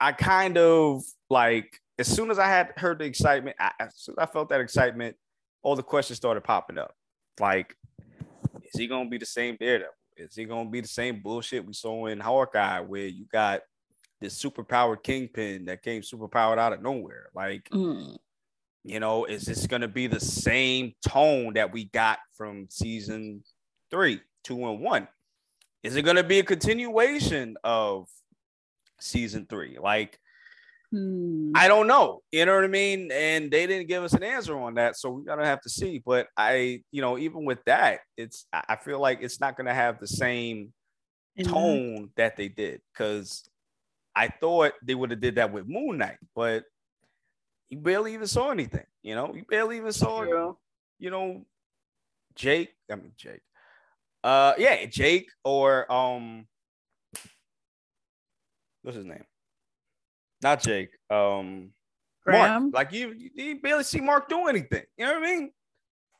[0.00, 4.14] I kind of like as soon as I had heard the excitement, I, as soon
[4.18, 5.16] as I felt that excitement,
[5.62, 6.94] all the questions started popping up.
[7.38, 7.76] Like,
[8.64, 9.92] is he gonna be the same Daredevil?
[10.16, 13.60] Is he gonna be the same bullshit we saw in Hawkeye, where you got
[14.20, 17.28] this superpowered kingpin that came superpowered out of nowhere?
[17.34, 18.14] Like, Hmm.
[18.82, 23.44] you know, is this gonna be the same tone that we got from season
[23.90, 25.06] three, two, and one?
[25.82, 28.08] Is it gonna be a continuation of
[29.00, 29.78] season three?
[29.80, 30.18] Like,
[30.92, 31.52] Hmm.
[31.54, 32.20] I don't know.
[32.32, 33.12] You know what I mean?
[33.12, 36.02] And they didn't give us an answer on that, so we're gonna have to see.
[36.04, 40.00] But I, you know, even with that, it's I feel like it's not gonna have
[40.00, 40.72] the same
[41.36, 43.48] then- tone that they did because
[44.16, 46.64] I thought they would have did that with Moon Knight, but
[47.68, 48.86] you barely even saw anything.
[49.04, 50.58] You know, you barely even saw True.
[50.98, 51.46] you know
[52.34, 52.74] Jake.
[52.90, 53.42] I mean Jake.
[54.22, 56.46] Uh, yeah, Jake or um,
[58.82, 59.24] what's his name?
[60.42, 60.90] Not Jake.
[61.08, 61.70] Um,
[62.24, 62.62] Graham?
[62.64, 62.74] Mark.
[62.74, 64.84] Like you, you, you barely see Mark do anything.
[64.96, 65.50] You know what I mean?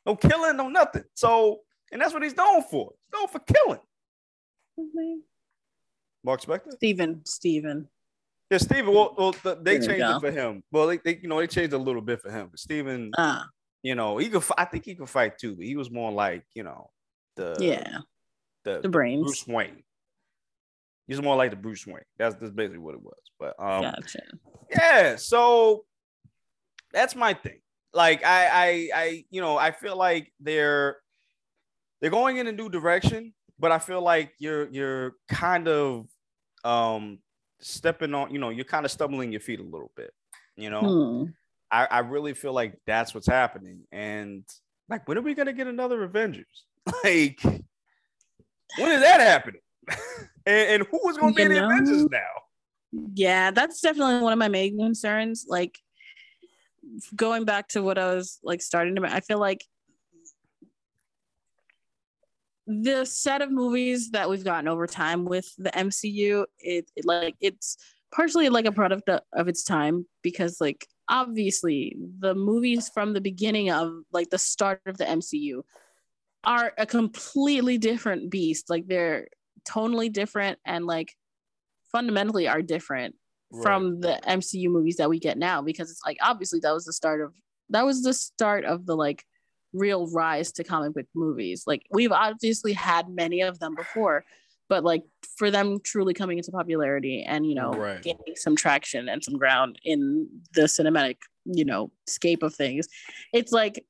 [0.07, 1.05] No killing, no nothing.
[1.15, 1.61] So,
[1.93, 2.91] and that's what he's known for.
[2.93, 3.81] He's known for killing.
[4.95, 5.23] Name?
[6.25, 6.73] Mark Spector.
[6.73, 7.21] Steven.
[7.25, 7.87] Steven.
[8.51, 8.93] Yeah, Steven.
[8.93, 10.63] Well, well th- they There changed it for him.
[10.73, 12.49] Well, they, they, you know, they changed a little bit for him.
[12.51, 13.47] But Steven, Ah,
[13.83, 14.43] you know, he could.
[14.57, 15.55] I think he could fight too.
[15.55, 16.91] But he was more like, you know,
[17.37, 17.99] the yeah.
[18.65, 19.25] the, The brains.
[19.25, 19.83] Bruce Wayne.
[21.07, 22.05] He's more like the Bruce Wayne.
[22.19, 23.19] That's that's basically what it was.
[23.39, 24.21] But um, Gotcha.
[24.71, 25.85] yeah so
[26.93, 27.61] that's my thing
[27.93, 30.99] like I, I i you know i feel like they're
[32.01, 36.07] they're going in a new direction but i feel like you're you're kind of
[36.65, 37.19] um
[37.61, 40.13] stepping on you know you're kind of stumbling your feet a little bit
[40.57, 41.25] you know Hmm.
[41.73, 44.45] I, I really feel like that's what's happening and
[44.89, 46.65] like when are we gonna get another avengers
[47.05, 49.61] like when is that happening
[50.47, 52.19] and, and who is gonna be You the avengers now
[53.15, 55.47] Yeah, that's definitely one of my main concerns.
[55.49, 55.79] Like
[57.15, 59.65] going back to what I was like starting to, I feel like
[62.67, 67.35] the set of movies that we've gotten over time with the MCU, it, it like
[67.41, 67.77] it's
[68.15, 73.21] partially like a product of, of its time because like obviously the movies from the
[73.21, 75.63] beginning of like the start of the MCU
[76.45, 78.71] are a completely different beast.
[78.71, 79.29] Like they're
[79.69, 81.15] tonally different and like
[81.93, 83.15] fundamentally are different
[83.63, 86.93] from the MCU movies that we get now because it's like obviously that was the
[86.93, 87.35] start of
[87.71, 89.25] that was the start of the like
[89.73, 91.65] real rise to comic book movies.
[91.67, 94.25] Like we've obviously had many of them before,
[94.69, 95.03] but like
[95.37, 98.03] for them truly coming into popularity and you know Right.
[98.03, 102.87] gaining some traction and some ground in the cinematic you know scape of things,
[103.33, 103.85] it's like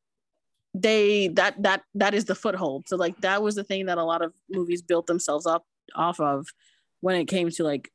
[0.75, 2.89] they that that that is the foothold.
[2.89, 5.65] So like that was the thing that a lot of movies built themselves up
[5.95, 6.47] off of
[7.01, 7.91] when it came to like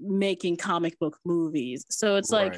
[0.00, 1.84] making comic book movies.
[1.88, 2.54] So it's like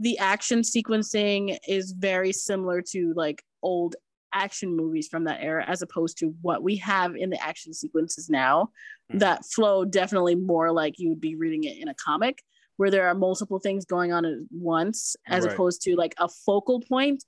[0.00, 3.96] the action sequencing is very similar to like old
[4.34, 8.28] action movies from that era as opposed to what we have in the action sequences
[8.30, 8.70] now
[9.12, 9.20] Mhm.
[9.20, 12.42] that flow definitely more like you would be reading it in a comic
[12.78, 15.52] where there are multiple things going on at once as Right.
[15.52, 17.22] opposed to like a focal point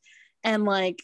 [0.45, 1.03] and like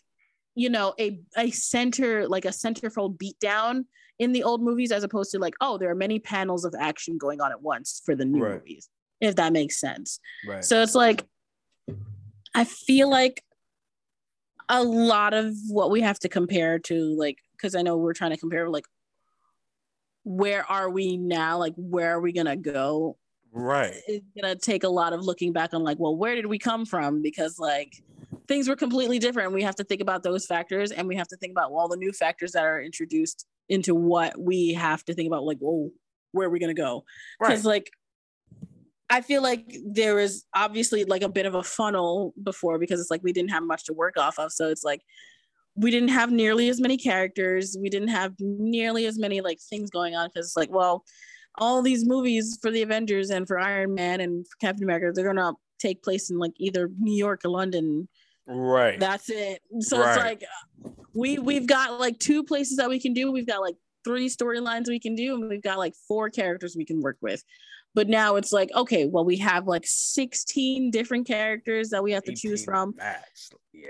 [0.55, 3.85] you know a a center like a centerfold beatdown
[4.19, 7.17] in the old movies as opposed to like oh there are many panels of action
[7.19, 8.55] going on at once for the new Right.
[8.59, 8.89] movies
[9.21, 10.65] if that makes sense right.
[10.65, 11.25] so it's like,
[12.55, 13.43] I feel like
[14.69, 18.31] a lot of what we have to compare to, like, because I know we're trying
[18.31, 18.85] to compare, like,
[20.25, 21.59] where are we now?
[21.59, 23.17] Like, where are we going to go?
[23.53, 23.95] right.
[24.07, 26.59] It's going to take a lot of looking back on, like, well, where did we
[26.59, 27.21] come from?
[27.21, 28.01] Because, like,
[28.51, 29.52] things were completely different.
[29.52, 31.97] We have to think about those factors and we have to think about all the
[31.97, 35.93] new factors that are introduced into what we have to think about, like, oh,
[36.32, 37.05] where are we going to go?
[37.40, 37.51] Right.
[37.51, 37.93] because like
[39.09, 43.10] I feel like there was obviously like a bit of a funnel before because it's
[43.10, 44.51] like we didn't have much to work off of.
[44.51, 45.02] So it's like
[45.77, 47.77] we didn't have nearly as many characters.
[47.81, 51.05] We didn't have nearly as many like things going on because it's like, well,
[51.59, 55.52] all these movies for the Avengers and for Iron Man and Captain America, they're gonna
[55.78, 58.09] take place in like either New York or London.
[58.51, 58.98] Right.
[58.98, 59.62] That's it.
[59.81, 60.09] So Right.
[60.16, 60.44] it's like
[61.14, 63.31] we we've got like two places that we can do.
[63.31, 66.85] We've got like three storylines we can do, and we've got like four characters we
[66.85, 67.43] can work with.
[67.94, 72.22] But now it's like, okay, well, we have like 16 different characters that we have
[72.24, 72.94] to choose from.
[72.97, 73.51] Max.
[73.72, 73.89] Yeah.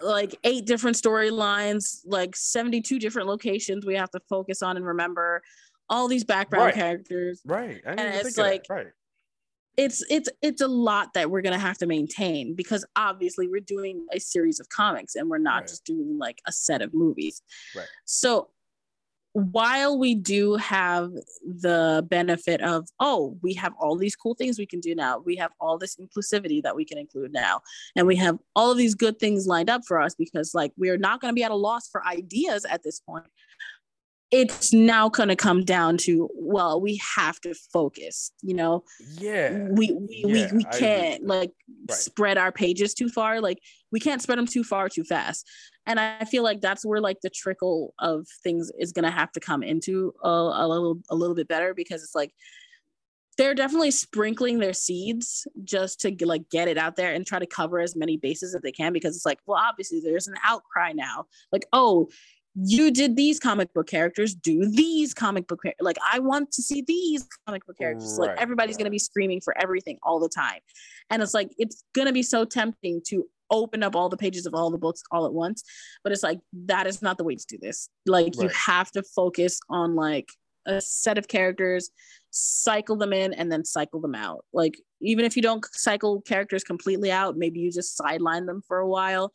[0.00, 5.42] Like eight different storylines, like 72 different locations we have to focus on and remember
[5.88, 6.74] all these background Right.
[6.74, 7.40] characters.
[7.44, 7.80] Right.
[7.84, 8.88] And it's like- right.
[9.76, 14.06] It's it's it's a lot that we're gonna have to maintain because obviously we're doing
[14.12, 15.68] a series of comics and we're not Right.
[15.68, 17.42] just doing like a set of movies.
[17.74, 17.86] Right.
[18.04, 18.50] So
[19.36, 21.10] while we do have
[21.44, 25.36] the benefit of oh we have all these cool things we can do now we
[25.36, 27.60] have all this inclusivity that we can include now
[27.96, 30.96] and we have all of these good things lined up for us because like we're
[30.96, 33.26] not going to be at a loss for ideas at this point
[34.32, 38.82] it's now going to come down to well we have to focus you know
[39.18, 39.52] Yeah.
[39.70, 41.52] we we, Yeah, we, we I agree with can't like
[41.88, 41.96] Right.
[41.98, 43.58] spread our pages too far like
[43.92, 45.48] we can't spread them too far too fast
[45.86, 49.30] and i feel like that's where like the trickle of things is going to have
[49.32, 52.32] to come into a, a little a little bit better because it's like
[53.38, 57.46] they're definitely sprinkling their seeds just to like get it out there and try to
[57.46, 60.92] cover as many bases as they can because it's like well obviously there's an outcry
[60.92, 62.08] now like oh
[62.58, 66.82] you did these comic book characters do these comic book like i want to see
[66.86, 68.18] these comic book characters.
[68.18, 70.60] Like Right, everybody's going to be screaming for everything all the time.
[71.10, 74.44] And it's like it's going to be so tempting to open up all the pages
[74.46, 75.62] of all the books all at once
[76.02, 77.88] but it's like that is not the way to do this.
[78.04, 80.28] Like you have to focus on like
[80.66, 81.90] a set of characters
[82.30, 84.44] cycle them in and then cycle them out.
[84.52, 88.78] Like even if you don't cycle characters completely out maybe you just sideline them for
[88.78, 89.32] a while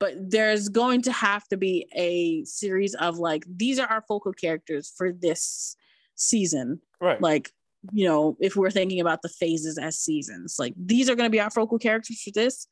[0.00, 4.32] but there's going to have to be a series of like these are our focal
[4.32, 5.76] characters for this
[6.14, 6.80] season.
[7.00, 7.20] Right.
[7.20, 7.52] like
[7.92, 11.30] you know if we're thinking about the phases as seasons like these are going to
[11.30, 12.66] be our focal characters for this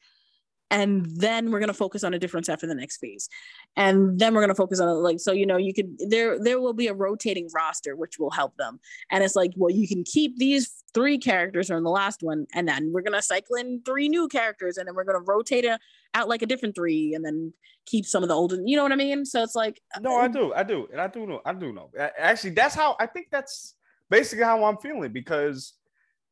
[0.71, 3.29] and then we're going to focus on a different set for the next phase.
[3.77, 6.61] And then we're going to focus on like so you know you could there there
[6.61, 8.81] will be a rotating roster which will help them.
[9.11, 12.67] And it's like well you can keep these three characters from the last one and
[12.67, 15.65] then we're going to cycle in three new characters and then we're going to rotate
[15.65, 15.81] it
[16.17, 17.53] out like a different three and then
[17.85, 19.25] keep some of the older you know what i mean?
[19.25, 21.73] So it's like No, I uh, do, I do, and I do know, I do
[21.73, 21.91] know.
[22.19, 23.77] Actually, that's how I think that's
[24.11, 25.75] basically how I'm feeling because,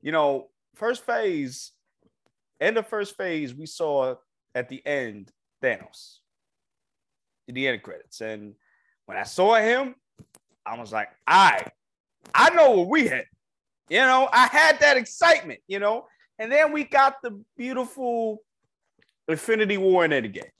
[0.00, 1.72] you know, first phase,
[2.60, 4.14] end of first phase, we saw
[4.54, 5.30] at the end
[5.62, 6.18] Thanos
[7.46, 8.54] in the end credits, and
[9.06, 9.94] when I saw him,
[10.64, 11.66] I was like, I,
[12.34, 13.26] I know what we had
[13.90, 16.06] You know, I had that excitement, you know,
[16.38, 18.38] and then we got the beautiful
[19.28, 20.50] Infinity War and Endgame.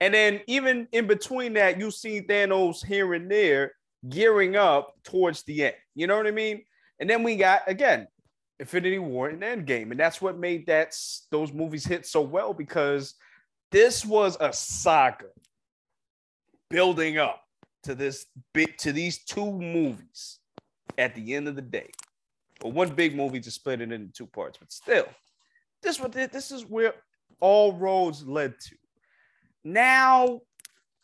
[0.00, 3.72] And then even in between that, you see Thanos here and there
[4.08, 5.74] gearing up towards the end.
[5.94, 6.62] You know what I mean?
[7.00, 8.06] And then we got again
[8.58, 10.94] Infinity War and Endgame, and that's what made that
[11.30, 13.14] those movies hit so well because
[13.70, 15.26] this was a saga
[16.70, 17.42] building up
[17.84, 20.38] to this bit to these two movies
[20.98, 21.90] at the end of the day.
[22.60, 25.06] But one big movie to split it into two parts, but still,
[25.82, 26.94] this what this is where
[27.40, 28.76] all roads led to.
[29.64, 30.40] Now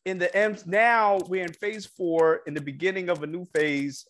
[0.04, 4.06] in the M now we're in phase four in the beginning of a new phase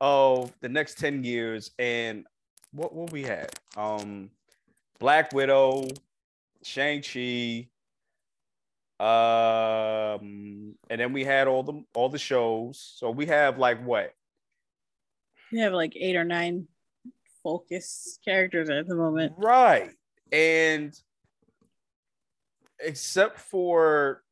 [0.00, 1.70] of the next 10 years.
[1.78, 2.24] And
[2.72, 4.30] what what we had um
[4.98, 5.86] black widow
[6.62, 7.68] shang-chi
[8.98, 12.94] um and then we had all the all the shows.
[12.96, 14.12] So we have like what?
[15.52, 16.66] We have like eight or nine
[17.42, 19.34] focus characters at the moment.
[19.36, 19.90] Right.
[20.30, 20.94] And
[22.82, 24.22] except for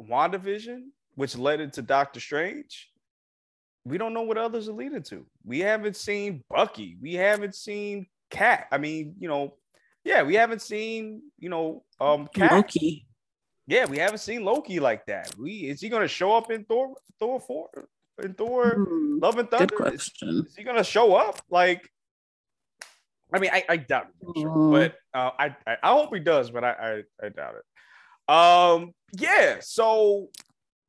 [0.00, 0.84] WandaVision,
[1.14, 2.90] which led into Doctor Strange,
[3.84, 5.26] we don't know what others are leading to.
[5.44, 6.96] We haven't seen Bucky.
[7.00, 8.68] We haven't seen Cap.
[8.72, 9.54] I mean, you know,
[10.04, 12.50] yeah, we haven't seen, you know, um Cap.
[12.52, 13.06] loki
[13.66, 15.36] Yeah, we haven't seen Loki like that.
[15.38, 17.88] We is he gonna show up in Thor Thor 4
[18.24, 19.74] in Thor Hmm, Love and good Thunder?
[19.94, 21.40] Is- question is he gonna show up?
[21.50, 21.88] Like,
[23.34, 24.72] I mean, I, I doubt it, sure, Mm.
[24.72, 27.64] but uh, I, I I hope he does, but I, I I doubt it.
[28.32, 29.56] Um, yeah.
[29.60, 30.28] So,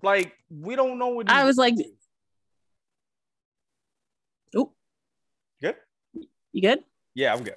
[0.02, 1.76] like, we don't know what I was like-
[4.56, 4.72] oh
[5.62, 5.76] Good?
[6.52, 6.80] you good
[7.16, 7.56] Yeah, I'm good.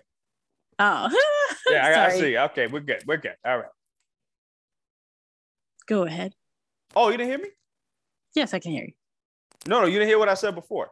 [0.79, 1.09] oh
[1.71, 2.39] Yeah, I gotta see.
[2.39, 3.03] Okay, we're good.
[3.07, 3.35] We're good.
[3.45, 3.69] All right.
[5.87, 6.33] go ahead
[6.95, 7.51] Oh, you didn't hear me?
[8.35, 8.93] yes i can hear you
[9.69, 10.91] No, no, you didn't hear what I said before.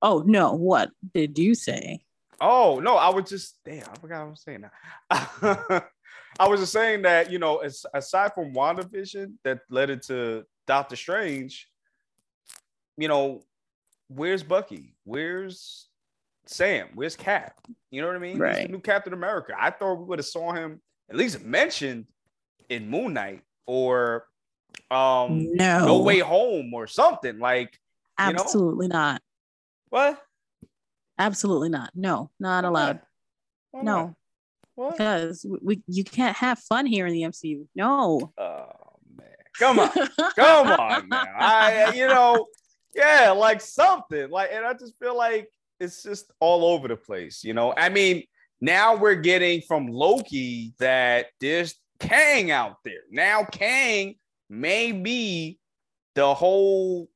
[0.00, 2.04] oh no what did you say
[2.42, 3.88] Oh no, I was just damn.
[3.88, 4.64] I forgot what I was saying
[5.10, 5.88] that.
[6.40, 10.44] I was just saying that you know, as, aside from WandaVision that led it to
[10.66, 11.68] Doctor Strange,
[12.96, 13.42] you know,
[14.08, 14.96] where's Bucky?
[15.04, 15.88] Where's
[16.46, 16.88] Sam?
[16.94, 17.54] Where's Cap?
[17.92, 18.32] You know what I mean?
[18.32, 18.70] He's the Right.
[18.70, 19.54] new Captain America.
[19.56, 22.06] I thought we would have saw him at least mentioned
[22.68, 24.26] in Moon Knight or
[24.90, 27.78] um no No Way Home or something like
[28.18, 28.40] you know?
[28.40, 29.22] absolutely not
[29.90, 30.20] what?
[31.18, 31.90] Absolutely not.
[31.94, 33.00] No, not Why allowed.
[33.72, 33.84] not?
[33.84, 34.14] No, not?
[34.74, 34.92] What?
[34.92, 37.66] because we you can't have fun here in the MCU.
[37.74, 38.32] No.
[38.38, 38.66] Oh
[39.16, 39.28] man.
[39.58, 39.90] Come on.
[40.34, 41.24] Come on now.
[41.36, 42.46] I you know,
[42.94, 44.30] yeah, like something.
[44.30, 45.48] Like, and I just feel like
[45.78, 47.74] it's just all over the place, you know.
[47.76, 48.24] I mean,
[48.60, 53.02] now we're getting from Loki that there's Kang out there.
[53.10, 54.14] Now Kang
[54.48, 55.58] may be
[56.14, 57.08] the whole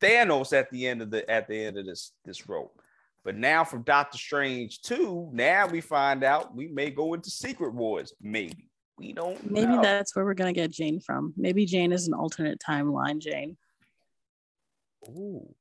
[0.00, 2.80] Thanos at the end of the at the end of this this rope.
[3.24, 7.72] But now from Doctor Strange 2, now we find out we may go into Secret
[7.72, 8.12] Wars.
[8.20, 8.68] Maybe.
[8.98, 9.82] We don't Maybe know.
[9.82, 11.32] that's where we're gonna get Jane from.
[11.36, 13.56] Maybe Jane is an alternate timeline Jane.
[15.08, 15.54] Ooh.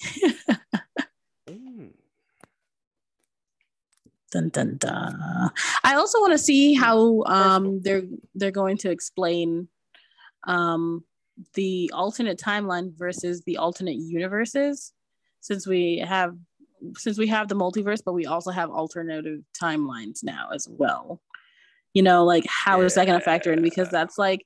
[1.48, 1.92] Mm.
[4.32, 5.50] Dun, dun, dun.
[5.84, 8.02] I also want to see how um they're
[8.34, 9.68] they're going to explain
[10.48, 11.04] um
[11.54, 14.92] the alternate timeline versus the alternate universes
[15.40, 16.36] since we have
[16.96, 21.20] since we have the multiverse but we also have alternative timelines now as well.
[21.94, 23.62] You know like how is that going to factor in?
[23.62, 24.44] Because that's like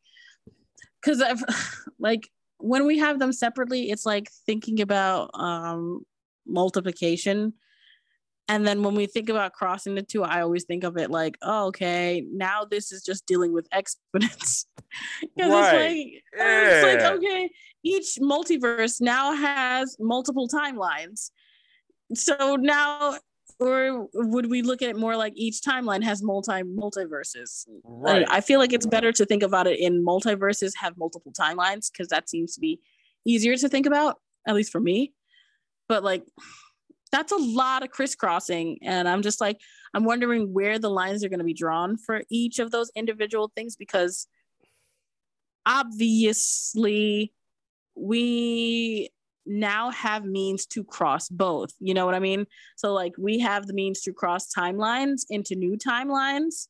[1.02, 1.42] because i've
[1.98, 2.28] like
[2.58, 6.04] when we have them separately it's like thinking about um
[6.46, 7.54] multiplication.
[8.48, 11.36] And then when we think about crossing the two i always think of it like
[11.42, 14.66] oh, okay now this is just dealing with exponents.
[15.36, 15.62] Because Right.
[15.62, 17.50] it's like it's like okay
[17.84, 21.30] each multiverse now has multiple timelines
[22.14, 23.16] so now
[23.58, 28.26] or would we look at it more like each timeline has multi multiverses Right.
[28.28, 32.08] I feel like it's better to think about it in multiverses have multiple timelines because
[32.08, 32.80] that seems to be
[33.26, 34.16] easier to think about,
[34.46, 35.12] at least for me.
[35.88, 36.24] But like,
[37.12, 38.78] that's a lot of crisscrossing.
[38.82, 39.58] And I'm just like,
[39.92, 43.50] I'm wondering where the lines are going to be drawn for each of those individual
[43.54, 44.26] things because
[45.66, 47.34] obviously
[47.94, 49.10] we
[49.50, 51.70] now have means to cross both.
[51.80, 52.46] You know what I mean?
[52.76, 56.68] So, like, we have the means to cross timelines into new timelines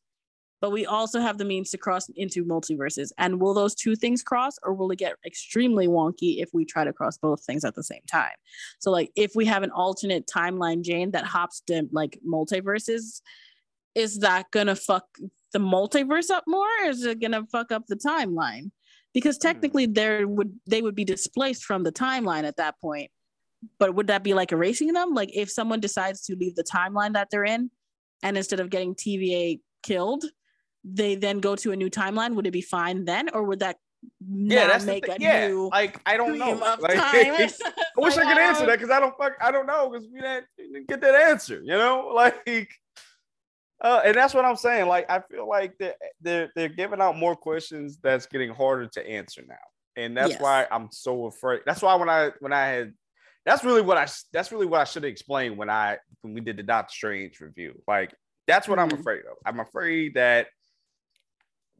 [0.61, 3.11] but we also have the means to cross into multiverses.
[3.19, 6.85] And will those two things cross, or will it get extremely wonky if we try
[6.85, 8.35] to cross both things at the same time?
[8.79, 13.23] So, like, if we have an alternate timeline Jane that hops to like multiverses,
[13.95, 15.07] is that gonna fuck
[15.53, 18.71] the multiverse up more, or is it gonna fuck up the timeline?
[19.13, 19.43] Because mm.
[19.43, 23.11] technically, there would they would be displaced from the timeline at that point.
[23.79, 25.13] But would that be like erasing them?
[25.13, 27.71] Like, if someone decides to leave the timeline that they're in,
[28.23, 30.25] and instead of getting TVA killed,
[30.85, 33.77] they then go to a new timeline, would it be fine then, or would that
[34.29, 36.53] yeah, that's the make a Yeah, new like I don't know.
[36.53, 36.81] Like.
[36.97, 37.51] I
[37.97, 39.33] wish I Like, could answer that because I don't fuck.
[39.41, 41.61] I don't know because we didn't, didn't get that answer.
[41.63, 42.69] You know, like,
[43.81, 44.87] uh, and that's what I'm saying.
[44.89, 49.09] Like, I feel like they're they're they're giving out more questions that's getting harder to
[49.09, 49.55] answer now,
[49.97, 50.41] and that's Yes.
[50.41, 51.61] why I'm so afraid.
[51.67, 52.95] That's why when I when I had.
[53.47, 54.07] That's really what I.
[54.33, 57.41] That's really what I should have explained when I when we did the Doctor Strange
[57.41, 57.81] review.
[57.89, 58.15] Like
[58.47, 59.01] that's what I'm Mhm.
[59.01, 59.39] afraid of.
[59.47, 60.49] I'm afraid that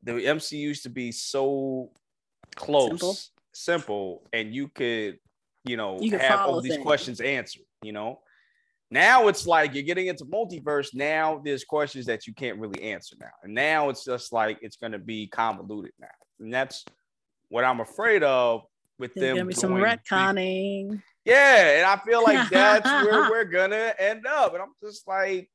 [0.03, 1.93] the MCU used to be so
[2.57, 3.17] close, Simple.
[3.53, 5.19] simple, and you could,
[5.65, 7.65] you know, You have all these questions answered.
[7.83, 8.23] You know,
[8.91, 10.95] now it's like you're getting into multiverse.
[10.95, 14.77] Now there's questions that you can't really answer now, and now it's just like it's
[14.77, 16.09] going to be convoluted now,
[16.41, 16.85] and that's
[17.49, 18.63] what I'm afraid of
[19.01, 19.37] with There's them.
[19.39, 21.03] gonna be some going retconning.
[21.25, 24.53] yeah, and I feel like that's where we're gonna end up.
[24.53, 25.51] And I'm just like,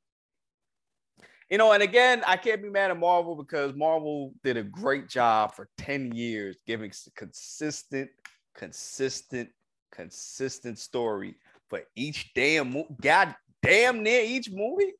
[1.49, 5.07] you know, and again, I can't be mad at Marvel because Marvel did a great
[5.07, 8.10] job for 10 years giving consistent,
[8.56, 9.49] consistent,
[9.91, 11.36] consistent story
[11.70, 14.94] for each damn mo- god damn near each movie.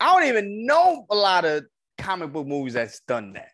[0.00, 1.64] I don't even know a lot of
[1.98, 3.50] comic book movies that's done that.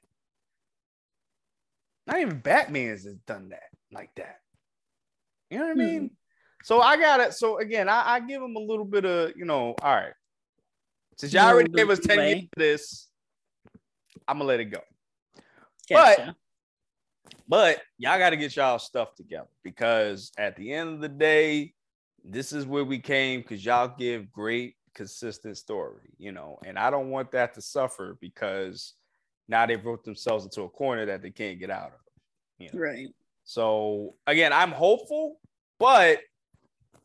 [2.06, 3.62] Not even Batman's has done that
[3.92, 4.40] like that.
[5.50, 5.78] You know what I Hmm.
[5.78, 6.10] mean?
[6.62, 7.34] So I got it.
[7.34, 10.12] So again, I, I give them a little bit of, you know, all right.
[11.16, 13.08] Since y'all already gave us 10 years of this,
[14.26, 14.80] I'm gonna let it go.
[15.88, 16.34] Gotcha.
[17.46, 21.73] But y'all got to get y'all stuff together because at the end of the day,
[22.24, 26.90] this is where we came because y'all give great, consistent story, you know, and I
[26.90, 28.94] don't want that to suffer because
[29.48, 32.00] now they've wrote themselves into a corner that they can't get out of.
[32.58, 32.80] You know?
[32.80, 33.08] right.
[33.44, 35.38] So again, I'm hopeful,
[35.78, 36.20] but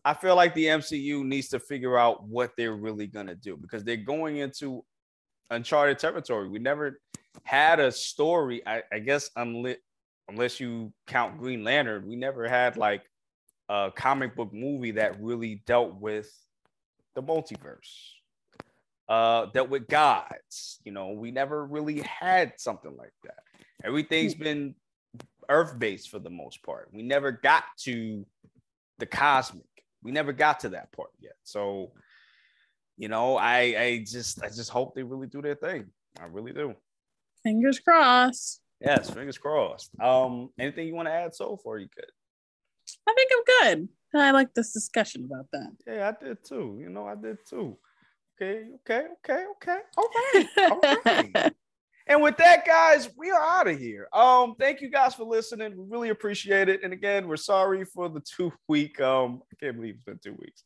[0.05, 3.83] I feel like the MCU needs to figure out what they're really gonna do because
[3.83, 4.85] they're going into
[5.49, 6.47] uncharted territory.
[6.47, 7.01] We never
[7.43, 8.65] had a story.
[8.65, 9.77] I, I guess unless
[10.29, 13.01] unless you count Green Lantern, we never had like
[13.69, 16.29] a comic book movie that really dealt with
[17.15, 18.11] the multiverse.
[19.07, 20.79] Uh, dealt with gods.
[20.83, 23.39] You know, we never really had something like that.
[23.83, 24.75] Everything's been
[25.49, 26.89] earth based for the most part.
[26.91, 28.25] We never got to
[28.99, 29.65] the cosmic.
[30.03, 31.35] we never got to that part yet.
[31.43, 31.91] So,
[32.97, 35.87] you know, I I just I just hope they really do their thing.
[36.19, 36.75] I really do.
[37.43, 38.61] Fingers crossed.
[38.81, 39.91] Yes, fingers crossed.
[39.99, 41.77] Um, anything you want to add so far?
[41.77, 42.05] You could.
[43.07, 43.43] I think I'm
[43.77, 43.89] good.
[44.13, 45.71] I like this discussion about that.
[45.85, 46.77] Yeah, I did too.
[46.81, 47.77] You know, I did too.
[48.41, 49.79] Okay, okay, okay, okay.
[49.97, 50.47] All right.
[50.57, 51.53] All right.
[52.07, 54.07] and with that, guys, we are out of here.
[54.13, 55.75] Um, thank you guys for listening.
[55.77, 56.81] We really appreciate it.
[56.83, 58.99] And again, we're sorry for the two week.
[59.01, 60.63] Um, I can't believe it's been two weeks.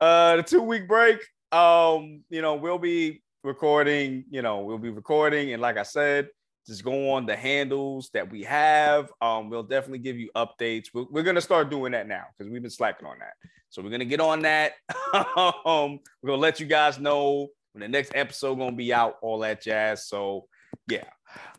[0.00, 1.18] Uh, the two week break.
[1.52, 4.24] Um, you know, we'll be recording.
[4.30, 6.28] You know, we'll be recording, and like I said,
[6.66, 9.12] just go on the handles that we have.
[9.20, 10.86] Um, we'll definitely give you updates.
[10.94, 13.34] We're, we're gonna start doing that now because we've been slacking on that.
[13.68, 14.72] So we're gonna get on that.
[15.14, 19.40] um, we're gonna let you guys know when the next episode gonna be out, all
[19.40, 20.06] that jazz.
[20.06, 20.46] So
[20.88, 21.04] yeah.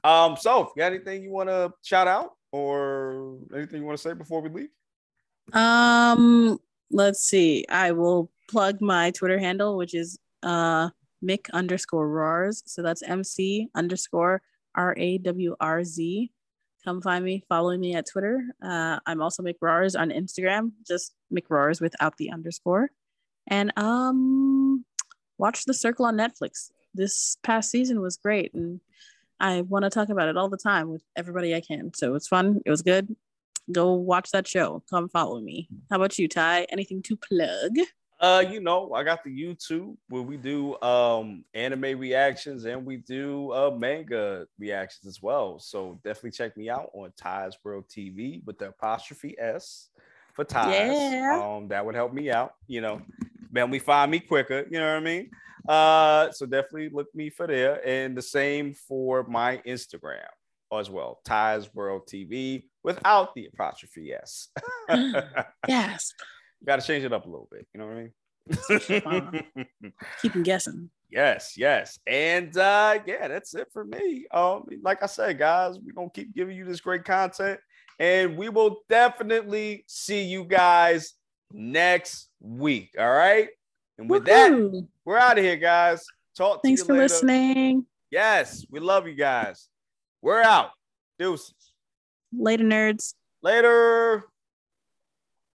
[0.04, 3.98] Um, so if you got anything you want to shout out or anything you want
[3.98, 4.70] to say before we leave?
[5.54, 6.60] Um,
[6.92, 7.66] let's see.
[7.70, 10.90] I will plug my Twitter handle, which is uh
[11.24, 12.64] Mick underscore roars.
[12.66, 14.42] So that's MC underscore
[14.76, 16.32] R A W R Z.
[16.84, 18.44] Come find me, follow me at Twitter.
[18.62, 22.90] Uh, I'm also Mick Roars on Instagram, just Mick Roars without the underscore.
[23.48, 24.86] And um,
[25.40, 26.70] watch The Circle on Netflix.
[26.94, 28.80] This past season was great, and
[29.40, 31.92] I want to talk about it all the time with everybody I can.
[31.96, 32.62] So it's fun.
[32.66, 33.16] It was good.
[33.72, 34.84] Go watch that show.
[34.90, 35.68] Come follow me.
[35.90, 36.68] How about you, Ty?
[36.70, 37.72] Anything to plug?
[38.20, 42.98] Uh, you know, I got the YouTube where we do um anime reactions and we
[42.98, 45.60] do uh manga reactions as well.
[45.60, 49.90] So definitely check me out on Ty's World TV with the apostrophe S
[50.34, 50.72] for Ties.
[50.72, 51.42] Yeah.
[51.44, 53.02] Um, that would help me out, you know.
[53.54, 55.30] Help me find me quicker, you know what I mean?
[55.68, 57.86] Uh, so definitely look me for there.
[57.88, 60.28] And the same for my Instagram
[60.78, 64.50] as well, Ty's World TV without the apostrophe S.
[65.68, 66.14] yes
[66.64, 67.66] got to change it up a little bit.
[67.74, 69.68] You know what I mean?
[70.22, 70.90] Keep them guessing.
[71.12, 71.98] Yes, yes.
[72.08, 74.26] And uh yeah, that's it for me.
[74.34, 77.60] Um, like I said, guys, we're gonna keep giving you this great content,
[78.00, 81.14] and we will definitely see you guys
[81.54, 82.96] next week.
[83.00, 83.48] All right.
[83.98, 84.72] And with Woo-hoo.
[84.72, 86.04] that, we're out of here, guys.
[86.36, 87.04] Talk Thanks for later.
[87.04, 87.86] listening.
[88.12, 89.70] Yes, we love you guys.
[90.22, 90.72] We're out.
[91.18, 91.54] Deuces.
[92.34, 93.14] Later, nerds.
[93.42, 94.26] Later.